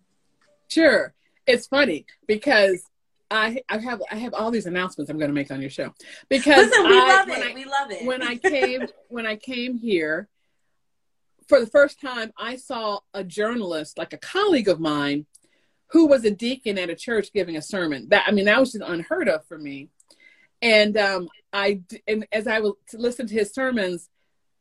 Sure. 0.68 1.12
It's 1.46 1.66
funny 1.66 2.06
because 2.26 2.82
I 3.30 3.62
I 3.68 3.78
have 3.78 4.02
I 4.10 4.16
have 4.16 4.34
all 4.34 4.50
these 4.50 4.66
announcements 4.66 5.10
I'm 5.10 5.18
going 5.18 5.30
to 5.30 5.34
make 5.34 5.50
on 5.50 5.60
your 5.60 5.70
show 5.70 5.92
because 6.28 6.68
Listen, 6.68 6.88
we 6.88 6.98
I, 6.98 7.08
love 7.08 7.28
it. 7.28 7.44
I, 7.44 7.54
we 7.54 7.64
love 7.64 7.90
it. 7.90 8.06
when 8.06 8.22
I 8.22 8.36
came 8.36 8.86
when 9.08 9.26
I 9.26 9.36
came 9.36 9.76
here 9.76 10.28
for 11.48 11.60
the 11.60 11.66
first 11.66 12.00
time, 12.00 12.32
I 12.38 12.56
saw 12.56 13.00
a 13.12 13.22
journalist, 13.22 13.98
like 13.98 14.12
a 14.12 14.18
colleague 14.18 14.68
of 14.68 14.80
mine, 14.80 15.26
who 15.88 16.06
was 16.06 16.24
a 16.24 16.30
deacon 16.30 16.78
at 16.78 16.90
a 16.90 16.94
church 16.94 17.32
giving 17.32 17.56
a 17.56 17.62
sermon. 17.62 18.08
That 18.08 18.24
I 18.26 18.32
mean, 18.32 18.46
that 18.46 18.60
was 18.60 18.72
just 18.72 18.84
unheard 18.84 19.28
of 19.28 19.46
for 19.46 19.58
me. 19.58 19.90
And 20.62 20.96
um, 20.96 21.28
I 21.52 21.82
and 22.06 22.26
as 22.32 22.46
I 22.46 22.60
would 22.60 22.74
listen 22.94 23.26
to 23.26 23.34
his 23.34 23.52
sermons, 23.52 24.08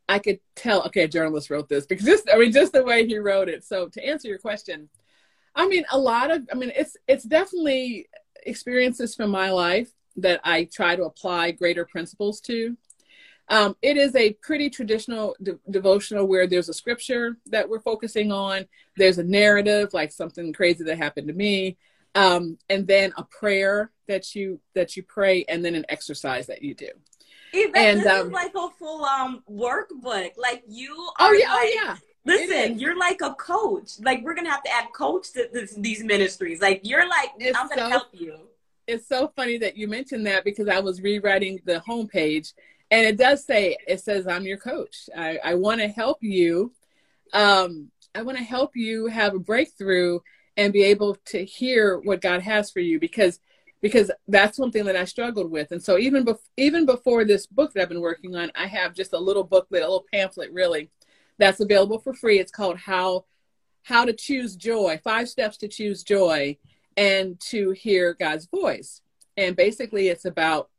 I 0.10 0.20
could 0.20 0.40
tell, 0.56 0.84
okay, 0.88 1.04
a 1.04 1.08
journalist 1.08 1.50
wrote 1.50 1.70
this 1.70 1.86
because 1.86 2.06
just 2.06 2.30
I 2.32 2.38
mean, 2.38 2.52
just 2.52 2.74
the 2.74 2.84
way 2.84 3.08
he 3.08 3.18
wrote 3.18 3.50
it. 3.50 3.64
So 3.64 3.88
to 3.90 4.06
answer 4.06 4.28
your 4.28 4.40
question, 4.40 4.90
I 5.56 5.68
mean, 5.68 5.86
a 5.92 5.98
lot 5.98 6.32
of 6.32 6.48
I 6.52 6.56
mean, 6.56 6.72
it's 6.76 6.98
it's 7.08 7.24
definitely 7.24 8.08
experiences 8.46 9.16
from 9.16 9.30
my 9.30 9.52
life 9.52 9.90
that 10.18 10.42
I 10.44 10.66
try 10.66 10.96
to 10.96 11.04
apply 11.04 11.52
greater 11.52 11.86
principles 11.86 12.40
to. 12.42 12.78
Um, 13.50 13.76
it 13.82 13.98
is 13.98 14.16
a 14.16 14.34
pretty 14.34 14.70
traditional 14.70 15.36
de- 15.42 15.60
devotional 15.70 16.26
where 16.26 16.48
there's 16.48 16.70
a 16.70 16.74
scripture 16.74 17.38
that 17.48 17.68
we're 17.68 17.82
focusing 17.82 18.32
on, 18.32 18.66
there's 18.96 19.18
a 19.18 19.24
narrative 19.24 19.90
like 19.94 20.12
something 20.12 20.54
crazy 20.54 20.84
that 20.86 20.98
happened 20.98 21.28
to 21.28 21.34
me, 21.34 21.78
um, 22.16 22.58
and 22.70 22.88
then 22.88 23.12
a 23.18 23.24
prayer 23.24 23.92
that 24.08 24.34
you 24.36 24.60
that 24.76 24.96
you 24.96 25.04
pray, 25.04 25.44
and 25.50 25.64
then 25.64 25.76
an 25.76 25.86
exercise 25.90 26.48
that 26.48 26.62
you 26.62 26.74
do. 26.74 26.90
Even 27.54 27.76
and, 27.76 28.00
this 28.00 28.08
um, 28.08 28.28
is 28.28 28.34
like 28.34 28.54
a 28.56 28.70
full 28.80 29.04
um 29.04 29.44
workbook. 29.50 30.32
Like 30.38 30.64
you. 30.68 30.96
oh 31.20 31.32
yeah. 31.32 31.48
Oh, 31.50 31.56
like, 31.56 31.68
oh 31.68 31.72
yeah. 31.76 31.96
Listen, 32.26 32.80
you're 32.80 32.98
like 32.98 33.22
a 33.22 33.34
coach. 33.34 34.00
Like 34.02 34.24
we're 34.24 34.36
gonna 34.36 34.52
have 34.52 34.64
to 34.64 34.72
add 34.72 34.94
coach 34.94 35.32
to 35.34 35.50
this, 35.52 35.76
these 35.76 36.04
ministries. 36.04 36.62
Like 36.62 36.82
you're 36.84 37.08
like, 37.08 37.32
it's 37.38 37.58
I'm 37.58 37.68
gonna 37.68 37.82
so, 37.82 37.90
help 37.90 38.08
you. 38.14 38.38
It's 38.88 39.08
so 39.08 39.32
funny 39.36 39.58
that 39.58 39.78
you 39.78 39.88
mentioned 39.88 40.26
that 40.28 40.44
because 40.44 40.68
I 40.68 40.80
was 40.80 41.02
rewriting 41.02 41.60
the 41.66 41.84
homepage, 41.88 42.54
and 42.92 43.06
it 43.06 43.18
does 43.18 43.44
say 43.44 43.78
it 43.88 44.00
says 44.00 44.28
I'm 44.28 44.44
your 44.44 44.58
coach. 44.58 45.10
I, 45.16 45.40
I 45.44 45.56
want 45.56 45.82
to 45.82 45.88
help 45.88 46.20
you. 46.22 46.72
Um, 47.34 47.92
I 48.16 48.22
want 48.22 48.38
to 48.38 48.44
help 48.44 48.76
you 48.76 49.08
have 49.08 49.34
a 49.34 49.40
breakthrough 49.40 50.20
and 50.56 50.72
be 50.72 50.84
able 50.84 51.16
to 51.26 51.44
hear 51.44 51.98
what 52.00 52.22
God 52.22 52.42
has 52.42 52.72
for 52.72 52.80
you 52.80 53.00
because 53.00 53.40
because 53.82 54.10
that's 54.30 54.56
something 54.56 54.86
that 54.86 54.96
I 54.96 55.04
struggled 55.04 55.52
with. 55.52 55.74
And 55.74 55.84
so 55.84 55.98
even 55.98 56.24
bef- 56.24 56.50
even 56.56 56.86
before 56.86 57.26
this 57.26 57.46
book 57.46 57.74
that 57.74 57.82
I've 57.82 57.90
been 57.90 58.00
working 58.00 58.34
on, 58.34 58.50
I 58.56 58.68
have 58.68 58.94
just 58.94 59.12
a 59.12 59.20
little 59.20 59.44
booklet, 59.44 59.82
a 59.82 59.86
little 59.86 60.06
pamphlet, 60.14 60.54
really 60.54 60.90
that's 61.38 61.60
available 61.60 62.00
for 62.00 62.14
free. 62.14 62.40
It's 62.40 62.52
called 62.52 62.78
How 62.78 63.26
How 63.84 64.06
to 64.06 64.14
Choose 64.14 64.56
Joy, 64.56 65.00
Five 65.04 65.30
Steps 65.30 65.58
to 65.58 65.68
Choose 65.68 66.04
Joy 66.04 66.58
and 66.96 67.40
to 67.50 67.72
hear 67.72 68.14
God's 68.14 68.46
voice. 68.46 69.02
And 69.36 69.56
basically 69.56 70.10
it's 70.10 70.26
about 70.26 70.70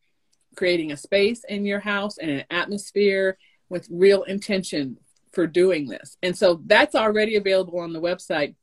creating 0.56 0.92
a 0.92 0.96
space 0.96 1.42
in 1.48 1.64
your 1.64 1.80
house 1.80 2.18
and 2.18 2.30
an 2.30 2.44
atmosphere 2.50 3.36
with 3.68 3.88
real 3.90 4.22
intention 4.22 4.98
for 5.32 5.46
doing 5.46 5.88
this. 5.88 6.16
And 6.22 6.36
so 6.36 6.62
that's 6.66 6.94
already 6.94 7.36
available 7.36 7.80
on 7.80 7.92
the 7.92 8.00
website. 8.00 8.54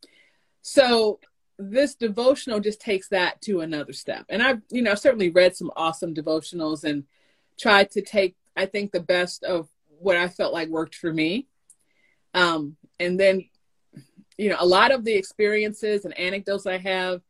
So 0.62 1.20
this 1.60 1.96
devotional 1.96 2.60
just 2.60 2.80
takes 2.80 3.10
that 3.10 3.42
to 3.42 3.62
another 3.62 3.94
step. 3.94 4.26
And 4.30 4.42
I've, 4.42 4.62
you 4.70 4.82
know, 4.82 4.92
I've 4.92 5.00
certainly 5.00 5.30
read 5.30 5.56
some 5.56 5.72
awesome 5.76 6.14
devotionals 6.14 6.84
and 6.84 7.04
tried 7.60 7.92
to 7.92 8.02
take, 8.02 8.36
I 8.56 8.66
think, 8.66 8.92
the 8.92 9.02
best 9.02 9.44
of 9.44 9.68
what 10.00 10.18
I 10.18 10.30
felt 10.30 10.54
like 10.54 10.70
worked 10.70 10.96
for 10.96 11.14
me 11.14 11.48
um, 12.34 12.76
and 13.00 13.20
then, 13.20 13.46
you 14.38 14.50
know, 14.50 14.58
a 14.60 14.66
lot 14.66 14.92
of 14.92 15.04
the 15.04 15.14
experiences 15.14 16.06
and 16.06 16.18
anecdotes 16.18 16.66
I 16.66 16.78
have, 16.78 17.22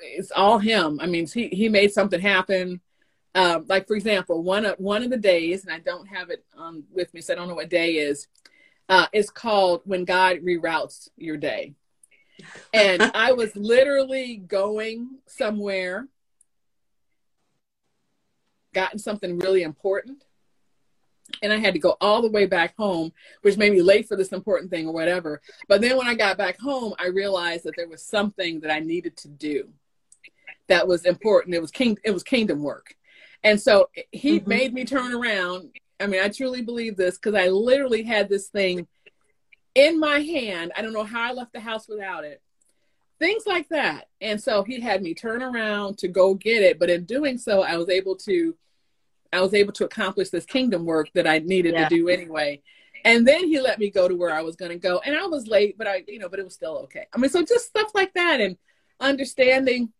it's 0.00 0.30
all 0.30 0.58
him. 0.58 0.98
I 1.00 1.06
mean, 1.06 1.26
he, 1.26 1.48
he 1.48 1.68
made 1.68 1.92
something 1.92 2.20
happen. 2.20 2.80
Um, 3.34 3.66
like 3.68 3.86
for 3.86 3.94
example, 3.94 4.42
one 4.42 4.64
of 4.64 4.76
one 4.78 5.04
of 5.04 5.10
the 5.10 5.16
days, 5.16 5.64
and 5.64 5.72
I 5.72 5.78
don't 5.78 6.06
have 6.06 6.30
it 6.30 6.44
um, 6.58 6.84
with 6.92 7.14
me, 7.14 7.20
so 7.20 7.32
I 7.32 7.36
don't 7.36 7.46
know 7.48 7.54
what 7.54 7.70
day 7.70 7.94
is. 7.94 8.26
Uh, 8.88 9.06
is 9.12 9.30
called 9.30 9.82
when 9.84 10.04
God 10.04 10.38
reroutes 10.38 11.08
your 11.16 11.36
day. 11.36 11.74
And 12.74 13.02
I 13.14 13.32
was 13.32 13.54
literally 13.54 14.36
going 14.36 15.18
somewhere, 15.26 16.08
gotten 18.74 18.98
something 18.98 19.38
really 19.38 19.62
important, 19.62 20.24
and 21.42 21.52
I 21.52 21.56
had 21.56 21.74
to 21.74 21.80
go 21.80 21.96
all 22.00 22.22
the 22.22 22.30
way 22.30 22.46
back 22.46 22.76
home, 22.76 23.12
which 23.42 23.56
made 23.56 23.72
me 23.72 23.82
late 23.82 24.08
for 24.08 24.16
this 24.16 24.32
important 24.32 24.70
thing 24.70 24.86
or 24.86 24.92
whatever. 24.92 25.40
But 25.68 25.80
then 25.80 25.96
when 25.96 26.06
I 26.06 26.14
got 26.14 26.38
back 26.38 26.58
home, 26.58 26.94
I 26.98 27.08
realized 27.08 27.64
that 27.64 27.74
there 27.76 27.88
was 27.88 28.02
something 28.02 28.60
that 28.60 28.72
I 28.72 28.80
needed 28.80 29.16
to 29.18 29.28
do 29.28 29.70
that 30.68 30.86
was 30.86 31.04
important. 31.04 31.54
It 31.54 31.60
was 31.60 31.70
king 31.70 31.98
it 32.04 32.12
was 32.12 32.22
kingdom 32.22 32.62
work. 32.62 32.94
And 33.42 33.60
so 33.60 33.88
he 34.12 34.40
mm-hmm. 34.40 34.48
made 34.48 34.74
me 34.74 34.84
turn 34.84 35.12
around. 35.12 35.70
I 35.98 36.06
mean, 36.06 36.22
I 36.22 36.28
truly 36.28 36.62
believe 36.62 36.96
this 36.96 37.16
because 37.16 37.34
I 37.34 37.48
literally 37.48 38.02
had 38.02 38.28
this 38.28 38.48
thing 38.48 38.86
in 39.74 39.98
my 39.98 40.20
hand. 40.20 40.72
I 40.76 40.82
don't 40.82 40.92
know 40.92 41.04
how 41.04 41.28
I 41.28 41.32
left 41.32 41.52
the 41.52 41.60
house 41.60 41.88
without 41.88 42.24
it. 42.24 42.40
Things 43.18 43.44
like 43.46 43.68
that. 43.68 44.08
And 44.20 44.42
so 44.42 44.62
he 44.62 44.80
had 44.80 45.02
me 45.02 45.12
turn 45.12 45.42
around 45.42 45.98
to 45.98 46.08
go 46.08 46.34
get 46.34 46.62
it. 46.62 46.78
But 46.78 46.88
in 46.88 47.04
doing 47.04 47.36
so, 47.36 47.62
I 47.62 47.76
was 47.76 47.90
able 47.90 48.16
to 48.16 48.54
I 49.32 49.40
was 49.40 49.54
able 49.54 49.72
to 49.74 49.84
accomplish 49.84 50.30
this 50.30 50.44
kingdom 50.44 50.84
work 50.84 51.10
that 51.14 51.26
I 51.26 51.38
needed 51.38 51.74
yeah. 51.74 51.88
to 51.88 51.94
do 51.94 52.08
anyway. 52.08 52.62
And 53.04 53.26
then 53.26 53.46
he 53.46 53.60
let 53.60 53.78
me 53.78 53.90
go 53.90 54.08
to 54.08 54.14
where 54.14 54.32
I 54.32 54.42
was 54.42 54.56
going 54.56 54.72
to 54.72 54.78
go. 54.78 55.00
And 55.04 55.16
I 55.16 55.26
was 55.26 55.46
late, 55.46 55.78
but 55.78 55.86
I, 55.86 56.04
you 56.06 56.18
know, 56.18 56.28
but 56.28 56.38
it 56.38 56.44
was 56.44 56.54
still 56.54 56.78
okay. 56.84 57.06
I 57.14 57.18
mean, 57.18 57.30
so 57.30 57.42
just 57.42 57.66
stuff 57.66 57.90
like 57.94 58.12
that 58.14 58.40
and 58.40 58.56
understanding 59.00 59.92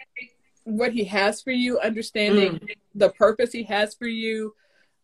what 0.64 0.92
he 0.92 1.04
has 1.04 1.40
for 1.40 1.50
you, 1.50 1.78
understanding 1.80 2.58
mm. 2.58 2.68
the 2.94 3.10
purpose 3.10 3.52
he 3.52 3.62
has 3.64 3.94
for 3.94 4.06
you, 4.06 4.54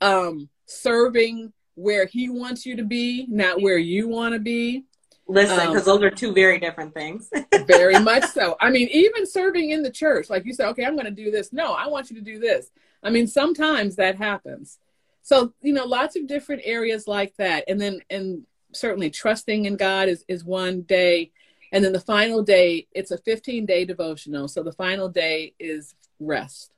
um, 0.01 0.49
serving 0.67 1.53
where 1.75 2.07
he 2.07 2.29
wants 2.29 2.67
you 2.67 2.77
to 2.77 2.85
be, 2.85 3.27
not 3.29 3.61
where 3.61 3.79
you 3.79 4.09
want 4.09 4.35
to 4.35 4.41
be. 4.41 4.85
Listen, 5.29 5.57
because 5.57 5.89
um, 5.89 6.01
those 6.01 6.03
are 6.03 6.11
two 6.11 6.33
very 6.33 6.59
different 6.59 6.95
things. 6.95 7.31
very 7.67 7.99
much 7.99 8.25
so. 8.27 8.57
I 8.61 8.71
mean, 8.71 8.89
even 8.93 9.27
serving 9.27 9.71
in 9.71 9.83
the 9.83 9.91
church, 9.91 10.31
like 10.31 10.45
you 10.45 10.53
said, 10.53 10.69
okay, 10.69 10.85
I'm 10.85 10.95
going 10.95 11.07
to 11.07 11.11
do 11.11 11.31
this. 11.31 11.53
No, 11.53 11.73
I 11.73 11.89
want 11.89 12.11
you 12.11 12.17
to 12.17 12.23
do 12.23 12.39
this. 12.39 12.71
I 13.07 13.11
mean, 13.11 13.29
sometimes 13.29 13.97
that 13.97 14.17
happens. 14.17 14.79
So, 15.23 15.53
you 15.63 15.73
know, 15.73 15.85
lots 15.85 16.17
of 16.17 16.27
different 16.27 16.63
areas 16.65 17.07
like 17.07 17.37
that. 17.37 17.65
And 17.69 17.81
then, 17.81 18.01
and 18.11 18.43
certainly 18.73 19.11
trusting 19.11 19.65
in 19.65 19.77
God 19.77 20.09
is, 20.09 20.25
is 20.27 20.45
one 20.45 20.83
day. 20.83 21.31
And 21.73 21.85
then 21.85 21.93
the 21.93 22.01
final 22.01 22.43
day, 22.43 22.89
it's 22.93 23.13
a 23.13 23.19
15 23.19 23.65
day 23.65 23.85
devotional. 23.85 24.49
So 24.49 24.65
the 24.65 24.73
final 24.73 25.09
day 25.09 25.55
is 25.61 25.95
rest 26.19 26.73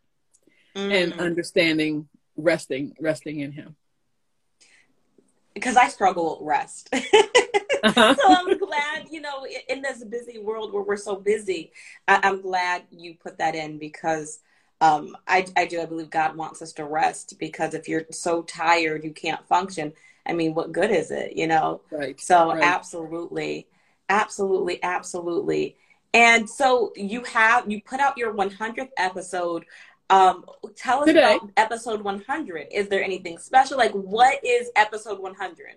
mm. 0.76 0.92
and 0.92 1.18
understanding 1.18 2.08
resting, 2.36 2.94
resting 3.00 3.40
in 3.40 3.52
Him. 3.52 3.74
Because 5.54 5.76
I 5.76 5.88
struggle 5.88 6.38
with 6.38 6.46
rest. 6.46 6.90
uh-huh. 6.92 8.14
so 8.14 8.22
I'm 8.28 8.58
glad, 8.58 9.06
you 9.10 9.22
know, 9.22 9.46
in 9.68 9.80
this 9.80 10.04
busy 10.04 10.38
world 10.38 10.74
where 10.74 10.82
we're 10.82 10.96
so 10.96 11.16
busy, 11.16 11.72
I- 12.06 12.20
I'm 12.22 12.42
glad 12.42 12.82
you 12.90 13.14
put 13.14 13.38
that 13.38 13.54
in 13.54 13.78
because 13.78 14.40
um, 14.80 15.16
I, 15.26 15.46
I 15.56 15.66
do. 15.66 15.80
I 15.80 15.86
believe 15.86 16.10
God 16.10 16.36
wants 16.36 16.62
us 16.62 16.72
to 16.74 16.84
rest 16.84 17.34
because 17.38 17.74
if 17.74 17.88
you're 17.88 18.06
so 18.10 18.42
tired, 18.42 19.04
you 19.04 19.12
can't 19.12 19.44
function. 19.48 19.92
I 20.26 20.34
mean, 20.34 20.54
what 20.54 20.72
good 20.72 20.90
is 20.90 21.10
it, 21.10 21.36
you 21.36 21.46
know? 21.46 21.80
Right. 21.90 22.20
So, 22.20 22.52
right. 22.52 22.62
absolutely, 22.62 23.66
absolutely, 24.08 24.82
absolutely. 24.82 25.76
And 26.14 26.48
so 26.48 26.92
you 26.96 27.22
have 27.24 27.70
you 27.70 27.82
put 27.82 28.00
out 28.00 28.16
your 28.16 28.32
100th 28.34 28.90
episode. 28.96 29.64
Um, 30.10 30.44
tell 30.74 31.00
us 31.00 31.06
Today. 31.06 31.36
about 31.36 31.50
episode 31.56 32.00
100. 32.02 32.68
Is 32.72 32.88
there 32.88 33.02
anything 33.02 33.36
special? 33.38 33.76
Like, 33.76 33.92
what 33.92 34.42
is 34.44 34.70
episode 34.76 35.18
100? 35.18 35.76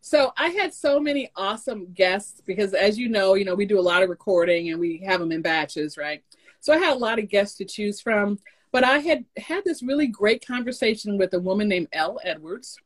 So 0.00 0.32
I 0.36 0.48
had 0.48 0.72
so 0.72 1.00
many 1.00 1.30
awesome 1.34 1.92
guests 1.92 2.40
because, 2.44 2.72
as 2.72 2.98
you 2.98 3.08
know, 3.08 3.34
you 3.34 3.44
know 3.44 3.54
we 3.54 3.66
do 3.66 3.78
a 3.78 3.82
lot 3.82 4.02
of 4.02 4.08
recording 4.08 4.70
and 4.70 4.78
we 4.78 4.98
have 4.98 5.18
them 5.18 5.32
in 5.32 5.42
batches, 5.42 5.96
right? 5.98 6.22
So 6.68 6.74
I 6.74 6.78
had 6.80 6.92
a 6.92 6.98
lot 6.98 7.18
of 7.18 7.30
guests 7.30 7.56
to 7.56 7.64
choose 7.64 7.98
from. 7.98 8.40
But 8.72 8.84
I 8.84 8.98
had 8.98 9.24
had 9.38 9.64
this 9.64 9.82
really 9.82 10.06
great 10.06 10.46
conversation 10.46 11.16
with 11.16 11.32
a 11.32 11.40
woman 11.40 11.66
named 11.66 11.88
Elle 11.94 12.20
Edwards. 12.22 12.76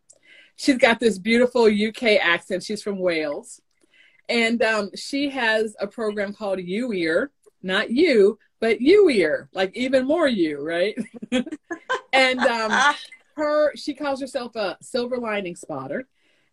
She's 0.55 0.79
got 0.79 1.01
this 1.01 1.19
beautiful 1.19 1.65
UK 1.65 2.21
accent. 2.23 2.63
She's 2.63 2.81
from 2.81 3.01
Wales. 3.01 3.61
And 4.29 4.63
um, 4.63 4.91
she 4.95 5.31
has 5.31 5.75
a 5.81 5.89
program 5.89 6.33
called 6.33 6.61
You 6.61 6.93
Ear, 6.93 7.33
not 7.61 7.91
you, 7.91 8.39
but 8.61 8.81
You 8.81 9.11
Ear, 9.11 9.49
like 9.53 9.77
even 9.77 10.07
more 10.07 10.29
you, 10.29 10.61
right? 10.61 10.97
and 12.13 12.39
um, 12.39 12.95
her, 13.35 13.75
she 13.75 13.95
calls 13.95 14.21
herself 14.21 14.55
a 14.55 14.77
silver 14.81 15.17
lining 15.17 15.57
spotter. 15.57 16.07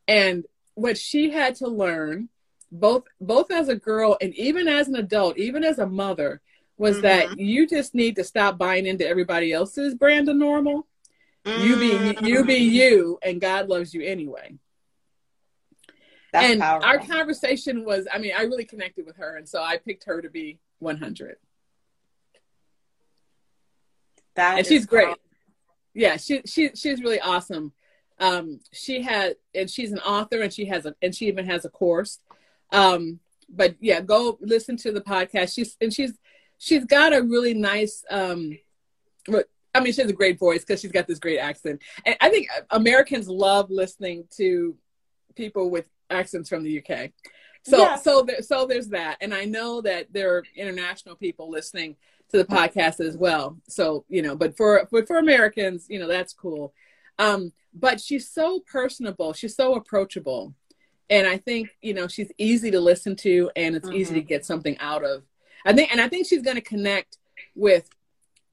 And 0.07 0.45
what 0.73 0.97
she 0.97 1.29
had 1.29 1.53
to 1.57 1.67
learn, 1.67 2.29
both 2.71 3.03
both 3.21 3.51
as 3.51 3.69
a 3.69 3.75
girl 3.75 4.17
and 4.19 4.33
even 4.33 4.67
as 4.67 4.87
an 4.87 4.95
adult, 4.95 5.37
even 5.37 5.63
as 5.63 5.77
a 5.77 5.85
mother, 5.85 6.41
was 6.79 6.95
mm-hmm. 6.95 7.01
that 7.03 7.39
you 7.39 7.67
just 7.67 7.93
need 7.93 8.15
to 8.15 8.23
stop 8.23 8.57
buying 8.57 8.87
into 8.87 9.07
everybody 9.07 9.51
else's 9.51 9.93
brand 9.93 10.29
of 10.29 10.37
normal. 10.37 10.87
Mm-hmm. 11.45 11.63
You 11.63 11.75
be 11.75 12.27
you 12.27 12.45
be 12.45 12.59
mm-hmm. 12.61 12.73
you, 12.73 13.19
and 13.21 13.39
God 13.39 13.69
loves 13.69 13.93
you 13.93 14.01
anyway. 14.01 14.55
That's 16.31 16.51
and 16.51 16.61
powerful. 16.61 16.87
our 16.87 16.99
conversation 16.99 17.85
was, 17.85 18.07
I 18.11 18.19
mean, 18.19 18.33
I 18.37 18.43
really 18.43 18.65
connected 18.65 19.05
with 19.05 19.17
her, 19.17 19.35
and 19.35 19.47
so 19.47 19.61
I 19.61 19.77
picked 19.77 20.05
her 20.05 20.21
to 20.21 20.29
be 20.29 20.59
100. 20.79 21.37
That 24.35 24.59
and 24.59 24.67
she's 24.67 24.85
great. 24.85 25.05
Powerful. 25.05 25.23
Yeah, 25.93 26.17
she 26.17 26.41
she 26.45 26.69
she's 26.75 27.01
really 27.01 27.19
awesome. 27.19 27.73
Um, 28.19 28.59
she 28.71 29.01
had, 29.01 29.35
and 29.55 29.69
she's 29.69 29.91
an 29.91 29.99
author, 29.99 30.41
and 30.41 30.53
she 30.53 30.65
has 30.65 30.85
a, 30.85 30.95
and 31.01 31.13
she 31.13 31.27
even 31.27 31.45
has 31.47 31.65
a 31.65 31.69
course. 31.69 32.19
Um, 32.71 33.19
but 33.49 33.75
yeah, 33.79 34.01
go 34.01 34.37
listen 34.39 34.77
to 34.77 34.91
the 34.91 35.01
podcast. 35.01 35.55
She's 35.55 35.75
and 35.81 35.91
she's 35.91 36.13
she's 36.59 36.85
got 36.85 37.15
a 37.15 37.23
really 37.23 37.55
nice 37.55 38.03
um 38.11 38.57
I 39.73 39.81
mean, 39.81 39.93
she 39.93 40.01
has 40.01 40.09
a 40.09 40.15
great 40.15 40.39
voice 40.39 40.61
because 40.65 40.81
she's 40.81 40.91
got 40.91 41.07
this 41.07 41.19
great 41.19 41.37
accent. 41.37 41.81
And 42.05 42.15
I 42.19 42.29
think 42.29 42.47
Americans 42.71 43.29
love 43.29 43.69
listening 43.69 44.25
to 44.37 44.75
people 45.35 45.69
with 45.69 45.87
accents 46.09 46.49
from 46.49 46.63
the 46.63 46.79
UK. 46.79 47.11
So, 47.63 47.77
yeah. 47.77 47.95
so, 47.95 48.23
there, 48.23 48.41
so 48.41 48.65
there's 48.65 48.89
that. 48.89 49.17
And 49.21 49.33
I 49.33 49.45
know 49.45 49.81
that 49.81 50.11
there 50.11 50.35
are 50.35 50.43
international 50.55 51.15
people 51.15 51.51
listening 51.51 51.97
to 52.31 52.37
the 52.37 52.45
podcast 52.45 52.99
as 52.99 53.17
well. 53.17 53.57
So, 53.67 54.05
you 54.07 54.21
know, 54.21 54.35
but 54.35 54.57
for, 54.57 54.87
but 54.91 55.07
for 55.07 55.17
Americans, 55.17 55.85
you 55.89 55.99
know, 55.99 56.07
that's 56.07 56.33
cool. 56.33 56.73
Um, 57.19 57.51
but 57.73 58.01
she's 58.01 58.29
so 58.29 58.61
personable. 58.61 59.33
She's 59.33 59.55
so 59.55 59.75
approachable. 59.75 60.55
And 61.09 61.27
I 61.27 61.37
think, 61.37 61.69
you 61.81 61.93
know, 61.93 62.07
she's 62.07 62.31
easy 62.37 62.71
to 62.71 62.79
listen 62.79 63.15
to 63.17 63.51
and 63.55 63.75
it's 63.75 63.87
mm-hmm. 63.87 63.97
easy 63.97 64.13
to 64.15 64.19
mm-hmm. 64.21 64.27
get 64.27 64.45
something 64.45 64.77
out 64.79 65.03
of 65.03 65.23
I 65.65 65.73
think, 65.73 65.91
and 65.91 66.01
I 66.01 66.07
think 66.07 66.27
she's 66.27 66.41
going 66.41 66.55
to 66.55 66.61
connect 66.61 67.17
with 67.55 67.89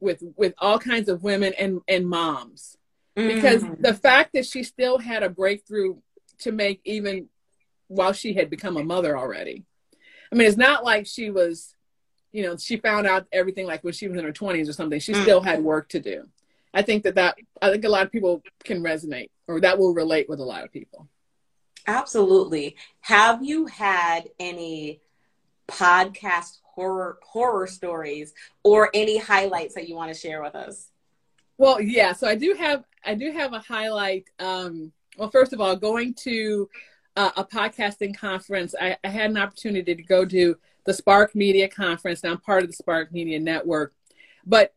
with 0.01 0.23
with 0.37 0.55
all 0.59 0.79
kinds 0.79 1.09
of 1.09 1.23
women 1.23 1.53
and 1.59 1.81
and 1.89 2.07
moms 2.07 2.77
because 3.15 3.63
mm. 3.63 3.81
the 3.81 3.95
fact 3.95 4.35
that 4.35 4.45
she 4.45 4.63
still 4.63 4.99
had 4.99 5.23
a 5.23 5.31
breakthrough 5.31 5.97
to 6.41 6.53
make 6.53 6.81
even 6.85 7.29
while 7.89 8.13
she 8.13 8.35
had 8.35 8.51
become 8.51 8.77
a 8.77 8.85
mother 8.85 9.17
already. 9.17 9.65
I 10.31 10.35
mean, 10.35 10.47
it's 10.47 10.57
not 10.57 10.85
like 10.85 11.07
she 11.07 11.31
was, 11.31 11.75
you 12.33 12.43
know, 12.43 12.57
she 12.57 12.77
found 12.77 13.07
out 13.07 13.27
everything 13.33 13.67
like 13.67 13.83
when 13.85 13.95
she 13.95 14.09
was 14.09 14.19
in 14.19 14.25
her 14.25 14.33
20s 14.33 14.69
or 14.69 14.73
something. 14.73 15.01
She 15.01 15.13
mm. 15.13 15.23
still 15.23 15.41
had 15.41 15.63
work 15.63 15.89
to 15.91 16.01
do. 16.01 16.29
I 16.75 16.83
think 16.83 17.05
that 17.05 17.15
that 17.15 17.39
I 17.63 17.71
think 17.71 17.85
a 17.85 17.89
lot 17.89 18.05
of 18.05 18.13
people 18.13 18.43
can 18.65 18.83
resonate 18.83 19.31
or 19.49 19.61
that 19.61 19.79
will 19.79 19.95
relate 19.95 20.29
with 20.29 20.41
a 20.41 20.45
lot 20.45 20.65
of 20.65 20.73
people. 20.73 21.09
Absolutely. 21.87 22.77
Have 23.01 23.43
you 23.43 23.67
had 23.67 24.29
any 24.39 25.01
podcast 25.69 26.59
horror 26.77 27.19
horror 27.23 27.67
stories 27.67 28.33
or 28.63 28.91
any 28.95 29.19
highlights 29.19 29.75
that 29.75 29.89
you 29.89 29.97
want 29.97 30.13
to 30.13 30.19
share 30.19 30.43
with 30.43 30.55
us? 30.55 30.91
Well, 31.59 31.81
yeah. 31.81 32.13
So 32.13 32.29
I 32.29 32.37
do 32.37 32.55
have 32.55 32.85
I 33.05 33.15
do 33.15 33.33
have 33.33 33.53
a 33.53 33.59
highlight. 33.59 34.27
Um, 34.39 34.93
well, 35.17 35.31
first 35.31 35.53
of 35.53 35.61
all, 35.61 35.75
going 35.75 36.15
to 36.15 36.69
uh, 37.17 37.31
a 37.39 37.45
podcasting 37.45 38.15
conference, 38.17 38.75
I, 38.79 38.99
I, 39.03 39.09
had 39.09 39.31
an 39.31 39.39
opportunity 39.39 39.95
to 39.95 40.03
go 40.03 40.27
to 40.27 40.59
the 40.85 40.93
Spark 40.93 41.35
Media 41.35 41.67
Conference. 41.67 42.23
Now 42.23 42.33
I'm 42.33 42.41
part 42.41 42.63
of 42.63 42.69
the 42.69 42.77
Spark 42.77 43.11
Media 43.11 43.41
Network, 43.41 43.95
but 44.45 44.75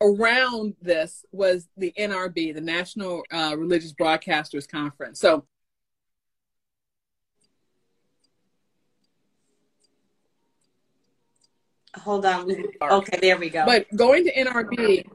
around 0.00 0.74
this 0.80 1.26
was 1.30 1.68
the 1.76 1.92
NRB, 1.98 2.54
the 2.54 2.62
National 2.62 3.22
uh, 3.30 3.54
Religious 3.58 3.92
Broadcasters 3.92 4.66
Conference. 4.66 5.20
So 5.20 5.44
Hold 11.96 12.24
on. 12.24 12.50
Okay, 12.80 13.18
there 13.20 13.38
we 13.38 13.50
go. 13.50 13.66
But 13.66 13.86
going 13.94 14.24
to 14.24 14.34
NRB, 14.34 15.06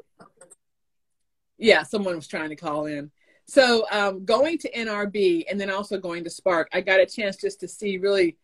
yeah, 1.57 1.83
someone 1.83 2.15
was 2.15 2.27
trying 2.27 2.49
to 2.49 2.55
call 2.55 2.85
in. 2.85 3.11
So 3.47 3.87
um, 3.91 4.25
going 4.25 4.57
to 4.59 4.71
NRB 4.71 5.45
and 5.49 5.59
then 5.59 5.69
also 5.69 5.97
going 5.97 6.23
to 6.25 6.29
Spark, 6.29 6.67
I 6.73 6.81
got 6.81 6.99
a 6.99 7.05
chance 7.05 7.37
just 7.37 7.61
to 7.61 7.67
see 7.67 7.97
really, 7.97 8.37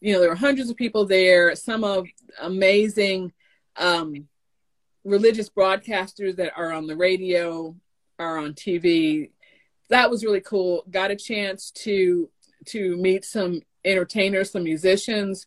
you 0.00 0.12
know, 0.12 0.20
there 0.20 0.30
were 0.30 0.34
hundreds 0.34 0.70
of 0.70 0.76
people 0.76 1.04
there, 1.04 1.54
some 1.54 1.84
of 1.84 2.06
amazing 2.40 3.32
um, 3.76 4.28
religious 5.04 5.48
broadcasters 5.48 6.36
that 6.36 6.52
are 6.56 6.72
on 6.72 6.86
the 6.86 6.96
radio, 6.96 7.76
are 8.18 8.38
on 8.38 8.54
TV. 8.54 9.30
That 9.90 10.10
was 10.10 10.24
really 10.24 10.40
cool. 10.40 10.84
Got 10.90 11.10
a 11.10 11.16
chance 11.16 11.70
to 11.82 12.30
to 12.66 12.96
meet 12.96 13.24
some 13.24 13.60
entertainers, 13.84 14.50
some 14.50 14.64
musicians. 14.64 15.46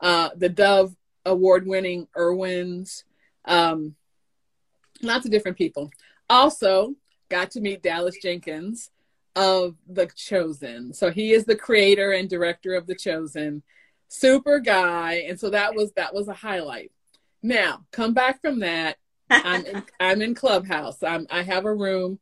Uh, 0.00 0.30
the 0.36 0.48
Dove 0.48 0.94
award 1.24 1.66
winning 1.66 2.08
Erwins, 2.16 3.04
um, 3.44 3.94
lots 5.02 5.24
of 5.24 5.30
different 5.30 5.58
people. 5.58 5.90
Also, 6.28 6.94
got 7.28 7.50
to 7.52 7.60
meet 7.60 7.82
Dallas 7.82 8.16
Jenkins, 8.22 8.90
of 9.36 9.76
The 9.88 10.06
Chosen. 10.06 10.92
So 10.92 11.10
he 11.10 11.32
is 11.32 11.44
the 11.44 11.56
creator 11.56 12.12
and 12.12 12.28
director 12.28 12.74
of 12.74 12.86
The 12.86 12.94
Chosen. 12.94 13.62
Super 14.08 14.58
guy. 14.58 15.24
And 15.28 15.38
so 15.38 15.50
that 15.50 15.74
was 15.74 15.92
that 15.92 16.14
was 16.14 16.28
a 16.28 16.34
highlight. 16.34 16.92
Now, 17.42 17.86
come 17.92 18.12
back 18.12 18.40
from 18.40 18.60
that. 18.60 18.96
I'm 19.30 19.64
in, 19.64 19.82
I'm 20.00 20.22
in 20.22 20.34
Clubhouse. 20.34 21.02
I'm, 21.02 21.26
I 21.30 21.42
have 21.42 21.64
a 21.64 21.74
room 21.74 22.18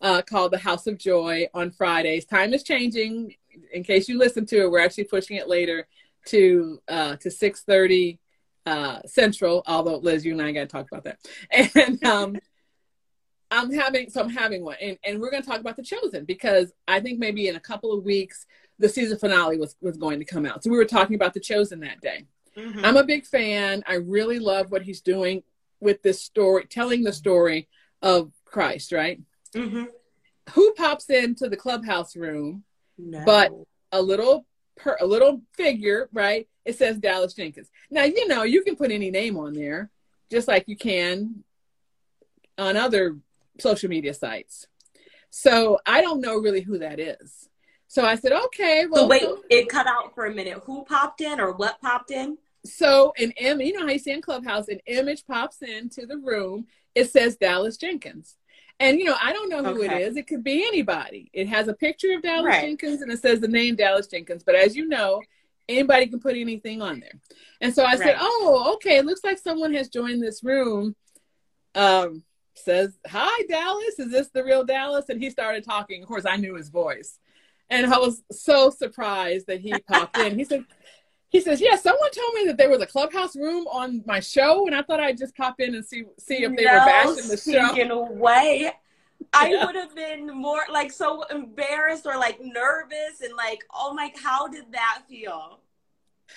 uh, 0.00 0.22
called 0.22 0.52
the 0.52 0.58
House 0.58 0.86
of 0.86 0.98
Joy 0.98 1.48
on 1.54 1.70
Fridays. 1.70 2.24
Time 2.24 2.52
is 2.52 2.62
changing. 2.62 3.34
In 3.72 3.82
case 3.82 4.08
you 4.08 4.18
listen 4.18 4.46
to 4.46 4.62
it, 4.62 4.70
we're 4.70 4.84
actually 4.84 5.04
pushing 5.04 5.36
it 5.36 5.48
later 5.48 5.88
to 6.26 6.80
uh, 6.88 7.16
to 7.16 7.30
six 7.30 7.62
thirty 7.62 8.19
uh, 8.66 9.00
Central. 9.06 9.62
Although 9.66 9.98
Liz, 9.98 10.24
you 10.24 10.32
and 10.32 10.42
I 10.42 10.52
got 10.52 10.60
to 10.60 10.66
talk 10.66 10.86
about 10.90 11.04
that. 11.04 11.18
And 11.74 12.04
um, 12.04 12.36
I'm 13.50 13.72
having 13.72 14.10
so 14.10 14.20
I'm 14.22 14.30
having 14.30 14.64
one, 14.64 14.76
and, 14.80 14.98
and 15.04 15.20
we're 15.20 15.30
going 15.30 15.42
to 15.42 15.48
talk 15.48 15.60
about 15.60 15.76
the 15.76 15.82
Chosen 15.82 16.24
because 16.24 16.72
I 16.86 17.00
think 17.00 17.18
maybe 17.18 17.48
in 17.48 17.56
a 17.56 17.60
couple 17.60 17.92
of 17.92 18.04
weeks 18.04 18.46
the 18.78 18.88
season 18.88 19.18
finale 19.18 19.58
was 19.58 19.76
was 19.80 19.96
going 19.96 20.20
to 20.20 20.24
come 20.24 20.46
out. 20.46 20.62
So 20.62 20.70
we 20.70 20.76
were 20.76 20.84
talking 20.84 21.16
about 21.16 21.34
the 21.34 21.40
Chosen 21.40 21.80
that 21.80 22.00
day. 22.00 22.26
Mm-hmm. 22.56 22.84
I'm 22.84 22.96
a 22.96 23.04
big 23.04 23.26
fan. 23.26 23.82
I 23.86 23.94
really 23.94 24.38
love 24.38 24.70
what 24.70 24.82
he's 24.82 25.00
doing 25.00 25.42
with 25.80 26.02
this 26.02 26.20
story, 26.20 26.66
telling 26.66 27.02
the 27.02 27.12
story 27.12 27.68
of 28.02 28.32
Christ, 28.44 28.92
right? 28.92 29.20
Mm-hmm. 29.54 29.84
Who 30.52 30.72
pops 30.74 31.10
into 31.10 31.48
the 31.48 31.56
clubhouse 31.56 32.16
room, 32.16 32.64
no. 32.98 33.22
but 33.24 33.52
a 33.92 34.00
little 34.00 34.46
per, 34.76 34.96
a 35.00 35.06
little 35.06 35.42
figure, 35.56 36.08
right? 36.12 36.48
It 36.64 36.76
says 36.76 36.98
Dallas 36.98 37.34
Jenkins. 37.34 37.68
Now 37.90 38.04
you 38.04 38.28
know 38.28 38.42
you 38.42 38.62
can 38.62 38.76
put 38.76 38.90
any 38.90 39.10
name 39.10 39.36
on 39.36 39.54
there, 39.54 39.90
just 40.30 40.48
like 40.48 40.68
you 40.68 40.76
can 40.76 41.44
on 42.58 42.76
other 42.76 43.16
social 43.58 43.88
media 43.88 44.14
sites. 44.14 44.66
So 45.30 45.78
I 45.86 46.00
don't 46.00 46.20
know 46.20 46.36
really 46.36 46.60
who 46.60 46.78
that 46.78 47.00
is. 47.00 47.48
So 47.88 48.04
I 48.04 48.14
said, 48.14 48.32
okay. 48.32 48.86
Well, 48.88 49.04
so 49.04 49.08
wait, 49.08 49.24
it 49.48 49.68
cut 49.68 49.86
out 49.86 50.14
for 50.14 50.26
a 50.26 50.34
minute. 50.34 50.62
Who 50.64 50.84
popped 50.84 51.20
in 51.20 51.40
or 51.40 51.52
what 51.52 51.80
popped 51.80 52.10
in? 52.10 52.38
So 52.64 53.12
an 53.18 53.32
image, 53.32 53.66
you 53.66 53.72
know 53.72 53.86
how 53.86 53.92
you 53.92 53.98
see 53.98 54.12
in 54.12 54.22
Clubhouse, 54.22 54.68
an 54.68 54.80
image 54.86 55.26
pops 55.26 55.62
into 55.62 56.06
the 56.06 56.18
room. 56.18 56.66
It 56.94 57.10
says 57.10 57.36
Dallas 57.36 57.76
Jenkins. 57.76 58.36
And 58.78 58.98
you 58.98 59.04
know, 59.04 59.16
I 59.20 59.32
don't 59.32 59.48
know 59.48 59.62
who 59.62 59.84
okay. 59.84 60.02
it 60.02 60.08
is. 60.08 60.16
It 60.16 60.26
could 60.26 60.44
be 60.44 60.64
anybody. 60.66 61.30
It 61.32 61.48
has 61.48 61.68
a 61.68 61.74
picture 61.74 62.12
of 62.14 62.22
Dallas 62.22 62.46
right. 62.46 62.62
Jenkins 62.62 63.02
and 63.02 63.10
it 63.10 63.20
says 63.20 63.40
the 63.40 63.48
name 63.48 63.76
Dallas 63.76 64.06
Jenkins. 64.06 64.42
But 64.42 64.54
as 64.54 64.76
you 64.76 64.86
know, 64.86 65.22
anybody 65.70 66.06
can 66.06 66.20
put 66.20 66.36
anything 66.36 66.82
on 66.82 67.00
there. 67.00 67.12
And 67.60 67.74
so 67.74 67.84
I 67.84 67.92
right. 67.92 67.98
said, 67.98 68.16
"Oh, 68.18 68.72
okay. 68.74 68.98
It 68.98 69.06
looks 69.06 69.24
like 69.24 69.38
someone 69.38 69.72
has 69.74 69.88
joined 69.88 70.22
this 70.22 70.42
room." 70.42 70.94
Um, 71.74 72.24
says, 72.54 72.98
"Hi, 73.06 73.42
Dallas. 73.48 73.98
Is 73.98 74.10
this 74.10 74.28
the 74.28 74.44
real 74.44 74.64
Dallas?" 74.64 75.08
And 75.08 75.22
he 75.22 75.30
started 75.30 75.64
talking. 75.64 76.02
Of 76.02 76.08
course, 76.08 76.26
I 76.26 76.36
knew 76.36 76.54
his 76.54 76.68
voice, 76.68 77.18
and 77.68 77.92
I 77.92 77.98
was 77.98 78.22
so 78.30 78.70
surprised 78.70 79.46
that 79.46 79.60
he 79.60 79.78
popped 79.78 80.18
in. 80.18 80.38
He 80.38 80.44
said, 80.44 80.64
he 81.30 81.40
says, 81.40 81.60
"Yeah, 81.60 81.76
someone 81.76 82.10
told 82.10 82.34
me 82.34 82.46
that 82.46 82.58
there 82.58 82.68
was 82.68 82.82
a 82.82 82.86
clubhouse 82.86 83.36
room 83.36 83.66
on 83.68 84.02
my 84.04 84.18
show, 84.18 84.66
and 84.66 84.74
I 84.74 84.82
thought 84.82 84.98
I'd 84.98 85.16
just 85.16 85.36
pop 85.36 85.60
in 85.60 85.76
and 85.76 85.86
see 85.86 86.04
see 86.18 86.42
if 86.42 86.56
they 86.56 86.64
no, 86.64 86.72
were 86.72 86.80
bashing 86.80 87.28
the 87.28 87.36
show." 87.36 87.74
In 87.76 87.90
a 87.92 88.02
way, 88.02 88.72
I 89.32 89.64
would 89.64 89.76
have 89.76 89.94
been 89.94 90.26
more 90.26 90.62
like 90.72 90.92
so 90.92 91.22
embarrassed 91.24 92.06
or 92.06 92.16
like 92.16 92.38
nervous 92.40 93.20
and 93.22 93.34
like, 93.36 93.64
"Oh 93.72 93.94
my, 93.94 94.12
how 94.22 94.48
did 94.48 94.72
that 94.72 95.02
feel?" 95.08 95.60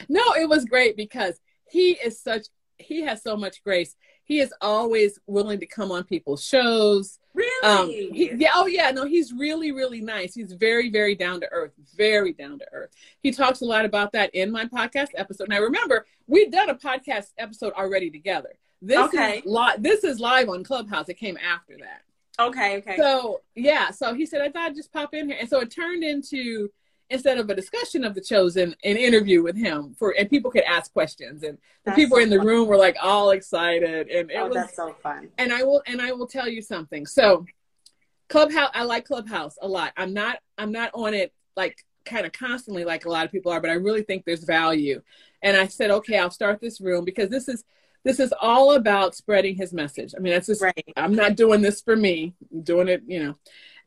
No, 0.09 0.21
it 0.33 0.47
was 0.47 0.65
great 0.65 0.95
because 0.95 1.39
he 1.69 1.91
is 1.91 2.19
such 2.19 2.47
he 2.77 3.01
has 3.01 3.23
so 3.23 3.35
much 3.35 3.63
grace. 3.63 3.95
He 4.25 4.39
is 4.39 4.53
always 4.61 5.19
willing 5.27 5.59
to 5.59 5.65
come 5.65 5.91
on 5.91 6.03
people's 6.03 6.43
shows. 6.43 7.19
Really? 7.33 7.67
Um, 7.67 7.87
he, 7.89 8.31
yeah. 8.35 8.51
Oh, 8.55 8.67
yeah. 8.67 8.91
No, 8.91 9.05
he's 9.05 9.33
really, 9.33 9.71
really 9.71 10.01
nice. 10.01 10.33
He's 10.33 10.53
very, 10.53 10.89
very 10.89 11.15
down 11.15 11.41
to 11.41 11.51
earth. 11.51 11.71
Very 11.95 12.31
down 12.31 12.59
to 12.59 12.65
earth. 12.71 12.91
He 13.21 13.31
talks 13.31 13.61
a 13.61 13.65
lot 13.65 13.85
about 13.85 14.13
that 14.13 14.33
in 14.33 14.51
my 14.51 14.65
podcast 14.65 15.09
episode. 15.15 15.49
Now, 15.49 15.59
remember, 15.59 16.05
we've 16.27 16.51
done 16.51 16.69
a 16.69 16.75
podcast 16.75 17.31
episode 17.37 17.73
already 17.73 18.09
together. 18.09 18.53
This 18.81 18.99
okay. 18.99 19.39
is 19.39 19.45
li- 19.45 19.75
This 19.79 20.03
is 20.03 20.19
live 20.19 20.49
on 20.49 20.63
Clubhouse. 20.63 21.09
It 21.09 21.17
came 21.17 21.37
after 21.37 21.77
that. 21.79 22.03
Okay. 22.39 22.77
Okay. 22.77 22.97
So 22.97 23.41
yeah. 23.55 23.91
So 23.91 24.13
he 24.13 24.25
said, 24.25 24.41
I 24.41 24.49
thought 24.49 24.71
I'd 24.71 24.75
just 24.75 24.91
pop 24.91 25.13
in 25.13 25.27
here, 25.27 25.37
and 25.39 25.49
so 25.49 25.59
it 25.59 25.69
turned 25.69 26.03
into 26.03 26.69
instead 27.09 27.37
of 27.37 27.49
a 27.49 27.55
discussion 27.55 28.03
of 28.03 28.15
the 28.15 28.21
chosen 28.21 28.75
an 28.83 28.97
interview 28.97 29.43
with 29.43 29.55
him 29.55 29.95
for 29.97 30.15
and 30.17 30.29
people 30.29 30.49
could 30.49 30.63
ask 30.63 30.91
questions 30.93 31.43
and 31.43 31.57
the 31.85 31.91
people 31.91 32.17
so 32.17 32.23
in 32.23 32.29
the 32.29 32.37
fun. 32.37 32.47
room 32.47 32.67
were 32.67 32.77
like 32.77 32.97
all 33.01 33.31
excited 33.31 34.07
and 34.09 34.31
it 34.31 34.37
oh, 34.37 34.47
was 34.47 34.55
that's 34.55 34.75
so 34.75 34.95
fun 35.03 35.29
and 35.37 35.53
i 35.53 35.63
will 35.63 35.81
and 35.85 36.01
i 36.01 36.11
will 36.11 36.27
tell 36.27 36.47
you 36.47 36.61
something 36.61 37.05
so 37.05 37.45
clubhouse 38.29 38.71
i 38.73 38.83
like 38.83 39.05
clubhouse 39.05 39.57
a 39.61 39.67
lot 39.67 39.91
i'm 39.97 40.13
not 40.13 40.39
i'm 40.57 40.71
not 40.71 40.89
on 40.93 41.13
it 41.13 41.33
like 41.55 41.77
kind 42.05 42.25
of 42.25 42.31
constantly 42.31 42.83
like 42.83 43.05
a 43.05 43.09
lot 43.09 43.25
of 43.25 43.31
people 43.31 43.51
are 43.51 43.61
but 43.61 43.69
i 43.69 43.73
really 43.73 44.03
think 44.03 44.25
there's 44.25 44.43
value 44.43 45.01
and 45.41 45.55
i 45.55 45.67
said 45.67 45.91
okay 45.91 46.17
i'll 46.17 46.31
start 46.31 46.59
this 46.61 46.81
room 46.81 47.05
because 47.05 47.29
this 47.29 47.47
is 47.47 47.63
this 48.03 48.19
is 48.19 48.33
all 48.41 48.73
about 48.73 49.15
spreading 49.15 49.55
his 49.55 49.73
message 49.73 50.13
i 50.17 50.19
mean 50.19 50.33
that's 50.33 50.47
just 50.47 50.61
right. 50.61 50.93
i'm 50.97 51.15
not 51.15 51.35
doing 51.35 51.61
this 51.61 51.81
for 51.81 51.95
me 51.95 52.33
I'm 52.51 52.61
doing 52.61 52.87
it 52.87 53.03
you 53.07 53.23
know 53.23 53.35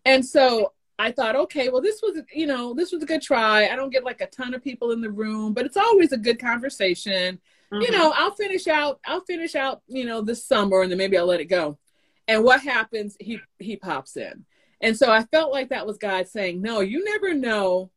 and 0.05 0.25
so 0.25 0.73
I 0.99 1.13
thought, 1.13 1.37
okay, 1.37 1.69
well, 1.69 1.83
this 1.83 2.01
was, 2.03 2.23
you 2.33 2.47
know, 2.47 2.73
this 2.73 2.91
was 2.91 3.03
a 3.03 3.07
good 3.07 3.21
try. 3.21 3.69
I 3.69 3.77
don't 3.77 3.91
get 3.91 4.05
like 4.05 4.23
a 4.23 4.27
ton 4.27 4.55
of 4.55 4.65
people 4.65 4.93
in 4.93 5.03
the 5.03 5.11
room, 5.11 5.53
but 5.53 5.67
it's 5.67 5.77
always 5.77 6.13
a 6.13 6.17
good 6.17 6.39
conversation. 6.39 7.39
Mm-hmm. 7.71 7.83
You 7.83 7.91
know, 7.91 8.15
I'll 8.17 8.31
finish 8.31 8.67
out, 8.67 9.01
I'll 9.07 9.25
finish 9.25 9.55
out, 9.55 9.83
you 9.89 10.07
know, 10.07 10.23
this 10.23 10.47
summer 10.47 10.81
and 10.81 10.91
then 10.91 10.99
maybe 10.99 11.19
I'll 11.19 11.27
let 11.27 11.41
it 11.41 11.47
go. 11.47 11.79
And 12.29 12.43
what 12.43 12.63
happens? 12.63 13.17
He 13.21 13.41
he 13.59 13.77
pops 13.77 14.17
in. 14.17 14.45
And 14.81 14.97
so 14.97 15.11
I 15.11 15.25
felt 15.25 15.53
like 15.53 15.69
that 15.69 15.87
was 15.87 15.99
God 15.99 16.29
saying, 16.29 16.61
No, 16.61 16.81
you 16.81 17.05
never 17.05 17.35
know 17.35 17.91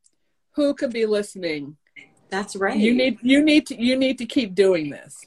who 0.52 0.74
could 0.74 0.92
be 0.92 1.06
listening. 1.06 1.78
That's 2.30 2.56
right. 2.56 2.78
You 2.78 2.94
need 2.94 3.20
you 3.22 3.44
need 3.44 3.66
to 3.68 3.82
you 3.82 3.96
need 3.96 4.18
to 4.20 4.26
keep 4.26 4.54
doing 4.54 4.90
this. 4.90 5.26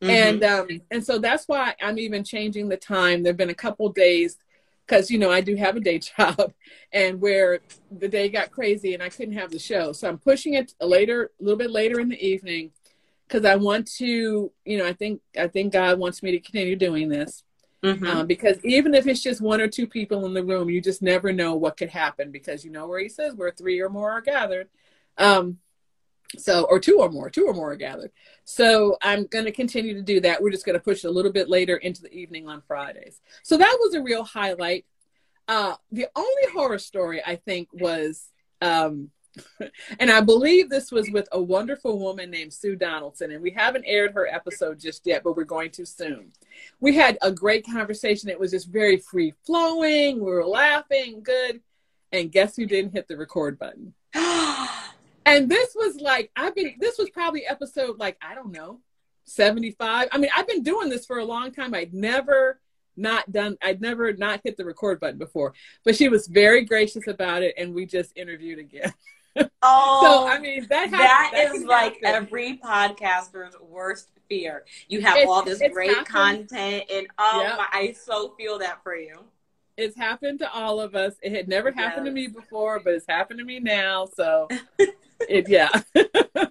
Mm-hmm. 0.00 0.10
And 0.10 0.44
um 0.44 0.68
and 0.90 1.04
so 1.04 1.18
that's 1.18 1.48
why 1.48 1.74
I'm 1.82 1.98
even 1.98 2.22
changing 2.22 2.68
the 2.68 2.76
time. 2.76 3.22
There've 3.22 3.36
been 3.36 3.50
a 3.50 3.54
couple 3.54 3.88
days 3.88 4.38
because 4.86 5.10
you 5.10 5.18
know 5.18 5.30
I 5.30 5.40
do 5.40 5.54
have 5.56 5.76
a 5.76 5.80
day 5.80 5.98
job, 6.18 6.52
and 6.92 7.20
where 7.20 7.60
the 7.90 8.08
day 8.08 8.28
got 8.28 8.50
crazy 8.50 8.94
and 8.94 9.02
I 9.02 9.08
couldn't 9.08 9.34
have 9.34 9.50
the 9.50 9.58
show, 9.58 9.92
so 9.92 10.08
I'm 10.08 10.18
pushing 10.18 10.54
it 10.54 10.74
a 10.80 10.86
later, 10.86 11.30
a 11.40 11.42
little 11.42 11.58
bit 11.58 11.70
later 11.70 12.00
in 12.00 12.08
the 12.08 12.26
evening, 12.26 12.70
because 13.26 13.44
I 13.44 13.56
want 13.56 13.90
to, 13.96 14.50
you 14.64 14.78
know, 14.78 14.86
I 14.86 14.92
think 14.92 15.20
I 15.36 15.48
think 15.48 15.72
God 15.72 15.98
wants 15.98 16.22
me 16.22 16.30
to 16.32 16.40
continue 16.40 16.76
doing 16.76 17.08
this. 17.08 17.44
Mm-hmm. 17.84 18.06
Um, 18.06 18.26
because 18.26 18.58
even 18.64 18.92
if 18.92 19.06
it's 19.06 19.22
just 19.22 19.40
one 19.40 19.60
or 19.60 19.68
two 19.68 19.86
people 19.86 20.26
in 20.26 20.34
the 20.34 20.44
room, 20.44 20.68
you 20.68 20.80
just 20.80 21.00
never 21.00 21.32
know 21.32 21.54
what 21.54 21.76
could 21.76 21.90
happen. 21.90 22.32
Because 22.32 22.64
you 22.64 22.72
know 22.72 22.88
where 22.88 23.00
He 23.00 23.08
says 23.08 23.34
where 23.34 23.52
three 23.52 23.80
or 23.80 23.88
more 23.88 24.10
are 24.10 24.20
gathered. 24.20 24.68
Um, 25.16 25.58
so, 26.36 26.64
or 26.64 26.78
two 26.78 26.98
or 27.00 27.10
more, 27.10 27.30
two 27.30 27.46
or 27.46 27.54
more 27.54 27.72
are 27.72 27.76
gathered. 27.76 28.10
So 28.44 28.98
I'm 29.02 29.26
going 29.26 29.46
to 29.46 29.52
continue 29.52 29.94
to 29.94 30.02
do 30.02 30.20
that. 30.20 30.42
We're 30.42 30.50
just 30.50 30.66
going 30.66 30.78
to 30.78 30.84
push 30.84 31.04
a 31.04 31.10
little 31.10 31.32
bit 31.32 31.48
later 31.48 31.76
into 31.76 32.02
the 32.02 32.12
evening 32.12 32.48
on 32.48 32.62
Fridays. 32.66 33.20
So 33.42 33.56
that 33.56 33.78
was 33.80 33.94
a 33.94 34.02
real 34.02 34.24
highlight. 34.24 34.84
Uh, 35.46 35.74
the 35.90 36.06
only 36.14 36.52
horror 36.52 36.78
story 36.78 37.22
I 37.24 37.36
think 37.36 37.68
was, 37.72 38.28
um, 38.60 39.10
and 39.98 40.10
I 40.10 40.20
believe 40.20 40.68
this 40.68 40.92
was 40.92 41.10
with 41.10 41.28
a 41.32 41.40
wonderful 41.40 41.98
woman 41.98 42.30
named 42.30 42.52
Sue 42.52 42.76
Donaldson, 42.76 43.30
and 43.30 43.42
we 43.42 43.52
haven't 43.52 43.84
aired 43.86 44.12
her 44.12 44.26
episode 44.26 44.80
just 44.80 45.06
yet, 45.06 45.22
but 45.22 45.36
we're 45.36 45.44
going 45.44 45.70
to 45.72 45.86
soon. 45.86 46.32
We 46.80 46.94
had 46.96 47.16
a 47.22 47.32
great 47.32 47.64
conversation. 47.64 48.28
It 48.28 48.40
was 48.40 48.50
just 48.50 48.68
very 48.68 48.98
free 48.98 49.32
flowing. 49.46 50.16
We 50.16 50.30
were 50.30 50.46
laughing, 50.46 51.22
good. 51.22 51.60
And 52.12 52.32
guess 52.32 52.56
who 52.56 52.66
didn't 52.66 52.92
hit 52.92 53.06
the 53.06 53.16
record 53.16 53.58
button? 53.58 53.94
And 55.28 55.48
this 55.48 55.74
was 55.74 56.00
like, 56.00 56.30
I've 56.36 56.54
been, 56.54 56.74
this 56.78 56.98
was 56.98 57.10
probably 57.10 57.46
episode 57.46 57.98
like, 57.98 58.16
I 58.22 58.34
don't 58.34 58.52
know, 58.52 58.80
75. 59.24 60.08
I 60.10 60.18
mean, 60.18 60.30
I've 60.34 60.48
been 60.48 60.62
doing 60.62 60.88
this 60.88 61.06
for 61.06 61.18
a 61.18 61.24
long 61.24 61.52
time. 61.52 61.74
I'd 61.74 61.92
never 61.92 62.60
not 62.96 63.30
done, 63.30 63.56
I'd 63.62 63.80
never 63.80 64.12
not 64.12 64.40
hit 64.42 64.56
the 64.56 64.64
record 64.64 65.00
button 65.00 65.18
before. 65.18 65.54
But 65.84 65.96
she 65.96 66.08
was 66.08 66.26
very 66.26 66.64
gracious 66.64 67.06
about 67.06 67.42
it. 67.42 67.54
And 67.58 67.74
we 67.74 67.86
just 67.86 68.16
interviewed 68.16 68.58
again. 68.58 68.92
Oh, 69.62 70.00
so 70.02 70.28
I 70.28 70.40
mean 70.40 70.66
that 70.68 70.90
that, 70.90 71.30
that 71.32 71.54
is 71.54 71.62
like 71.64 71.98
every 72.02 72.58
podcaster's 72.58 73.54
worst 73.60 74.10
fear. 74.28 74.64
You 74.88 75.00
have 75.02 75.16
it's, 75.16 75.28
all 75.28 75.44
this 75.44 75.62
great 75.72 75.90
happened. 75.90 76.06
content, 76.48 76.84
and 76.90 77.06
oh 77.18 77.42
yep. 77.42 77.58
my, 77.58 77.66
I 77.70 77.92
so 77.92 78.34
feel 78.36 78.58
that 78.58 78.82
for 78.82 78.96
you. 78.96 79.16
It's 79.76 79.96
happened 79.96 80.40
to 80.40 80.52
all 80.52 80.80
of 80.80 80.96
us. 80.96 81.14
It 81.22 81.32
had 81.32 81.46
never 81.46 81.68
yes. 81.68 81.78
happened 81.78 82.06
to 82.06 82.12
me 82.12 82.26
before, 82.26 82.80
but 82.80 82.94
it's 82.94 83.06
happened 83.08 83.38
to 83.38 83.44
me 83.44 83.60
now. 83.60 84.06
So 84.06 84.48
it, 85.20 85.48
yeah. 85.48 85.70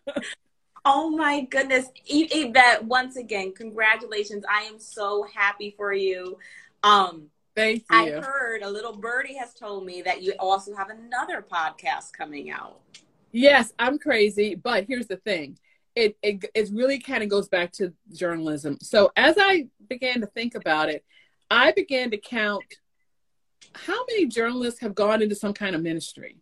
oh 0.85 1.09
my 1.09 1.41
goodness. 1.41 1.87
Yvette, 2.05 2.83
once 2.85 3.17
again, 3.17 3.53
congratulations. 3.53 4.43
I 4.49 4.63
am 4.63 4.79
so 4.79 5.25
happy 5.33 5.73
for 5.77 5.93
you. 5.93 6.37
Um, 6.83 7.29
Thank 7.55 7.85
you. 7.89 7.97
I 7.97 8.09
heard 8.11 8.61
a 8.61 8.69
little 8.69 8.95
birdie 8.95 9.35
has 9.35 9.53
told 9.53 9.85
me 9.85 10.01
that 10.03 10.21
you 10.21 10.33
also 10.39 10.75
have 10.75 10.89
another 10.89 11.43
podcast 11.49 12.13
coming 12.13 12.51
out. 12.51 12.79
Yes, 13.31 13.73
I'm 13.79 13.97
crazy, 13.97 14.55
but 14.55 14.85
here's 14.87 15.07
the 15.07 15.17
thing. 15.17 15.57
It, 15.95 16.15
it, 16.21 16.45
it 16.53 16.69
really 16.71 16.99
kind 16.99 17.23
of 17.23 17.29
goes 17.29 17.49
back 17.49 17.71
to 17.73 17.93
journalism. 18.13 18.77
So 18.81 19.11
as 19.15 19.35
I 19.39 19.67
began 19.89 20.21
to 20.21 20.27
think 20.27 20.53
about 20.53 20.89
it, 20.89 21.03
I 21.49 21.71
began 21.71 22.11
to 22.11 22.17
count 22.17 22.63
how 23.73 24.05
many 24.05 24.25
journalists 24.27 24.79
have 24.81 24.95
gone 24.95 25.21
into 25.21 25.35
some 25.35 25.53
kind 25.53 25.75
of 25.75 25.81
ministry? 25.81 26.37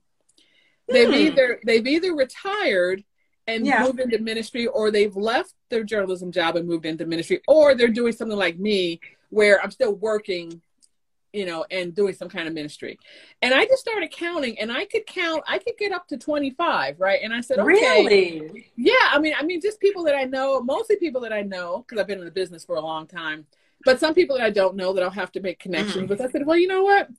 They've 0.87 1.07
Hmm. 1.09 1.13
either 1.13 1.59
they've 1.65 1.87
either 1.87 2.13
retired 2.15 3.03
and 3.47 3.65
Yeah. 3.65 3.83
moved 3.83 3.99
into 3.99 4.17
ministry, 4.19 4.67
or 4.67 4.89
they've 4.89 5.15
left 5.15 5.53
their 5.69 5.83
journalism 5.83 6.31
job 6.31 6.55
and 6.55 6.67
moved 6.67 6.85
into 6.85 7.05
ministry, 7.05 7.41
or 7.47 7.75
they're 7.75 7.87
doing 7.89 8.13
something 8.13 8.37
like 8.37 8.57
me, 8.57 8.99
where 9.29 9.61
I'm 9.61 9.69
still 9.71 9.93
working, 9.93 10.61
you 11.31 11.45
know, 11.45 11.63
and 11.69 11.93
doing 11.93 12.13
some 12.15 12.27
kind 12.29 12.47
of 12.47 12.53
ministry. 12.55 12.97
And 13.43 13.53
I 13.53 13.65
just 13.65 13.81
started 13.81 14.09
counting, 14.11 14.59
and 14.59 14.71
I 14.71 14.85
could 14.85 15.05
count, 15.05 15.43
I 15.47 15.59
could 15.59 15.77
get 15.77 15.91
up 15.91 16.07
to 16.07 16.17
25, 16.17 16.99
right? 16.99 17.19
And 17.21 17.33
I 17.33 17.41
said, 17.41 17.59
okay, 17.59 17.67
Really? 17.67 18.71
yeah, 18.75 18.93
I 19.11 19.19
mean, 19.19 19.33
I 19.37 19.43
mean, 19.43 19.61
just 19.61 19.79
people 19.79 20.03
that 20.05 20.15
I 20.15 20.23
know, 20.23 20.61
mostly 20.61 20.95
people 20.95 21.21
that 21.21 21.33
I 21.33 21.41
know, 21.41 21.79
because 21.87 22.01
I've 22.01 22.07
been 22.07 22.19
in 22.19 22.25
the 22.25 22.31
business 22.31 22.65
for 22.65 22.77
a 22.77 22.81
long 22.81 23.05
time. 23.05 23.45
But 23.83 23.99
some 23.99 24.15
people 24.15 24.37
that 24.37 24.45
I 24.45 24.49
don't 24.49 24.75
know 24.75 24.93
that 24.93 25.03
I'll 25.03 25.09
have 25.11 25.31
to 25.33 25.39
make 25.41 25.59
connections 25.59 26.05
Mhm. 26.05 26.09
with. 26.09 26.21
I 26.21 26.29
said, 26.29 26.47
well, 26.47 26.57
you 26.57 26.67
know 26.67 26.83
what? 26.83 27.09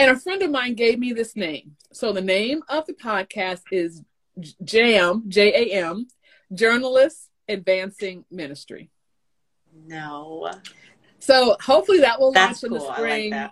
And 0.00 0.10
a 0.10 0.18
friend 0.18 0.42
of 0.42 0.50
mine 0.50 0.74
gave 0.76 0.98
me 0.98 1.12
this 1.12 1.36
name. 1.36 1.76
So 1.92 2.10
the 2.10 2.22
name 2.22 2.62
of 2.70 2.86
the 2.86 2.94
podcast 2.94 3.64
is 3.70 4.02
JAM, 4.64 5.24
J 5.28 5.52
A 5.52 5.84
M, 5.84 6.08
Journalists 6.54 7.28
Advancing 7.48 8.24
Ministry. 8.30 8.88
No. 9.86 10.50
So 11.18 11.54
hopefully 11.60 12.00
that 12.00 12.18
will 12.18 12.32
launch 12.32 12.34
That's 12.34 12.64
in 12.64 12.70
cool. 12.70 12.78
the 12.78 12.84
I 12.84 12.88
like 12.88 12.96
spring. 12.96 13.50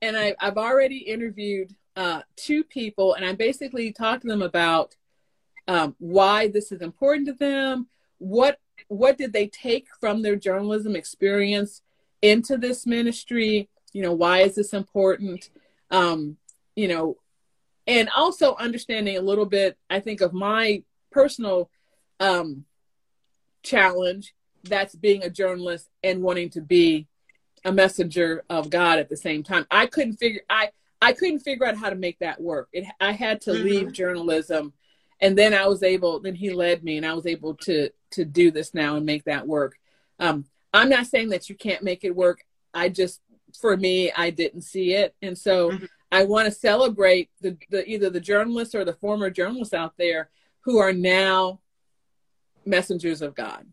and 0.00 0.16
I, 0.16 0.36
I've 0.38 0.56
already 0.56 0.98
interviewed 0.98 1.74
uh, 1.96 2.20
two 2.36 2.62
people, 2.62 3.14
and 3.14 3.24
I 3.24 3.32
basically 3.32 3.92
talked 3.92 4.22
to 4.22 4.28
them 4.28 4.42
about 4.42 4.94
um, 5.66 5.96
why 5.98 6.46
this 6.46 6.70
is 6.70 6.80
important 6.80 7.26
to 7.26 7.32
them. 7.32 7.88
What 8.18 8.60
what 8.86 9.18
did 9.18 9.32
they 9.32 9.48
take 9.48 9.88
from 9.98 10.22
their 10.22 10.36
journalism 10.36 10.94
experience 10.94 11.82
into 12.22 12.56
this 12.56 12.86
ministry? 12.86 13.68
You 13.92 14.02
know, 14.02 14.12
why 14.12 14.42
is 14.42 14.54
this 14.54 14.72
important? 14.72 15.50
Um, 15.90 16.36
you 16.76 16.88
know, 16.88 17.16
and 17.86 18.08
also 18.14 18.54
understanding 18.56 19.16
a 19.16 19.22
little 19.22 19.46
bit, 19.46 19.76
I 19.88 20.00
think, 20.00 20.20
of 20.20 20.32
my 20.32 20.82
personal 21.10 21.70
um, 22.20 22.64
challenge 23.62 24.34
that's 24.64 24.94
being 24.94 25.22
a 25.22 25.30
journalist 25.30 25.88
and 26.02 26.22
wanting 26.22 26.50
to 26.50 26.60
be 26.60 27.06
a 27.64 27.72
messenger 27.72 28.44
of 28.48 28.70
God 28.70 28.98
at 28.98 29.08
the 29.08 29.16
same 29.16 29.42
time. 29.42 29.66
I 29.70 29.86
couldn't 29.86 30.14
figure 30.16 30.42
I 30.48 30.70
I 31.00 31.12
couldn't 31.12 31.40
figure 31.40 31.66
out 31.66 31.76
how 31.76 31.90
to 31.90 31.96
make 31.96 32.18
that 32.20 32.40
work. 32.40 32.68
It 32.72 32.84
I 33.00 33.12
had 33.12 33.40
to 33.42 33.50
Mhm. 33.50 33.64
leave 33.64 33.92
journalism 33.92 34.72
and 35.20 35.36
then 35.36 35.54
I 35.54 35.66
was 35.66 35.82
able 35.82 36.20
then 36.20 36.34
he 36.34 36.50
led 36.50 36.84
me 36.84 36.96
and 36.96 37.06
I 37.06 37.14
was 37.14 37.26
able 37.26 37.54
to 37.54 37.90
to 38.12 38.24
do 38.24 38.50
this 38.50 38.74
now 38.74 38.96
and 38.96 39.06
make 39.06 39.24
that 39.24 39.46
work. 39.46 39.76
Um 40.18 40.46
I'm 40.72 40.88
not 40.88 41.06
saying 41.06 41.30
that 41.30 41.48
you 41.48 41.56
can't 41.56 41.82
make 41.82 42.04
it 42.04 42.14
work. 42.14 42.44
I 42.74 42.88
just 42.88 43.20
for 43.60 43.76
me 43.76 44.10
I 44.12 44.30
didn't 44.30 44.62
see 44.62 44.94
it 44.94 45.14
and 45.22 45.36
so 45.36 45.70
Mhm. 45.70 45.88
I 46.10 46.24
want 46.24 46.46
to 46.46 46.50
celebrate 46.50 47.30
the, 47.42 47.56
the 47.70 47.86
either 47.86 48.08
the 48.08 48.20
journalists 48.20 48.74
or 48.74 48.84
the 48.84 48.94
former 48.94 49.28
journalists 49.30 49.74
out 49.74 49.94
there 49.98 50.30
who 50.60 50.78
are 50.78 50.92
now 50.92 51.60
messengers 52.64 53.20
of 53.22 53.34
God. 53.34 53.66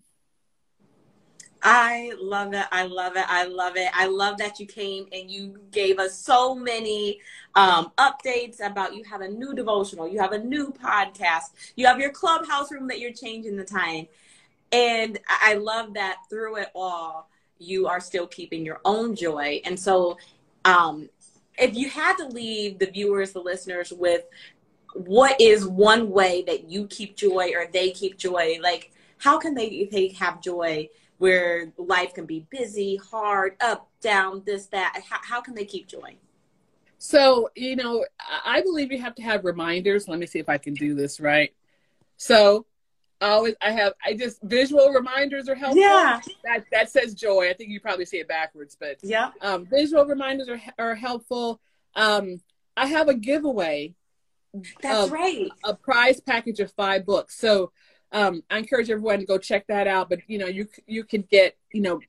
I 1.67 2.13
love 2.19 2.53
it. 2.53 2.65
I 2.71 2.86
love 2.86 3.15
it. 3.15 3.26
I 3.28 3.45
love 3.45 3.76
it. 3.76 3.89
I 3.93 4.05
love 4.05 4.38
that 4.38 4.59
you 4.59 4.67
came 4.67 5.07
and 5.11 5.32
you 5.32 5.59
gave 5.71 5.97
us 5.97 6.15
so 6.19 6.53
many 6.53 7.19
um, 7.55 7.91
updates 7.97 8.63
about 8.63 8.95
you 8.95 9.03
have 9.05 9.21
a 9.21 9.28
new 9.28 9.55
devotional, 9.55 10.07
you 10.07 10.19
have 10.19 10.34
a 10.34 10.38
new 10.38 10.71
podcast, 10.71 11.53
you 11.76 11.88
have 11.88 11.99
your 11.99 12.11
clubhouse 12.11 12.71
room 12.71 12.88
that 12.89 12.99
you're 12.99 13.13
changing 13.13 13.55
the 13.55 13.63
time. 13.63 14.07
And 14.71 15.17
I 15.28 15.55
love 15.55 15.95
that 15.95 16.17
through 16.30 16.57
it 16.57 16.67
all, 16.76 17.30
you 17.60 17.88
are 17.88 17.99
still 17.99 18.28
keeping 18.28 18.66
your 18.66 18.82
own 18.86 19.16
joy. 19.16 19.62
And 19.66 19.80
so, 19.80 20.18
um, 20.64 21.10
if 21.58 21.76
you 21.76 21.89
had 21.89 22.18
to 22.18 22.28
leave 22.28 22.80
the 22.80 22.88
viewers, 22.88 23.32
the 23.32 23.39
listeners 23.39 23.93
with 23.93 24.24
what 24.93 25.39
is 25.39 25.66
one 25.66 26.10
way 26.10 26.43
that 26.47 26.70
you 26.70 26.88
keep 26.88 27.16
joy 27.16 27.51
or 27.56 27.68
they 27.72 27.91
keep 27.91 28.18
joy, 28.18 28.58
like 28.62 28.91
how 29.18 29.38
can 29.38 29.53
they 29.53 29.88
they 29.91 30.10
have 30.10 30.41
joy 30.41 30.89
where 31.18 31.72
life 31.78 32.14
can 32.14 32.26
be 32.26 32.45
busy, 32.49 32.97
hard, 32.97 33.56
up, 33.62 33.89
down, 34.01 34.43
this, 34.45 34.66
that? 34.68 35.01
How, 35.10 35.20
how 35.24 35.41
can 35.41 35.56
they 35.56 35.66
keep 35.66 35.88
joy? 35.88 36.18
So, 36.97 37.49
you 37.56 37.76
know, 37.76 38.06
I 38.43 38.62
believe 38.62 38.91
you 38.91 38.99
have 38.99 39.16
to 39.16 39.22
have 39.22 39.45
reminders. 39.45 40.08
Let 40.08 40.20
me 40.20 40.26
see 40.26 40.39
if 40.39 40.49
I 40.49 40.58
can 40.58 40.74
do 40.74 40.93
this 40.93 41.20
right. 41.20 41.53
So, 42.18 42.66
always 43.30 43.55
I 43.61 43.71
have 43.71 43.93
I 44.03 44.13
just 44.13 44.41
visual 44.41 44.89
reminders 44.89 45.47
are 45.49 45.55
helpful. 45.55 45.82
Yeah. 45.82 46.19
That 46.43 46.65
that 46.71 46.89
says 46.89 47.13
joy. 47.13 47.49
I 47.49 47.53
think 47.53 47.69
you 47.69 47.80
probably 47.80 48.05
see 48.05 48.17
it 48.17 48.28
backwards, 48.28 48.76
but 48.80 48.97
Yeah. 49.03 49.32
um, 49.41 49.65
visual 49.65 50.05
reminders 50.05 50.49
are 50.49 50.61
are 50.78 50.95
helpful. 50.95 51.59
Um, 51.95 52.41
I 52.78 52.88
have 52.88 53.07
a 53.07 53.13
giveaway, 53.13 53.95
That's 54.82 55.07
Um, 55.07 55.11
right. 55.11 55.49
a 55.63 55.73
prize 55.76 56.19
package 56.21 56.59
of 56.59 56.71
five 56.73 57.05
books. 57.05 57.38
So 57.39 57.71
um, 58.11 58.43
I 58.49 58.57
encourage 58.59 58.89
everyone 58.89 59.19
to 59.19 59.26
go 59.26 59.38
check 59.38 59.65
that 59.67 59.88
out. 59.88 60.09
But 60.09 60.19
you 60.28 60.38
know, 60.38 60.47
you 60.47 60.67
you 60.88 61.03
can 61.03 61.21
get 61.23 61.57
you 61.73 61.82
know 61.82 61.99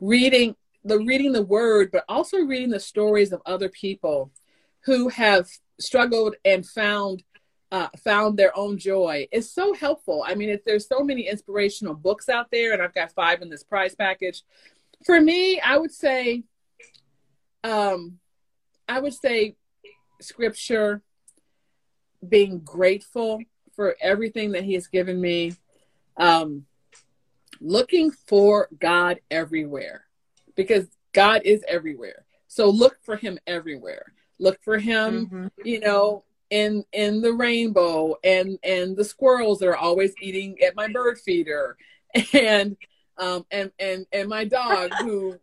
reading 0.00 0.54
the 0.84 0.98
reading 0.98 1.32
the 1.32 1.42
word, 1.42 1.90
but 1.90 2.04
also 2.08 2.38
reading 2.38 2.70
the 2.70 2.80
stories 2.80 3.32
of 3.32 3.42
other 3.46 3.68
people 3.68 4.30
who 4.84 5.08
have 5.08 5.48
struggled 5.80 6.34
and 6.44 6.64
found 6.66 7.22
uh, 7.70 7.88
found 8.02 8.38
their 8.38 8.56
own 8.56 8.78
joy. 8.78 9.28
It's 9.30 9.50
so 9.50 9.74
helpful. 9.74 10.24
I 10.26 10.34
mean, 10.34 10.48
if 10.48 10.64
there's 10.64 10.88
so 10.88 11.00
many 11.00 11.28
inspirational 11.28 11.94
books 11.94 12.28
out 12.28 12.50
there, 12.50 12.72
and 12.72 12.82
I've 12.82 12.94
got 12.94 13.12
five 13.12 13.42
in 13.42 13.50
this 13.50 13.62
prize 13.62 13.94
package. 13.94 14.42
For 15.04 15.20
me, 15.20 15.60
I 15.60 15.76
would 15.76 15.92
say, 15.92 16.44
um, 17.64 18.18
I 18.88 19.00
would 19.00 19.14
say, 19.14 19.56
scripture, 20.20 21.02
being 22.26 22.60
grateful 22.60 23.40
for 23.76 23.96
everything 24.00 24.52
that 24.52 24.64
He 24.64 24.74
has 24.74 24.86
given 24.86 25.20
me, 25.20 25.54
um, 26.16 26.64
looking 27.60 28.10
for 28.10 28.68
God 28.78 29.20
everywhere, 29.30 30.04
because 30.56 30.86
God 31.12 31.42
is 31.44 31.62
everywhere. 31.68 32.24
So 32.48 32.70
look 32.70 32.98
for 33.02 33.16
Him 33.16 33.38
everywhere. 33.46 34.14
Look 34.38 34.58
for 34.62 34.78
Him 34.78 35.28
Mhm. 35.28 35.50
you 35.64 35.80
know 35.80 36.24
in 36.50 36.84
in 36.92 37.20
the 37.20 37.32
rainbow 37.32 38.16
and 38.24 38.58
and 38.62 38.96
the 38.96 39.04
squirrels 39.04 39.58
that 39.58 39.68
are 39.68 39.76
always 39.76 40.14
eating 40.20 40.60
at 40.62 40.76
my 40.76 40.88
bird 40.88 41.18
feeder. 41.18 41.76
And 42.32 42.76
um 43.18 43.44
and 43.50 43.70
and 43.78 44.06
and 44.12 44.28
my 44.28 44.44
dog 44.44 44.92
who 44.94 45.38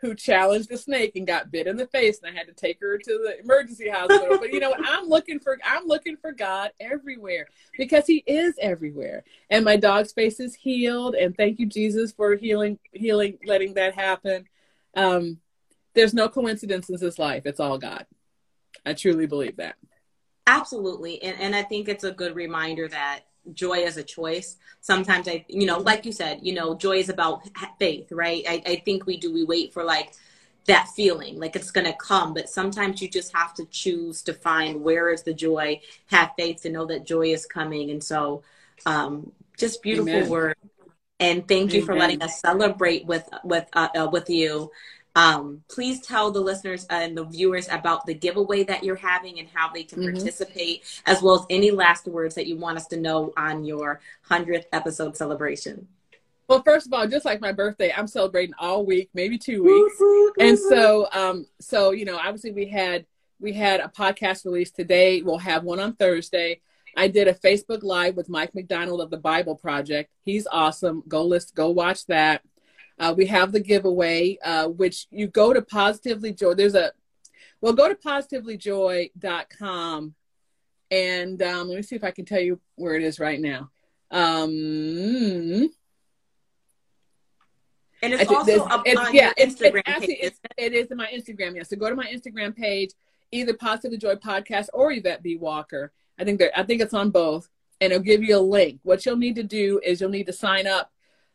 who 0.00 0.14
challenged 0.14 0.70
a 0.72 0.78
snake 0.78 1.14
and 1.14 1.26
got 1.26 1.52
bit 1.52 1.66
in 1.66 1.76
the 1.76 1.86
face 1.86 2.20
and 2.20 2.34
I 2.34 2.36
had 2.36 2.48
to 2.48 2.54
take 2.54 2.80
her 2.80 2.98
to 2.98 3.04
the 3.04 3.38
emergency 3.40 3.88
hospital. 3.88 4.38
But 4.40 4.52
you 4.52 4.58
know 4.58 4.74
I'm 4.84 5.08
looking 5.08 5.38
for 5.38 5.58
I'm 5.64 5.86
looking 5.86 6.16
for 6.16 6.32
God 6.32 6.72
everywhere 6.80 7.46
because 7.78 8.06
he 8.06 8.24
is 8.26 8.54
everywhere. 8.60 9.22
And 9.50 9.64
my 9.64 9.76
dog's 9.76 10.12
face 10.12 10.40
is 10.40 10.54
healed. 10.54 11.14
And 11.14 11.36
thank 11.36 11.60
you 11.60 11.66
Jesus 11.66 12.12
for 12.12 12.34
healing 12.34 12.78
healing 12.92 13.38
letting 13.46 13.74
that 13.74 13.94
happen. 13.94 14.46
Um 14.96 15.38
there's 15.94 16.14
no 16.14 16.28
coincidence 16.28 16.88
in 16.88 16.96
this 16.96 17.18
life. 17.18 17.46
It's 17.46 17.60
all 17.60 17.78
God. 17.78 18.06
I 18.84 18.94
truly 18.94 19.26
believe 19.26 19.56
that 19.58 19.76
Absolutely. 20.46 21.22
And, 21.22 21.40
and 21.40 21.56
I 21.56 21.62
think 21.62 21.88
it's 21.88 22.04
a 22.04 22.10
good 22.10 22.34
reminder 22.34 22.88
that 22.88 23.20
joy 23.54 23.78
is 23.78 23.96
a 23.96 24.02
choice. 24.02 24.56
Sometimes 24.80 25.28
I, 25.28 25.44
you 25.48 25.66
know, 25.66 25.78
like 25.78 26.04
you 26.04 26.12
said, 26.12 26.40
you 26.42 26.54
know, 26.54 26.74
joy 26.74 26.96
is 26.96 27.08
about 27.08 27.42
faith, 27.78 28.10
right? 28.12 28.44
I, 28.48 28.62
I 28.66 28.76
think 28.84 29.06
we 29.06 29.16
do, 29.16 29.32
we 29.32 29.44
wait 29.44 29.72
for 29.72 29.84
like 29.84 30.12
that 30.66 30.88
feeling, 30.94 31.38
like 31.38 31.56
it's 31.56 31.70
going 31.70 31.86
to 31.86 31.94
come, 31.94 32.34
but 32.34 32.48
sometimes 32.48 33.00
you 33.00 33.08
just 33.08 33.34
have 33.34 33.54
to 33.54 33.64
choose 33.66 34.22
to 34.22 34.34
find 34.34 34.82
where 34.82 35.10
is 35.10 35.22
the 35.22 35.34
joy, 35.34 35.80
have 36.06 36.32
faith 36.36 36.62
to 36.62 36.70
know 36.70 36.84
that 36.86 37.06
joy 37.06 37.28
is 37.28 37.46
coming. 37.46 37.90
And 37.90 38.02
so, 38.02 38.42
um, 38.86 39.32
just 39.56 39.82
beautiful 39.82 40.20
Amen. 40.20 40.30
word. 40.30 40.56
And 41.18 41.46
thank 41.46 41.74
you 41.74 41.82
for 41.82 41.94
letting 41.94 42.22
us 42.22 42.40
celebrate 42.40 43.04
with, 43.04 43.28
with, 43.44 43.68
uh, 43.74 43.88
uh, 43.94 44.08
with 44.10 44.30
you. 44.30 44.70
Um, 45.20 45.64
please 45.68 46.00
tell 46.00 46.30
the 46.30 46.40
listeners 46.40 46.86
and 46.88 47.16
the 47.16 47.24
viewers 47.24 47.68
about 47.68 48.06
the 48.06 48.14
giveaway 48.14 48.62
that 48.64 48.82
you're 48.82 48.96
having 48.96 49.38
and 49.38 49.48
how 49.52 49.70
they 49.70 49.82
can 49.82 50.00
Mhm. 50.00 50.12
participate, 50.12 50.82
as 51.04 51.20
well 51.20 51.34
as 51.34 51.46
any 51.50 51.70
last 51.70 52.06
words 52.06 52.34
that 52.36 52.46
you 52.46 52.56
want 52.56 52.78
us 52.78 52.86
to 52.86 52.96
know 52.96 53.32
on 53.36 53.64
your 53.64 54.00
100th 54.22 54.66
episode 54.72 55.16
celebration. 55.16 55.88
Well, 56.48 56.62
first 56.62 56.86
of 56.86 56.92
all, 56.94 57.06
just 57.06 57.26
like 57.26 57.40
my 57.40 57.52
birthday, 57.52 57.92
I'm 57.92 58.06
celebrating 58.06 58.54
all 58.58 58.84
week, 58.84 59.10
maybe 59.12 59.36
two 59.36 59.62
weeks. 59.62 60.00
And 60.38 60.58
so, 60.58 61.08
um, 61.12 61.46
so 61.60 61.90
you 61.90 62.04
know, 62.06 62.16
obviously 62.16 62.52
we 62.52 62.66
had 62.66 63.06
we 63.40 63.52
had 63.54 63.80
a 63.80 63.88
podcast 63.88 64.44
release 64.44 64.70
today. 64.70 65.22
We'll 65.22 65.38
have 65.38 65.64
one 65.64 65.80
on 65.80 65.94
Thursday. 65.94 66.60
I 66.96 67.08
did 67.08 67.28
a 67.28 67.34
Facebook 67.34 67.82
Live 67.82 68.16
with 68.16 68.28
Mike 68.28 68.54
McDonald 68.54 69.00
of 69.00 69.10
the 69.10 69.16
Bible 69.16 69.54
Project. 69.54 70.10
He's 70.24 70.46
awesome. 70.50 71.02
Go 71.08 71.24
list, 71.24 71.54
go 71.54 71.70
watch 71.70 72.04
that. 72.06 72.42
Uh, 73.00 73.14
we 73.16 73.26
have 73.26 73.50
the 73.50 73.60
giveaway, 73.60 74.38
uh, 74.44 74.68
which 74.68 75.08
you 75.10 75.26
go 75.26 75.52
to 75.52 75.62
Positively 75.62 76.32
Joy. 76.32 76.54
There's 76.54 76.76
a 76.76 76.92
well, 77.60 77.72
go 77.72 77.88
to 77.88 77.94
positivelyjoy.com 77.94 80.14
and 80.90 81.42
um, 81.42 81.68
let 81.68 81.76
me 81.76 81.82
see 81.82 81.96
if 81.96 82.04
I 82.04 82.10
can 82.10 82.24
tell 82.24 82.40
you 82.40 82.58
where 82.76 82.94
it 82.94 83.02
is 83.02 83.20
right 83.20 83.38
now. 83.40 83.70
Um, 84.10 85.70
And 88.02 88.14
it's 88.14 88.30
also 88.30 88.64
up 88.64 88.82
it's, 88.86 88.98
on 88.98 89.14
yeah, 89.14 89.32
it's, 89.36 89.56
Instagram 89.56 89.80
it's 89.80 89.88
actually, 89.88 90.16
page. 90.16 90.18
It's, 90.22 90.40
it 90.56 90.72
is 90.72 90.90
in 90.90 90.96
my 90.96 91.08
Instagram. 91.08 91.56
Yeah. 91.56 91.64
So 91.64 91.76
go 91.76 91.90
to 91.90 91.96
my 91.96 92.06
Instagram 92.06 92.56
page, 92.56 92.92
either 93.30 93.52
Positively 93.54 93.98
Joy 93.98 94.14
Podcast 94.14 94.68
or 94.72 94.90
Yvette 94.90 95.22
B. 95.22 95.36
Walker. 95.36 95.92
I 96.18 96.24
think 96.24 96.42
I 96.56 96.62
think 96.62 96.80
it's 96.82 96.94
on 96.94 97.10
both, 97.10 97.48
and 97.80 97.92
it'll 97.92 98.02
give 98.02 98.22
you 98.22 98.38
a 98.38 98.40
link. 98.40 98.80
What 98.82 99.04
you'll 99.04 99.16
need 99.16 99.36
to 99.36 99.42
do 99.42 99.80
is 99.84 100.00
you'll 100.00 100.10
need 100.10 100.26
to 100.26 100.32
sign 100.32 100.66
up. 100.66 100.90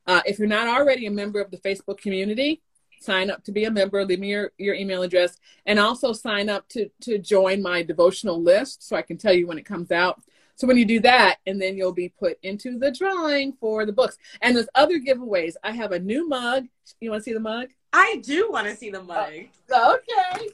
Uh, 0.08 0.22
if 0.26 0.39
you're 0.39 0.47
not 0.47 0.68
already 0.68 1.06
a 1.06 1.12
member 1.12 1.41
of 1.41 1.51
the 1.51 1.58
Facebook 1.58 1.97
community, 1.97 2.62
sign 2.99 3.30
up 3.30 3.43
to 3.43 3.51
be 3.51 3.66
a 3.66 3.72
member. 3.72 4.03
Leave 4.06 4.20
me 4.20 4.30
your, 4.30 4.51
your 4.58 4.76
email 4.76 5.03
address, 5.03 5.38
and 5.66 5.80
also 5.80 6.14
sign 6.14 6.49
up 6.49 6.68
to 6.70 6.89
to 7.01 7.18
join 7.18 7.62
my 7.62 7.84
devotional 7.84 8.41
list 8.41 8.88
so 8.88 8.95
I 8.95 9.01
can 9.01 9.18
tell 9.18 9.34
you 9.34 9.47
when 9.47 9.58
it 9.58 9.66
comes 9.66 9.91
out. 9.91 10.22
So 10.58 10.68
when 10.68 10.78
you 10.78 10.86
do 10.86 11.01
that, 11.01 11.38
and 11.45 11.62
then 11.62 11.76
you'll 11.76 11.91
be 11.91 12.10
put 12.10 12.38
into 12.41 12.80
the 12.80 12.89
drawing 12.89 13.53
for 13.60 13.86
the 13.86 13.91
books. 13.91 14.18
And 14.41 14.56
there's 14.56 14.70
other 14.74 14.99
giveaways. 14.99 15.56
I 15.64 15.72
have 15.72 15.91
a 15.91 15.99
new 15.99 16.30
mug. 16.30 16.68
You 17.01 17.12
want 17.12 17.22
to 17.22 17.24
see 17.24 17.34
the 17.34 17.41
mug? 17.41 17.68
I 17.91 18.22
do 18.24 18.49
want 18.49 18.68
to 18.68 18.76
see 18.76 18.89
the 18.89 19.03
mug. 19.03 19.34
Uh, 19.74 19.95
okay. 19.97 20.49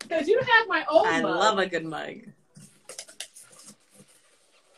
Because 0.00 0.28
you 0.28 0.38
have 0.38 0.68
my 0.68 0.84
old 0.90 1.06
I 1.06 1.22
mug. 1.22 1.36
love 1.36 1.58
a 1.58 1.66
good 1.66 1.86
mug. 1.86 2.16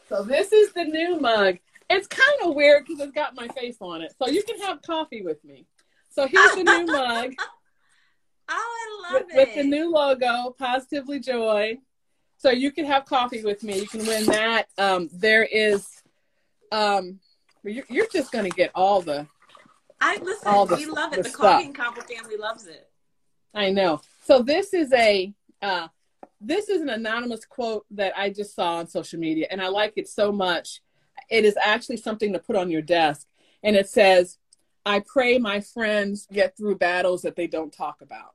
So 0.09 0.23
this 0.23 0.53
is 0.53 0.73
the 0.73 0.85
new 0.85 1.19
mug. 1.19 1.59
It's 1.93 2.07
kind 2.07 2.39
of 2.45 2.55
weird 2.55 2.87
because 2.87 3.01
it's 3.01 3.13
got 3.13 3.35
my 3.35 3.49
face 3.49 3.77
on 3.81 4.03
it. 4.03 4.15
So 4.19 4.29
you 4.29 4.43
can 4.43 4.59
have 4.61 4.83
coffee 4.83 5.23
with 5.23 5.45
me. 5.45 5.67
So 6.11 6.27
here's 6.27 6.55
the 6.55 6.65
new 6.65 6.87
mug. 6.87 7.35
Oh, 8.55 9.09
I 9.09 9.13
love 9.13 9.23
with, 9.23 9.35
it. 9.35 9.37
With 9.37 9.55
the 9.55 9.63
new 9.63 9.91
logo, 9.91 10.55
Positively 10.59 11.21
Joy. 11.21 11.79
So 12.37 12.51
you 12.51 12.73
can 12.73 12.85
have 12.85 13.07
coffee 13.07 13.43
with 13.43 13.63
me. 13.63 13.79
You 13.79 13.87
can 13.87 14.05
win 14.05 14.27
that. 14.27 14.67
Um, 14.77 15.09
there 15.13 15.45
is, 15.45 15.87
um, 16.71 17.21
you're, 17.63 17.85
you're 17.89 18.09
just 18.09 18.33
going 18.33 18.45
to 18.45 18.55
get 18.55 18.73
all 18.75 19.01
the. 19.01 19.27
I 20.01 20.17
listen. 20.17 20.49
All 20.49 20.67
the, 20.67 20.77
we 20.77 20.87
love 20.87 21.13
it. 21.13 21.23
The, 21.23 21.31
the 21.31 21.31
Coffee 21.31 21.67
and 21.67 21.75
Copper 21.75 22.03
family 22.03 22.37
loves 22.37 22.67
it. 22.67 22.91
I 23.55 23.71
know. 23.71 24.01
So 24.25 24.43
this 24.43 24.75
is 24.75 24.93
a 24.93 25.33
uh, 25.63 25.87
this 26.41 26.69
is 26.69 26.83
an 26.83 26.91
anonymous 26.91 27.45
quote 27.45 27.87
that 27.93 28.13
I 28.19 28.31
just 28.31 28.55
saw 28.55 28.79
on 28.79 28.89
social 28.89 29.21
media, 29.21 29.47
and 29.51 29.63
I 29.63 29.69
like 29.69 29.93
it 29.97 30.09
so 30.09 30.33
much. 30.33 30.83
It 31.31 31.45
is 31.45 31.57
actually 31.63 31.97
something 31.99 32.33
to 32.33 32.39
put 32.39 32.57
on 32.57 32.71
your 32.71 32.83
desk, 32.83 33.27
and 33.63 33.77
it 33.77 33.89
says, 33.89 34.39
"I 34.85 35.01
pray 35.01 35.39
my 35.39 35.61
friends 35.61 36.27
get 36.33 36.57
through 36.57 36.77
battles 36.77 37.23
that 37.23 37.37
they 37.37 37.47
don't 37.47 37.73
talk 37.73 38.03
about." 38.03 38.35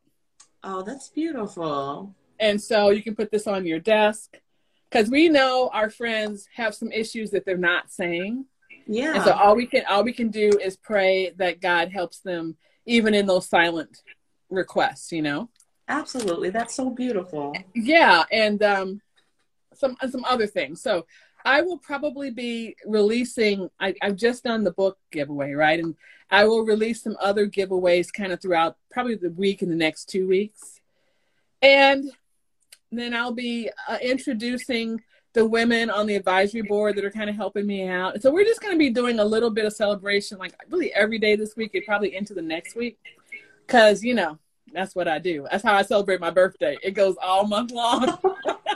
Oh, 0.63 0.81
that's 0.81 1.09
beautiful. 1.09 2.15
And 2.39 2.61
so 2.61 2.89
you 2.89 3.01
can 3.01 3.15
put 3.15 3.31
this 3.31 3.47
on 3.47 3.65
your 3.65 3.79
desk 3.79 4.37
because 4.89 5.09
we 5.09 5.29
know 5.29 5.69
our 5.73 5.89
friends 5.89 6.47
have 6.55 6.75
some 6.75 6.91
issues 6.91 7.31
that 7.31 7.45
they're 7.45 7.57
not 7.57 7.91
saying. 7.91 8.45
Yeah. 8.85 9.15
And 9.15 9.23
so 9.23 9.31
all 9.31 9.55
we 9.55 9.65
can 9.65 9.83
all 9.87 10.03
we 10.03 10.13
can 10.13 10.29
do 10.29 10.49
is 10.61 10.77
pray 10.77 11.31
that 11.37 11.61
God 11.61 11.91
helps 11.91 12.19
them 12.19 12.57
even 12.85 13.13
in 13.13 13.25
those 13.25 13.47
silent 13.47 14.01
requests, 14.49 15.11
you 15.11 15.21
know? 15.21 15.49
Absolutely. 15.89 16.49
That's 16.49 16.75
so 16.75 16.89
beautiful. 16.89 17.55
Yeah, 17.75 18.23
and 18.31 18.61
um 18.63 19.01
some 19.73 19.97
some 20.09 20.25
other 20.25 20.47
things. 20.47 20.81
So 20.81 21.05
I 21.47 21.61
will 21.61 21.77
probably 21.77 22.29
be 22.29 22.75
releasing 22.85 23.69
I, 23.79 23.95
I've 24.01 24.17
just 24.17 24.43
done 24.43 24.65
the 24.65 24.71
book 24.71 24.97
giveaway, 25.13 25.53
right? 25.53 25.79
And 25.79 25.95
I 26.29 26.43
will 26.43 26.65
release 26.65 27.01
some 27.01 27.15
other 27.21 27.47
giveaways 27.47 28.11
kind 28.11 28.33
of 28.33 28.41
throughout 28.41 28.75
probably 28.91 29.15
the 29.15 29.29
week 29.29 29.61
in 29.61 29.69
the 29.69 29.75
next 29.75 30.09
two 30.09 30.27
weeks. 30.27 30.81
And 31.61 32.11
then 32.91 33.13
I'll 33.13 33.31
be 33.31 33.69
uh, 33.87 33.97
introducing 34.01 35.01
the 35.31 35.45
women 35.45 35.89
on 35.89 36.05
the 36.05 36.15
advisory 36.15 36.63
board 36.63 36.97
that 36.97 37.05
are 37.05 37.11
kind 37.11 37.29
of 37.29 37.37
helping 37.37 37.65
me 37.65 37.87
out. 37.87 38.21
So 38.21 38.29
we're 38.29 38.43
just 38.43 38.59
going 38.59 38.73
to 38.73 38.77
be 38.77 38.89
doing 38.89 39.19
a 39.19 39.25
little 39.25 39.49
bit 39.49 39.63
of 39.63 39.71
celebration, 39.71 40.37
like 40.39 40.53
really 40.69 40.93
every 40.93 41.17
day 41.17 41.37
this 41.37 41.55
week 41.55 41.75
and 41.75 41.85
probably 41.85 42.13
into 42.13 42.33
the 42.33 42.41
next 42.41 42.75
week. 42.75 42.97
Because, 43.65 44.03
you 44.03 44.15
know, 44.15 44.37
that's 44.73 44.95
what 44.95 45.07
I 45.07 45.19
do. 45.19 45.47
That's 45.49 45.63
how 45.63 45.75
I 45.75 45.83
celebrate 45.83 46.19
my 46.19 46.29
birthday. 46.29 46.77
It 46.83 46.91
goes 46.91 47.15
all 47.23 47.47
month 47.47 47.71
long. 47.71 48.17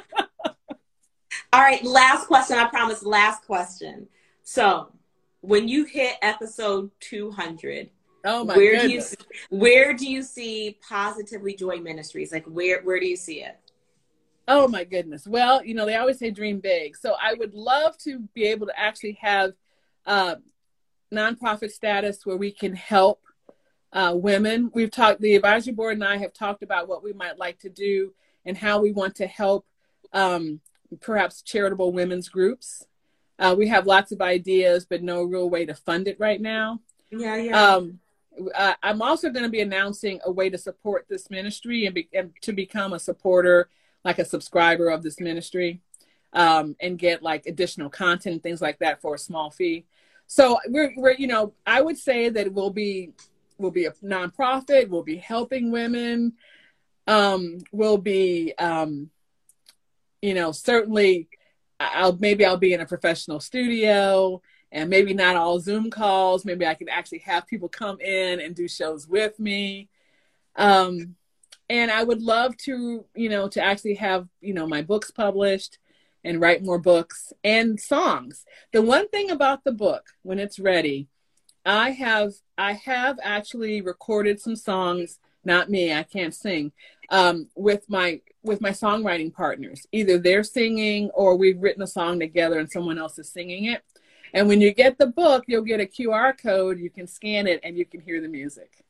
all 1.54 1.62
right, 1.62 1.84
last 1.84 2.28
question. 2.28 2.58
I 2.58 2.66
promise, 2.68 3.04
last 3.04 3.46
question. 3.46 4.08
So 4.44 4.92
when 5.42 5.68
you 5.68 5.86
hit 5.86 6.16
episode 6.22 6.92
200, 7.00 7.90
Oh 8.24 8.44
my 8.46 8.56
where 8.56 8.76
goodness. 8.78 9.16
do 9.16 9.26
you 9.52 9.60
where 9.60 9.94
do 9.96 10.10
you 10.10 10.22
see 10.22 10.78
positively 10.88 11.56
joy 11.56 11.78
ministries 11.78 12.32
like 12.32 12.46
where 12.46 12.84
where 12.84 13.00
do 13.00 13.08
you 13.08 13.16
see 13.16 13.42
it 13.42 13.58
Oh 14.48 14.68
my 14.68 14.84
goodness. 14.84 15.26
Well, 15.26 15.64
you 15.64 15.74
know, 15.74 15.86
they 15.86 15.96
always 15.96 16.20
say 16.20 16.30
dream 16.30 16.60
big. 16.60 16.98
So 16.98 17.16
I 17.22 17.36
would 17.36 17.54
love 17.54 17.98
to 18.00 18.20
be 18.34 18.44
able 18.46 18.68
to 18.68 18.80
actually 18.80 19.18
have 19.22 19.54
uh, 20.06 20.36
nonprofit 21.14 21.72
status 21.72 22.26
where 22.26 22.38
we 22.38 22.52
can 22.52 22.76
help 22.76 23.22
uh, 23.94 24.14
women. 24.16 24.70
We've 24.74 24.92
talked, 24.92 25.22
the 25.22 25.36
advisory 25.36 25.74
board 25.74 25.94
and 25.94 26.04
I 26.04 26.18
have 26.18 26.34
talked 26.34 26.64
about 26.64 26.88
what 26.88 27.04
we 27.04 27.14
might 27.14 27.38
like 27.38 27.60
to 27.60 27.70
do 27.70 28.14
and 28.46 28.58
how 28.58 28.82
we 28.82 28.92
want 28.92 29.16
to 29.16 29.28
help 29.28 29.66
um, 30.12 30.60
perhaps 31.00 31.42
charitable 31.42 31.92
women's 31.92 32.30
groups. 32.30 32.86
Uh, 33.40 33.56
we 33.58 33.68
have 33.68 33.88
lots 33.88 34.12
of 34.12 34.22
ideas, 34.22 34.86
but 34.86 35.02
no 35.02 35.24
real 35.24 35.50
way 35.50 35.66
to 35.66 35.74
fund 35.74 36.08
it 36.08 36.20
right 36.20 36.42
now. 36.42 36.80
Yeah, 37.10 37.36
yeah. 37.38 37.74
Um, 37.74 38.00
I'm 38.82 39.02
also 39.02 39.30
going 39.30 39.44
to 39.44 39.50
be 39.50 39.62
announcing 39.62 40.20
a 40.26 40.32
way 40.32 40.50
to 40.50 40.58
support 40.58 41.06
this 41.10 41.30
ministry 41.30 41.86
and, 41.86 41.96
be, 41.96 42.08
and 42.14 42.32
to 42.42 42.54
become 42.54 42.94
a 42.94 43.00
supporter 43.00 43.70
like 44.06 44.20
a 44.20 44.26
subscriber 44.26 44.90
of 44.90 45.04
this 45.04 45.20
ministry 45.20 45.82
um, 46.34 46.76
and 46.80 46.98
get 46.98 47.22
like 47.22 47.46
additional 47.46 47.90
content 47.90 48.34
and 48.34 48.44
things 48.44 48.62
like 48.62 48.80
that 48.80 49.02
for 49.02 49.16
a 49.16 49.20
small 49.20 49.52
fee. 49.52 49.86
So 50.28 50.60
we're, 50.68 50.94
we're, 50.96 51.16
you 51.16 51.28
know, 51.28 51.54
I 51.68 51.82
would 51.82 51.98
say 51.98 52.30
that 52.30 52.46
it 52.46 52.54
will 52.54 52.70
be, 52.70 53.12
we'll 53.58 53.72
be 53.72 53.86
a 53.86 53.92
nonprofit, 54.04 54.88
We'll 54.88 55.04
be 55.04 55.18
helping 55.18 55.72
women, 55.72 56.34
um, 57.06 57.60
will 57.72 57.98
be, 57.98 58.54
um, 58.58 59.10
you 60.22 60.34
know, 60.34 60.52
certainly 60.52 61.28
I'll, 61.80 62.18
maybe 62.18 62.46
I'll 62.46 62.58
be 62.58 62.74
in 62.74 62.82
a 62.82 62.86
professional 62.86 63.40
studio 63.40 64.42
and 64.72 64.90
maybe 64.90 65.14
not 65.14 65.36
all 65.36 65.60
Zoom 65.60 65.90
calls. 65.90 66.46
Maybe 66.46 66.66
I 66.66 66.76
can 66.76 66.90
actually 66.90 67.20
have 67.20 67.48
people 67.48 67.70
come 67.70 68.00
in 68.00 68.40
and 68.40 68.56
do 68.56 68.68
shows 68.68 69.08
with 69.08 69.40
me. 69.40 69.90
Um, 70.56 71.16
and 71.70 71.90
I 71.90 72.04
would 72.04 72.22
love 72.22 72.56
to, 72.58 73.06
you 73.16 73.30
know, 73.30 73.48
to 73.50 73.64
actually 73.64 73.96
have, 73.96 74.28
you 74.42 74.54
know, 74.54 74.68
my 74.68 74.82
books 74.82 75.10
published 75.10 75.78
and 76.24 76.40
write 76.40 76.64
more 76.64 76.78
books 76.78 77.34
and 77.44 77.80
songs. 77.80 78.46
The 78.74 78.82
one 78.82 79.08
thing 79.10 79.32
about 79.32 79.64
the 79.64 79.72
book 79.72 80.08
when 80.22 80.40
it's 80.40 80.60
ready, 80.60 81.08
I 81.66 81.92
have 81.92 82.34
I 82.58 82.74
have 82.74 83.20
actually 83.24 83.82
recorded 83.82 84.40
some 84.40 84.56
songs, 84.56 85.20
not 85.44 85.70
me, 85.70 85.94
I 85.94 86.04
can't 86.04 86.34
sing, 86.34 86.72
um, 87.12 87.48
with 87.56 87.88
my 87.90 88.22
with 88.44 88.62
my 88.62 88.72
songwriting 88.72 89.32
partners. 89.32 89.86
Either 89.92 90.18
they're 90.18 90.44
singing 90.44 91.12
or 91.12 91.36
we've 91.36 91.62
written 91.62 91.84
a 91.84 91.88
song 91.88 92.20
together 92.20 92.58
and 92.58 92.72
someone 92.72 92.98
else 92.98 93.20
is 93.20 93.30
singing 93.30 93.66
it. 93.66 93.84
And 94.34 94.48
when 94.48 94.62
you 94.62 94.74
get 94.74 94.98
the 94.98 95.08
book, 95.08 95.44
you'll 95.46 95.62
get 95.62 95.80
a 95.80 95.86
QR 95.86 96.36
code, 96.36 96.80
you 96.80 96.90
can 96.90 97.06
scan 97.06 97.46
it 97.46 97.60
and 97.64 97.78
you 97.78 97.86
can 97.86 98.00
hear 98.00 98.20
the 98.22 98.30
music. 98.30 98.84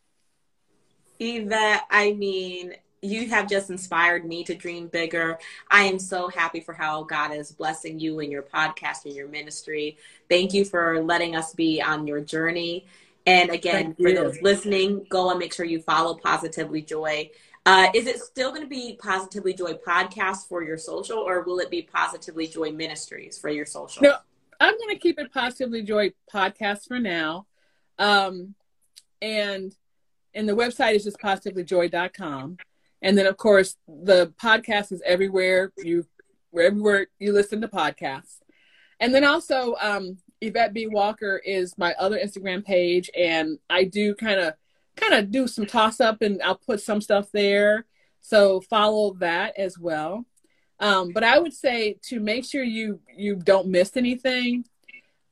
Eva, 1.19 1.81
I 1.89 2.13
mean, 2.13 2.75
you 3.01 3.27
have 3.29 3.49
just 3.49 3.69
inspired 3.69 4.23
me 4.25 4.43
to 4.43 4.55
dream 4.55 4.87
bigger. 4.87 5.39
I 5.69 5.83
am 5.83 5.99
so 5.99 6.29
happy 6.29 6.61
for 6.61 6.73
how 6.73 7.03
God 7.03 7.31
is 7.31 7.51
blessing 7.51 7.99
you 7.99 8.19
and 8.19 8.31
your 8.31 8.43
podcast 8.43 9.05
and 9.05 9.15
your 9.15 9.27
ministry. 9.27 9.97
Thank 10.29 10.53
you 10.53 10.63
for 10.63 11.01
letting 11.01 11.35
us 11.35 11.53
be 11.53 11.81
on 11.81 12.07
your 12.07 12.21
journey. 12.21 12.85
And 13.25 13.51
again, 13.51 13.95
Thank 13.95 13.97
for 13.97 14.09
you. 14.09 14.15
those 14.15 14.41
listening, 14.41 15.05
go 15.09 15.29
and 15.29 15.39
make 15.39 15.53
sure 15.53 15.65
you 15.65 15.81
follow 15.81 16.15
Positively 16.15 16.81
Joy. 16.81 17.29
Uh, 17.65 17.89
is 17.93 18.07
it 18.07 18.19
still 18.19 18.49
going 18.49 18.63
to 18.63 18.67
be 18.67 18.97
Positively 19.01 19.53
Joy 19.53 19.73
podcast 19.73 20.47
for 20.49 20.63
your 20.63 20.77
social, 20.77 21.19
or 21.19 21.41
will 21.43 21.59
it 21.59 21.69
be 21.69 21.83
Positively 21.83 22.47
Joy 22.47 22.71
Ministries 22.71 23.37
for 23.37 23.49
your 23.49 23.67
social? 23.67 24.01
No, 24.01 24.15
I'm 24.59 24.77
going 24.77 24.95
to 24.95 24.99
keep 24.99 25.19
it 25.19 25.31
Positively 25.31 25.83
Joy 25.83 26.11
podcast 26.33 26.87
for 26.87 26.99
now. 26.99 27.45
Um, 27.99 28.55
and 29.21 29.75
and 30.33 30.49
the 30.49 30.53
website 30.53 30.95
is 30.95 31.03
just 31.03 31.19
positivelyjoy.com. 31.19 32.57
And 33.03 33.17
then, 33.17 33.25
of 33.25 33.37
course, 33.37 33.75
the 33.87 34.33
podcast 34.41 34.91
is 34.91 35.01
everywhere 35.05 35.71
you 35.77 36.05
everywhere 36.59 37.07
you 37.19 37.31
listen 37.31 37.61
to 37.61 37.67
podcasts. 37.67 38.37
And 38.99 39.13
then 39.13 39.23
also, 39.23 39.75
um, 39.81 40.17
Yvette 40.41 40.73
B. 40.73 40.87
Walker 40.87 41.41
is 41.43 41.77
my 41.77 41.93
other 41.99 42.19
Instagram 42.19 42.65
page, 42.65 43.09
and 43.15 43.59
I 43.69 43.83
do 43.83 44.15
kind 44.15 44.39
of 44.39 44.53
kind 44.95 45.13
of 45.13 45.31
do 45.31 45.47
some 45.47 45.65
toss 45.65 45.99
up, 45.99 46.21
and 46.21 46.41
I'll 46.41 46.55
put 46.55 46.81
some 46.81 47.01
stuff 47.01 47.31
there. 47.31 47.85
So 48.21 48.61
follow 48.61 49.13
that 49.19 49.57
as 49.57 49.77
well. 49.79 50.25
Um, 50.79 51.11
but 51.13 51.23
I 51.23 51.39
would 51.39 51.53
say 51.53 51.97
to 52.09 52.19
make 52.19 52.45
sure 52.45 52.63
you 52.63 52.99
you 53.15 53.35
don't 53.35 53.67
miss 53.67 53.95
anything, 53.95 54.65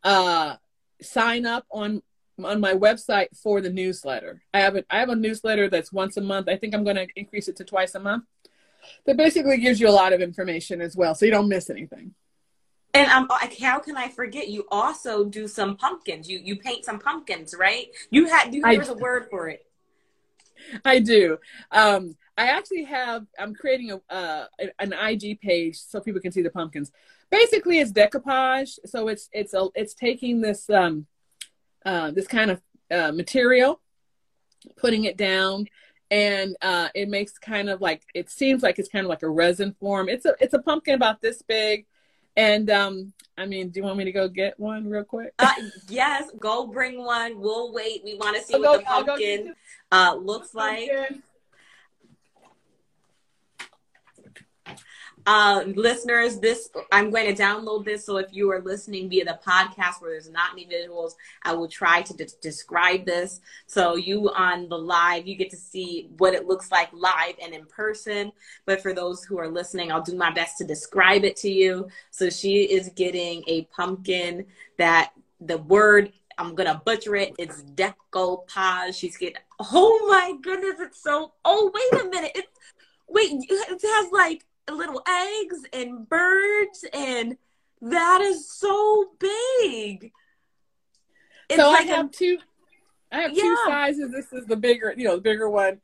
uh, 0.03 0.55
sign 1.01 1.45
up 1.45 1.66
on 1.72 2.01
on 2.43 2.60
my 2.60 2.74
website 2.74 3.36
for 3.36 3.60
the 3.62 3.70
newsletter. 3.70 4.41
I 4.53 4.60
have 4.62 4.76
a, 4.76 4.84
I 4.89 4.99
have 4.99 5.10
a 5.10 5.16
newsletter 5.16 5.70
that's 5.70 5.91
once 5.91 6.18
a 6.18 6.22
month. 6.22 6.47
I 6.47 6.55
think 6.55 6.74
I'm 6.74 6.84
going 6.84 6.95
to 6.95 7.07
increase 7.16 7.47
it 7.47 7.57
to 7.57 7.64
twice 7.64 7.95
a 7.95 7.99
month. 7.99 8.24
That 9.05 9.18
basically 9.18 9.57
gives 9.57 9.80
you 9.80 9.89
a 9.89 9.91
lot 9.91 10.14
of 10.14 10.22
information 10.22 10.82
as 10.82 10.95
well, 10.95 11.14
so 11.14 11.26
you 11.26 11.32
don't 11.32 11.49
miss 11.49 11.70
anything. 11.70 12.14
And 12.94 13.10
um, 13.12 13.28
like, 13.30 13.60
how 13.60 13.80
can 13.80 13.98
I 13.98 14.10
forget? 14.10 14.48
You 14.48 14.66
also 14.72 15.24
do 15.24 15.48
some 15.48 15.78
pumpkins. 15.78 16.30
You 16.30 16.40
you 16.40 16.56
paint 16.56 16.86
some 16.86 17.00
pumpkins, 17.00 17.54
right? 17.58 17.88
You 18.10 18.28
had 18.28 18.54
you, 18.54 18.62
there's 18.62 18.90
a 18.90 18.96
word 18.96 19.28
for 19.30 19.48
it. 19.48 19.66
I 20.84 21.00
do. 21.00 21.38
Um, 21.72 22.16
I 22.38 22.48
actually 22.48 22.84
have. 22.86 23.26
I'm 23.38 23.54
creating 23.54 23.92
a 23.92 24.14
uh, 24.14 24.46
an 24.80 24.94
IG 24.94 25.40
page 25.40 25.78
so 25.78 26.00
people 26.00 26.22
can 26.22 26.32
see 26.32 26.42
the 26.42 26.50
pumpkins. 26.50 26.92
Basically, 27.30 27.80
it's 27.80 27.92
decoupage. 27.92 28.80
So 28.86 29.08
it's 29.08 29.30
it's 29.32 29.54
a 29.54 29.68
it's 29.76 29.94
taking 29.94 30.42
this 30.42 30.70
um, 30.70 31.06
uh, 31.86 32.12
this 32.12 32.28
kind 32.28 32.52
of 32.52 32.62
uh, 32.90 33.12
material, 33.12 33.82
putting 34.78 35.04
it 35.04 35.18
down, 35.18 35.68
and 36.10 36.56
uh, 36.62 36.90
it 36.96 37.10
makes 37.10 37.38
kind 37.38 37.70
of 37.70 37.82
like 37.82 38.04
it 38.14 38.30
seems 38.30 38.64
like 38.64 38.80
it's 38.80 38.90
kind 38.90 39.06
of 39.06 39.10
like 39.10 39.24
a 39.24 39.30
resin 39.30 39.76
form. 39.80 40.10
It's 40.10 40.26
a 40.26 40.34
it's 40.40 40.54
a 40.54 40.60
pumpkin 40.60 40.96
about 40.96 41.22
this 41.22 41.42
big, 41.42 41.86
and 42.36 42.70
um, 42.70 43.14
I 43.38 43.46
mean, 43.46 43.70
do 43.70 43.80
you 43.80 43.86
want 43.86 43.98
me 43.98 44.04
to 44.06 44.12
go 44.12 44.28
get 44.28 44.60
one 44.60 44.90
real 44.90 45.04
quick? 45.04 45.34
Uh, 45.40 45.52
yes, 45.88 46.30
go 46.40 46.68
bring 46.68 47.04
one. 47.04 47.40
We'll 47.40 47.72
wait. 47.72 48.02
We 48.04 48.16
want 48.16 48.36
to 48.38 48.44
see 48.44 48.56
I'll 48.56 48.62
what 48.62 48.72
go, 48.74 48.78
the 48.80 49.06
pumpkin 49.06 49.54
uh, 49.92 50.16
looks 50.20 50.52
pumpkin. 50.52 50.98
like. 50.98 51.12
Uh, 55.26 55.64
listeners, 55.76 56.40
this 56.40 56.70
I'm 56.92 57.12
going 57.12 57.34
to 57.34 57.42
download 57.42 57.86
this. 57.86 58.06
So 58.06 58.18
if 58.18 58.28
you 58.32 58.52
are 58.52 58.62
listening 58.62 59.10
via 59.10 59.26
the 59.26 59.40
podcast 59.46 60.02
where 60.02 60.12
there's 60.12 60.30
not 60.30 60.54
any 60.54 60.66
visuals, 60.66 61.14
I 61.44 61.54
will 61.54 61.68
try 61.68 62.02
to 62.02 62.14
de- 62.16 62.28
describe 62.42 63.06
this. 63.06 63.42
So 63.68 63.96
you 63.96 64.30
on 64.32 64.70
the 64.70 64.78
live, 64.78 65.28
you 65.28 65.36
get 65.36 65.50
to 65.52 65.58
see 65.58 66.10
what 66.18 66.34
it 66.34 66.48
looks 66.48 66.72
like 66.72 66.90
live 66.94 67.36
and 67.42 67.54
in 67.54 67.66
person. 67.66 68.32
But 68.66 68.82
for 68.82 68.94
those 68.94 69.24
who 69.24 69.38
are 69.38 69.48
listening, 69.48 69.92
I'll 69.92 70.02
do 70.02 70.16
my 70.16 70.32
best 70.32 70.58
to 70.60 70.64
describe 70.66 71.24
it 71.24 71.36
to 71.38 71.50
you. 71.50 71.90
So 72.12 72.30
she 72.30 72.64
is 72.64 72.90
getting 72.96 73.44
a 73.48 73.64
pumpkin 73.66 74.46
that 74.78 75.12
the 75.42 75.58
word 75.58 76.12
I'm 76.40 76.56
gonna 76.56 76.82
butcher 76.86 77.18
it. 77.18 77.36
It's 77.38 77.62
decoupage. 77.64 78.96
She's 78.96 79.18
getting. 79.18 79.42
Oh 79.60 80.08
my 80.08 80.38
goodness! 80.42 80.80
It's 80.80 81.04
so. 81.04 81.34
Oh 81.44 81.70
wait 81.74 82.02
a 82.02 82.06
minute! 82.10 82.32
It 82.34 82.46
wait. 83.10 83.32
It 83.34 83.82
has 83.84 84.12
like 84.14 84.46
little 84.72 85.02
eggs 85.08 85.60
and 85.74 86.08
birds 86.08 86.86
and 86.94 87.38
that 87.82 88.22
is 88.22 88.52
so 88.52 89.12
big. 89.20 90.12
It's 91.50 91.62
so 91.62 91.72
like 91.72 91.88
I 91.88 91.96
have 91.96 92.06
a, 92.08 92.10
two 92.10 92.38
I 93.12 93.22
have 93.22 93.32
yeah. 93.34 93.44
two 93.44 93.58
sizes. 93.66 94.12
This 94.12 94.32
is 94.34 94.46
the 94.46 94.56
bigger, 94.56 94.94
you 94.96 95.06
know, 95.06 95.16
the 95.16 95.22
bigger 95.22 95.50
one. 95.50 95.80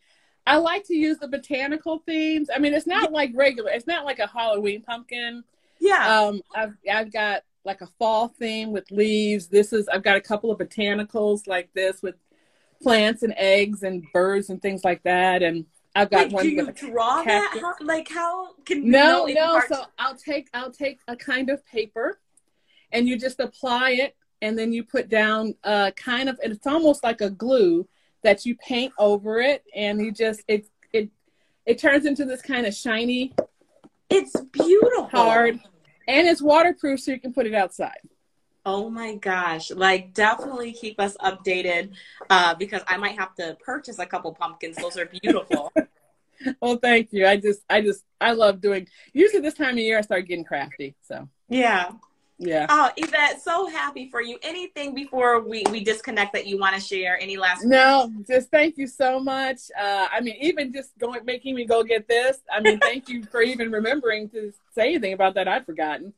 I 0.47 0.57
like 0.57 0.85
to 0.85 0.95
use 0.95 1.17
the 1.17 1.27
botanical 1.27 1.99
themes. 2.05 2.49
I 2.53 2.59
mean, 2.59 2.73
it's 2.73 2.85
not 2.85 3.11
like 3.11 3.31
regular. 3.33 3.71
It's 3.71 3.87
not 3.87 4.05
like 4.05 4.19
a 4.19 4.27
Halloween 4.27 4.83
pumpkin. 4.83 5.43
Yeah. 5.79 6.19
Um, 6.19 6.41
I've 6.55 6.75
I've 6.91 7.11
got 7.11 7.43
like 7.63 7.81
a 7.81 7.87
fall 7.97 8.27
theme 8.27 8.71
with 8.71 8.91
leaves. 8.91 9.47
This 9.47 9.73
is 9.73 9.87
I've 9.87 10.03
got 10.03 10.17
a 10.17 10.21
couple 10.21 10.51
of 10.51 10.59
botanicals 10.59 11.47
like 11.47 11.69
this 11.73 12.01
with 12.03 12.15
plants 12.81 13.23
and 13.23 13.33
eggs 13.37 13.81
and 13.81 14.05
birds 14.13 14.49
and 14.49 14.61
things 14.61 14.83
like 14.83 15.01
that. 15.03 15.41
And 15.41 15.65
I've 15.95 16.09
got 16.09 16.25
like, 16.25 16.31
one. 16.33 16.43
Do 16.43 16.49
you 16.49 16.71
draw 16.73 17.23
that? 17.23 17.57
How, 17.61 17.73
like 17.81 18.09
how 18.09 18.53
can 18.65 18.89
no 18.89 19.25
no? 19.25 19.61
So 19.69 19.85
I'll 19.97 20.17
take 20.17 20.49
I'll 20.53 20.71
take 20.71 20.99
a 21.07 21.15
kind 21.15 21.49
of 21.49 21.65
paper, 21.65 22.19
and 22.91 23.07
you 23.07 23.17
just 23.17 23.39
apply 23.39 23.91
it, 23.91 24.15
and 24.41 24.59
then 24.59 24.73
you 24.73 24.83
put 24.83 25.07
down 25.07 25.55
a 25.63 25.93
kind 25.95 26.27
of 26.27 26.37
it's 26.43 26.67
almost 26.67 27.03
like 27.03 27.21
a 27.21 27.29
glue 27.29 27.87
that 28.23 28.45
you 28.45 28.55
paint 28.57 28.91
over 28.99 29.39
it, 29.39 29.63
and 29.73 30.01
you 30.01 30.11
just 30.11 30.43
it 30.49 30.67
it 30.91 31.09
it 31.65 31.79
turns 31.79 32.05
into 32.05 32.25
this 32.25 32.41
kind 32.41 32.65
of 32.65 32.73
shiny. 32.73 33.33
It's 34.09 34.35
beautiful. 34.51 35.05
Hard, 35.05 35.61
and 36.07 36.27
it's 36.27 36.41
waterproof, 36.41 36.99
so 36.99 37.11
you 37.11 37.19
can 37.21 37.33
put 37.33 37.45
it 37.45 37.53
outside. 37.53 37.99
Oh 38.65 38.89
my 38.89 39.15
gosh. 39.15 39.69
Like 39.71 40.13
definitely 40.13 40.73
keep 40.73 40.99
us 40.99 41.15
updated 41.17 41.91
uh, 42.29 42.55
because 42.55 42.81
I 42.87 42.97
might 42.97 43.19
have 43.19 43.35
to 43.35 43.55
purchase 43.63 43.99
a 43.99 44.05
couple 44.05 44.33
pumpkins. 44.33 44.77
Those 44.77 44.97
are 44.97 45.05
beautiful. 45.05 45.71
well, 46.61 46.77
thank 46.77 47.13
you. 47.13 47.27
I 47.27 47.37
just 47.37 47.61
I 47.69 47.81
just 47.81 48.03
I 48.19 48.31
love 48.31 48.61
doing 48.61 48.87
usually 49.13 49.41
this 49.41 49.53
time 49.53 49.75
of 49.75 49.79
year 49.79 49.99
I 49.99 50.01
start 50.01 50.27
getting 50.27 50.45
crafty. 50.45 50.95
So 51.07 51.29
Yeah. 51.47 51.91
Yeah. 52.37 52.65
Oh, 52.67 52.89
Yvette, 52.97 53.41
so 53.41 53.67
happy 53.67 54.09
for 54.09 54.21
you. 54.21 54.37
Anything 54.43 54.93
before 54.93 55.39
we, 55.39 55.63
we 55.71 55.83
disconnect 55.83 56.33
that 56.33 56.45
you 56.45 56.57
want 56.57 56.75
to 56.75 56.81
share? 56.81 57.17
Any 57.17 57.37
last 57.37 57.63
No, 57.63 58.11
just 58.27 58.51
thank 58.51 58.77
you 58.77 58.87
so 58.87 59.21
much. 59.21 59.59
Uh, 59.79 60.07
I 60.11 60.19
mean, 60.19 60.35
even 60.41 60.73
just 60.73 60.97
going 60.99 61.23
making 61.23 61.55
me 61.55 61.63
go 61.63 61.81
get 61.81 62.09
this. 62.09 62.39
I 62.51 62.59
mean, 62.59 62.79
thank 62.79 63.07
you 63.07 63.23
for 63.23 63.41
even 63.41 63.71
remembering 63.71 64.27
to 64.31 64.51
say 64.73 64.89
anything 64.89 65.13
about 65.13 65.35
that 65.35 65.47
I'd 65.47 65.65
forgotten. 65.65 66.13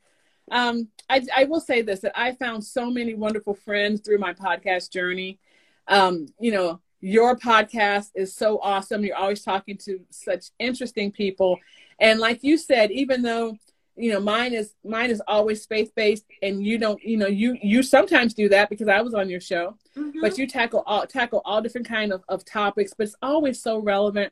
Um, 0.51 0.87
I, 1.09 1.25
I, 1.35 1.43
will 1.43 1.59
say 1.59 1.81
this 1.81 1.99
that 2.01 2.17
I 2.17 2.31
found 2.33 2.63
so 2.63 2.89
many 2.89 3.13
wonderful 3.15 3.53
friends 3.53 4.01
through 4.01 4.19
my 4.19 4.33
podcast 4.33 4.91
journey. 4.91 5.39
Um, 5.87 6.27
you 6.39 6.51
know, 6.51 6.79
your 7.01 7.37
podcast 7.37 8.11
is 8.15 8.33
so 8.33 8.59
awesome. 8.61 9.03
You're 9.03 9.17
always 9.17 9.43
talking 9.43 9.77
to 9.79 9.99
such 10.09 10.45
interesting 10.59 11.11
people. 11.11 11.59
And 11.99 12.19
like 12.19 12.43
you 12.43 12.57
said, 12.57 12.91
even 12.91 13.21
though 13.21 13.57
you 13.97 14.13
know 14.13 14.19
mine 14.19 14.53
is 14.53 14.73
mine 14.85 15.09
is 15.09 15.21
always 15.27 15.65
faith 15.65 15.91
based 15.95 16.23
and 16.41 16.63
you 16.63 16.77
don't 16.77 17.01
you 17.03 17.17
know 17.17 17.27
you 17.27 17.57
you 17.61 17.81
sometimes 17.81 18.33
do 18.35 18.47
that 18.47 18.69
because 18.69 18.87
i 18.87 19.01
was 19.01 19.15
on 19.15 19.27
your 19.27 19.41
show 19.41 19.75
mm-hmm. 19.97 20.21
but 20.21 20.37
you 20.37 20.45
tackle 20.45 20.83
all 20.85 21.07
tackle 21.07 21.41
all 21.45 21.61
different 21.61 21.87
kind 21.87 22.13
of, 22.13 22.23
of 22.29 22.45
topics 22.45 22.93
but 22.95 23.07
it's 23.07 23.15
always 23.23 23.59
so 23.59 23.79
relevant 23.79 24.31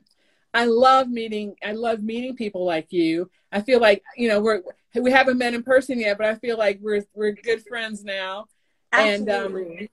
i 0.54 0.66
love 0.66 1.10
meeting 1.10 1.56
i 1.64 1.72
love 1.72 2.02
meeting 2.04 2.36
people 2.36 2.64
like 2.64 2.94
you 2.94 3.30
i 3.52 3.60
feel 3.60 3.80
like 3.80 4.04
you 4.16 4.28
know 4.28 4.40
we're 4.40 4.62
we 5.02 5.12
haven't 5.12 5.38
met 5.38 5.54
in 5.54 5.64
person 5.64 6.00
yet, 6.00 6.18
but 6.18 6.28
I 6.28 6.36
feel 6.36 6.58
like 6.58 6.80
we're 6.82 7.06
we're 7.14 7.32
good 7.32 7.64
friends 7.66 8.04
now, 8.04 8.48
Absolutely. 8.92 9.34
and 9.34 9.90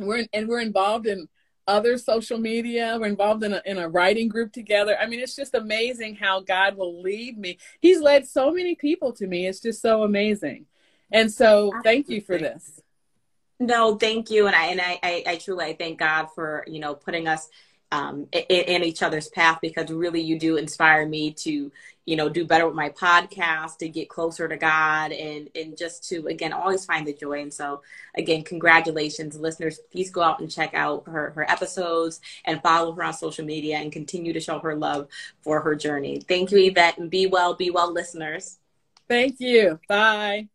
um, 0.00 0.06
we're 0.06 0.26
and 0.32 0.48
we're 0.48 0.60
involved 0.60 1.06
in 1.06 1.28
other 1.66 1.96
social 1.98 2.38
media. 2.38 2.96
We're 3.00 3.06
involved 3.06 3.42
in 3.44 3.54
a 3.54 3.62
in 3.64 3.78
a 3.78 3.88
writing 3.88 4.28
group 4.28 4.52
together. 4.52 4.96
I 5.00 5.06
mean, 5.06 5.20
it's 5.20 5.36
just 5.36 5.54
amazing 5.54 6.16
how 6.16 6.40
God 6.40 6.76
will 6.76 7.02
lead 7.02 7.38
me. 7.38 7.58
He's 7.80 8.00
led 8.00 8.26
so 8.26 8.52
many 8.52 8.74
people 8.74 9.12
to 9.14 9.26
me. 9.26 9.46
It's 9.46 9.60
just 9.60 9.80
so 9.80 10.02
amazing, 10.02 10.66
and 11.10 11.32
so 11.32 11.72
thank 11.82 12.08
you 12.08 12.20
for 12.20 12.38
this. 12.38 12.80
No, 13.60 13.96
thank 13.96 14.30
you, 14.30 14.46
and 14.46 14.56
I 14.56 14.66
and 14.66 14.80
I, 14.80 14.98
I, 15.02 15.22
I 15.26 15.36
truly 15.36 15.64
I 15.66 15.76
thank 15.76 15.98
God 15.98 16.26
for 16.34 16.64
you 16.66 16.80
know 16.80 16.94
putting 16.94 17.28
us 17.28 17.48
um, 17.92 18.26
in, 18.32 18.42
in, 18.48 18.84
each 18.84 19.02
other's 19.02 19.28
path 19.28 19.58
because 19.60 19.90
really 19.90 20.20
you 20.20 20.38
do 20.38 20.56
inspire 20.56 21.06
me 21.06 21.32
to 21.32 21.70
you 22.06 22.16
know 22.16 22.28
do 22.28 22.44
better 22.44 22.66
with 22.66 22.74
my 22.74 22.90
podcast 22.90 23.78
to 23.78 23.88
get 23.88 24.08
closer 24.08 24.46
to 24.48 24.56
god 24.56 25.12
and 25.12 25.48
and 25.54 25.76
just 25.76 26.08
to 26.08 26.26
again 26.26 26.52
always 26.52 26.84
find 26.84 27.06
the 27.06 27.12
joy. 27.12 27.40
And 27.40 27.52
so 27.52 27.82
again 28.16 28.42
congratulations 28.42 29.38
listeners. 29.38 29.80
Please 29.90 30.10
go 30.10 30.22
out 30.22 30.40
and 30.40 30.50
check 30.50 30.74
out 30.74 31.04
her 31.06 31.30
her 31.30 31.50
episodes 31.50 32.20
and 32.44 32.62
follow 32.62 32.92
her 32.92 33.04
on 33.04 33.14
social 33.14 33.44
media 33.44 33.78
and 33.78 33.92
continue 33.92 34.32
to 34.32 34.40
show 34.40 34.58
her 34.58 34.74
love 34.74 35.08
for 35.42 35.60
her 35.60 35.74
journey. 35.74 36.20
Thank 36.20 36.50
you 36.50 36.58
yvette 36.58 36.98
and 36.98 37.10
be 37.10 37.26
well 37.26 37.54
be 37.54 37.70
well 37.70 37.92
listeners. 37.92 38.58
Thank 39.08 39.38
you. 39.38 39.78
Bye 39.88 40.48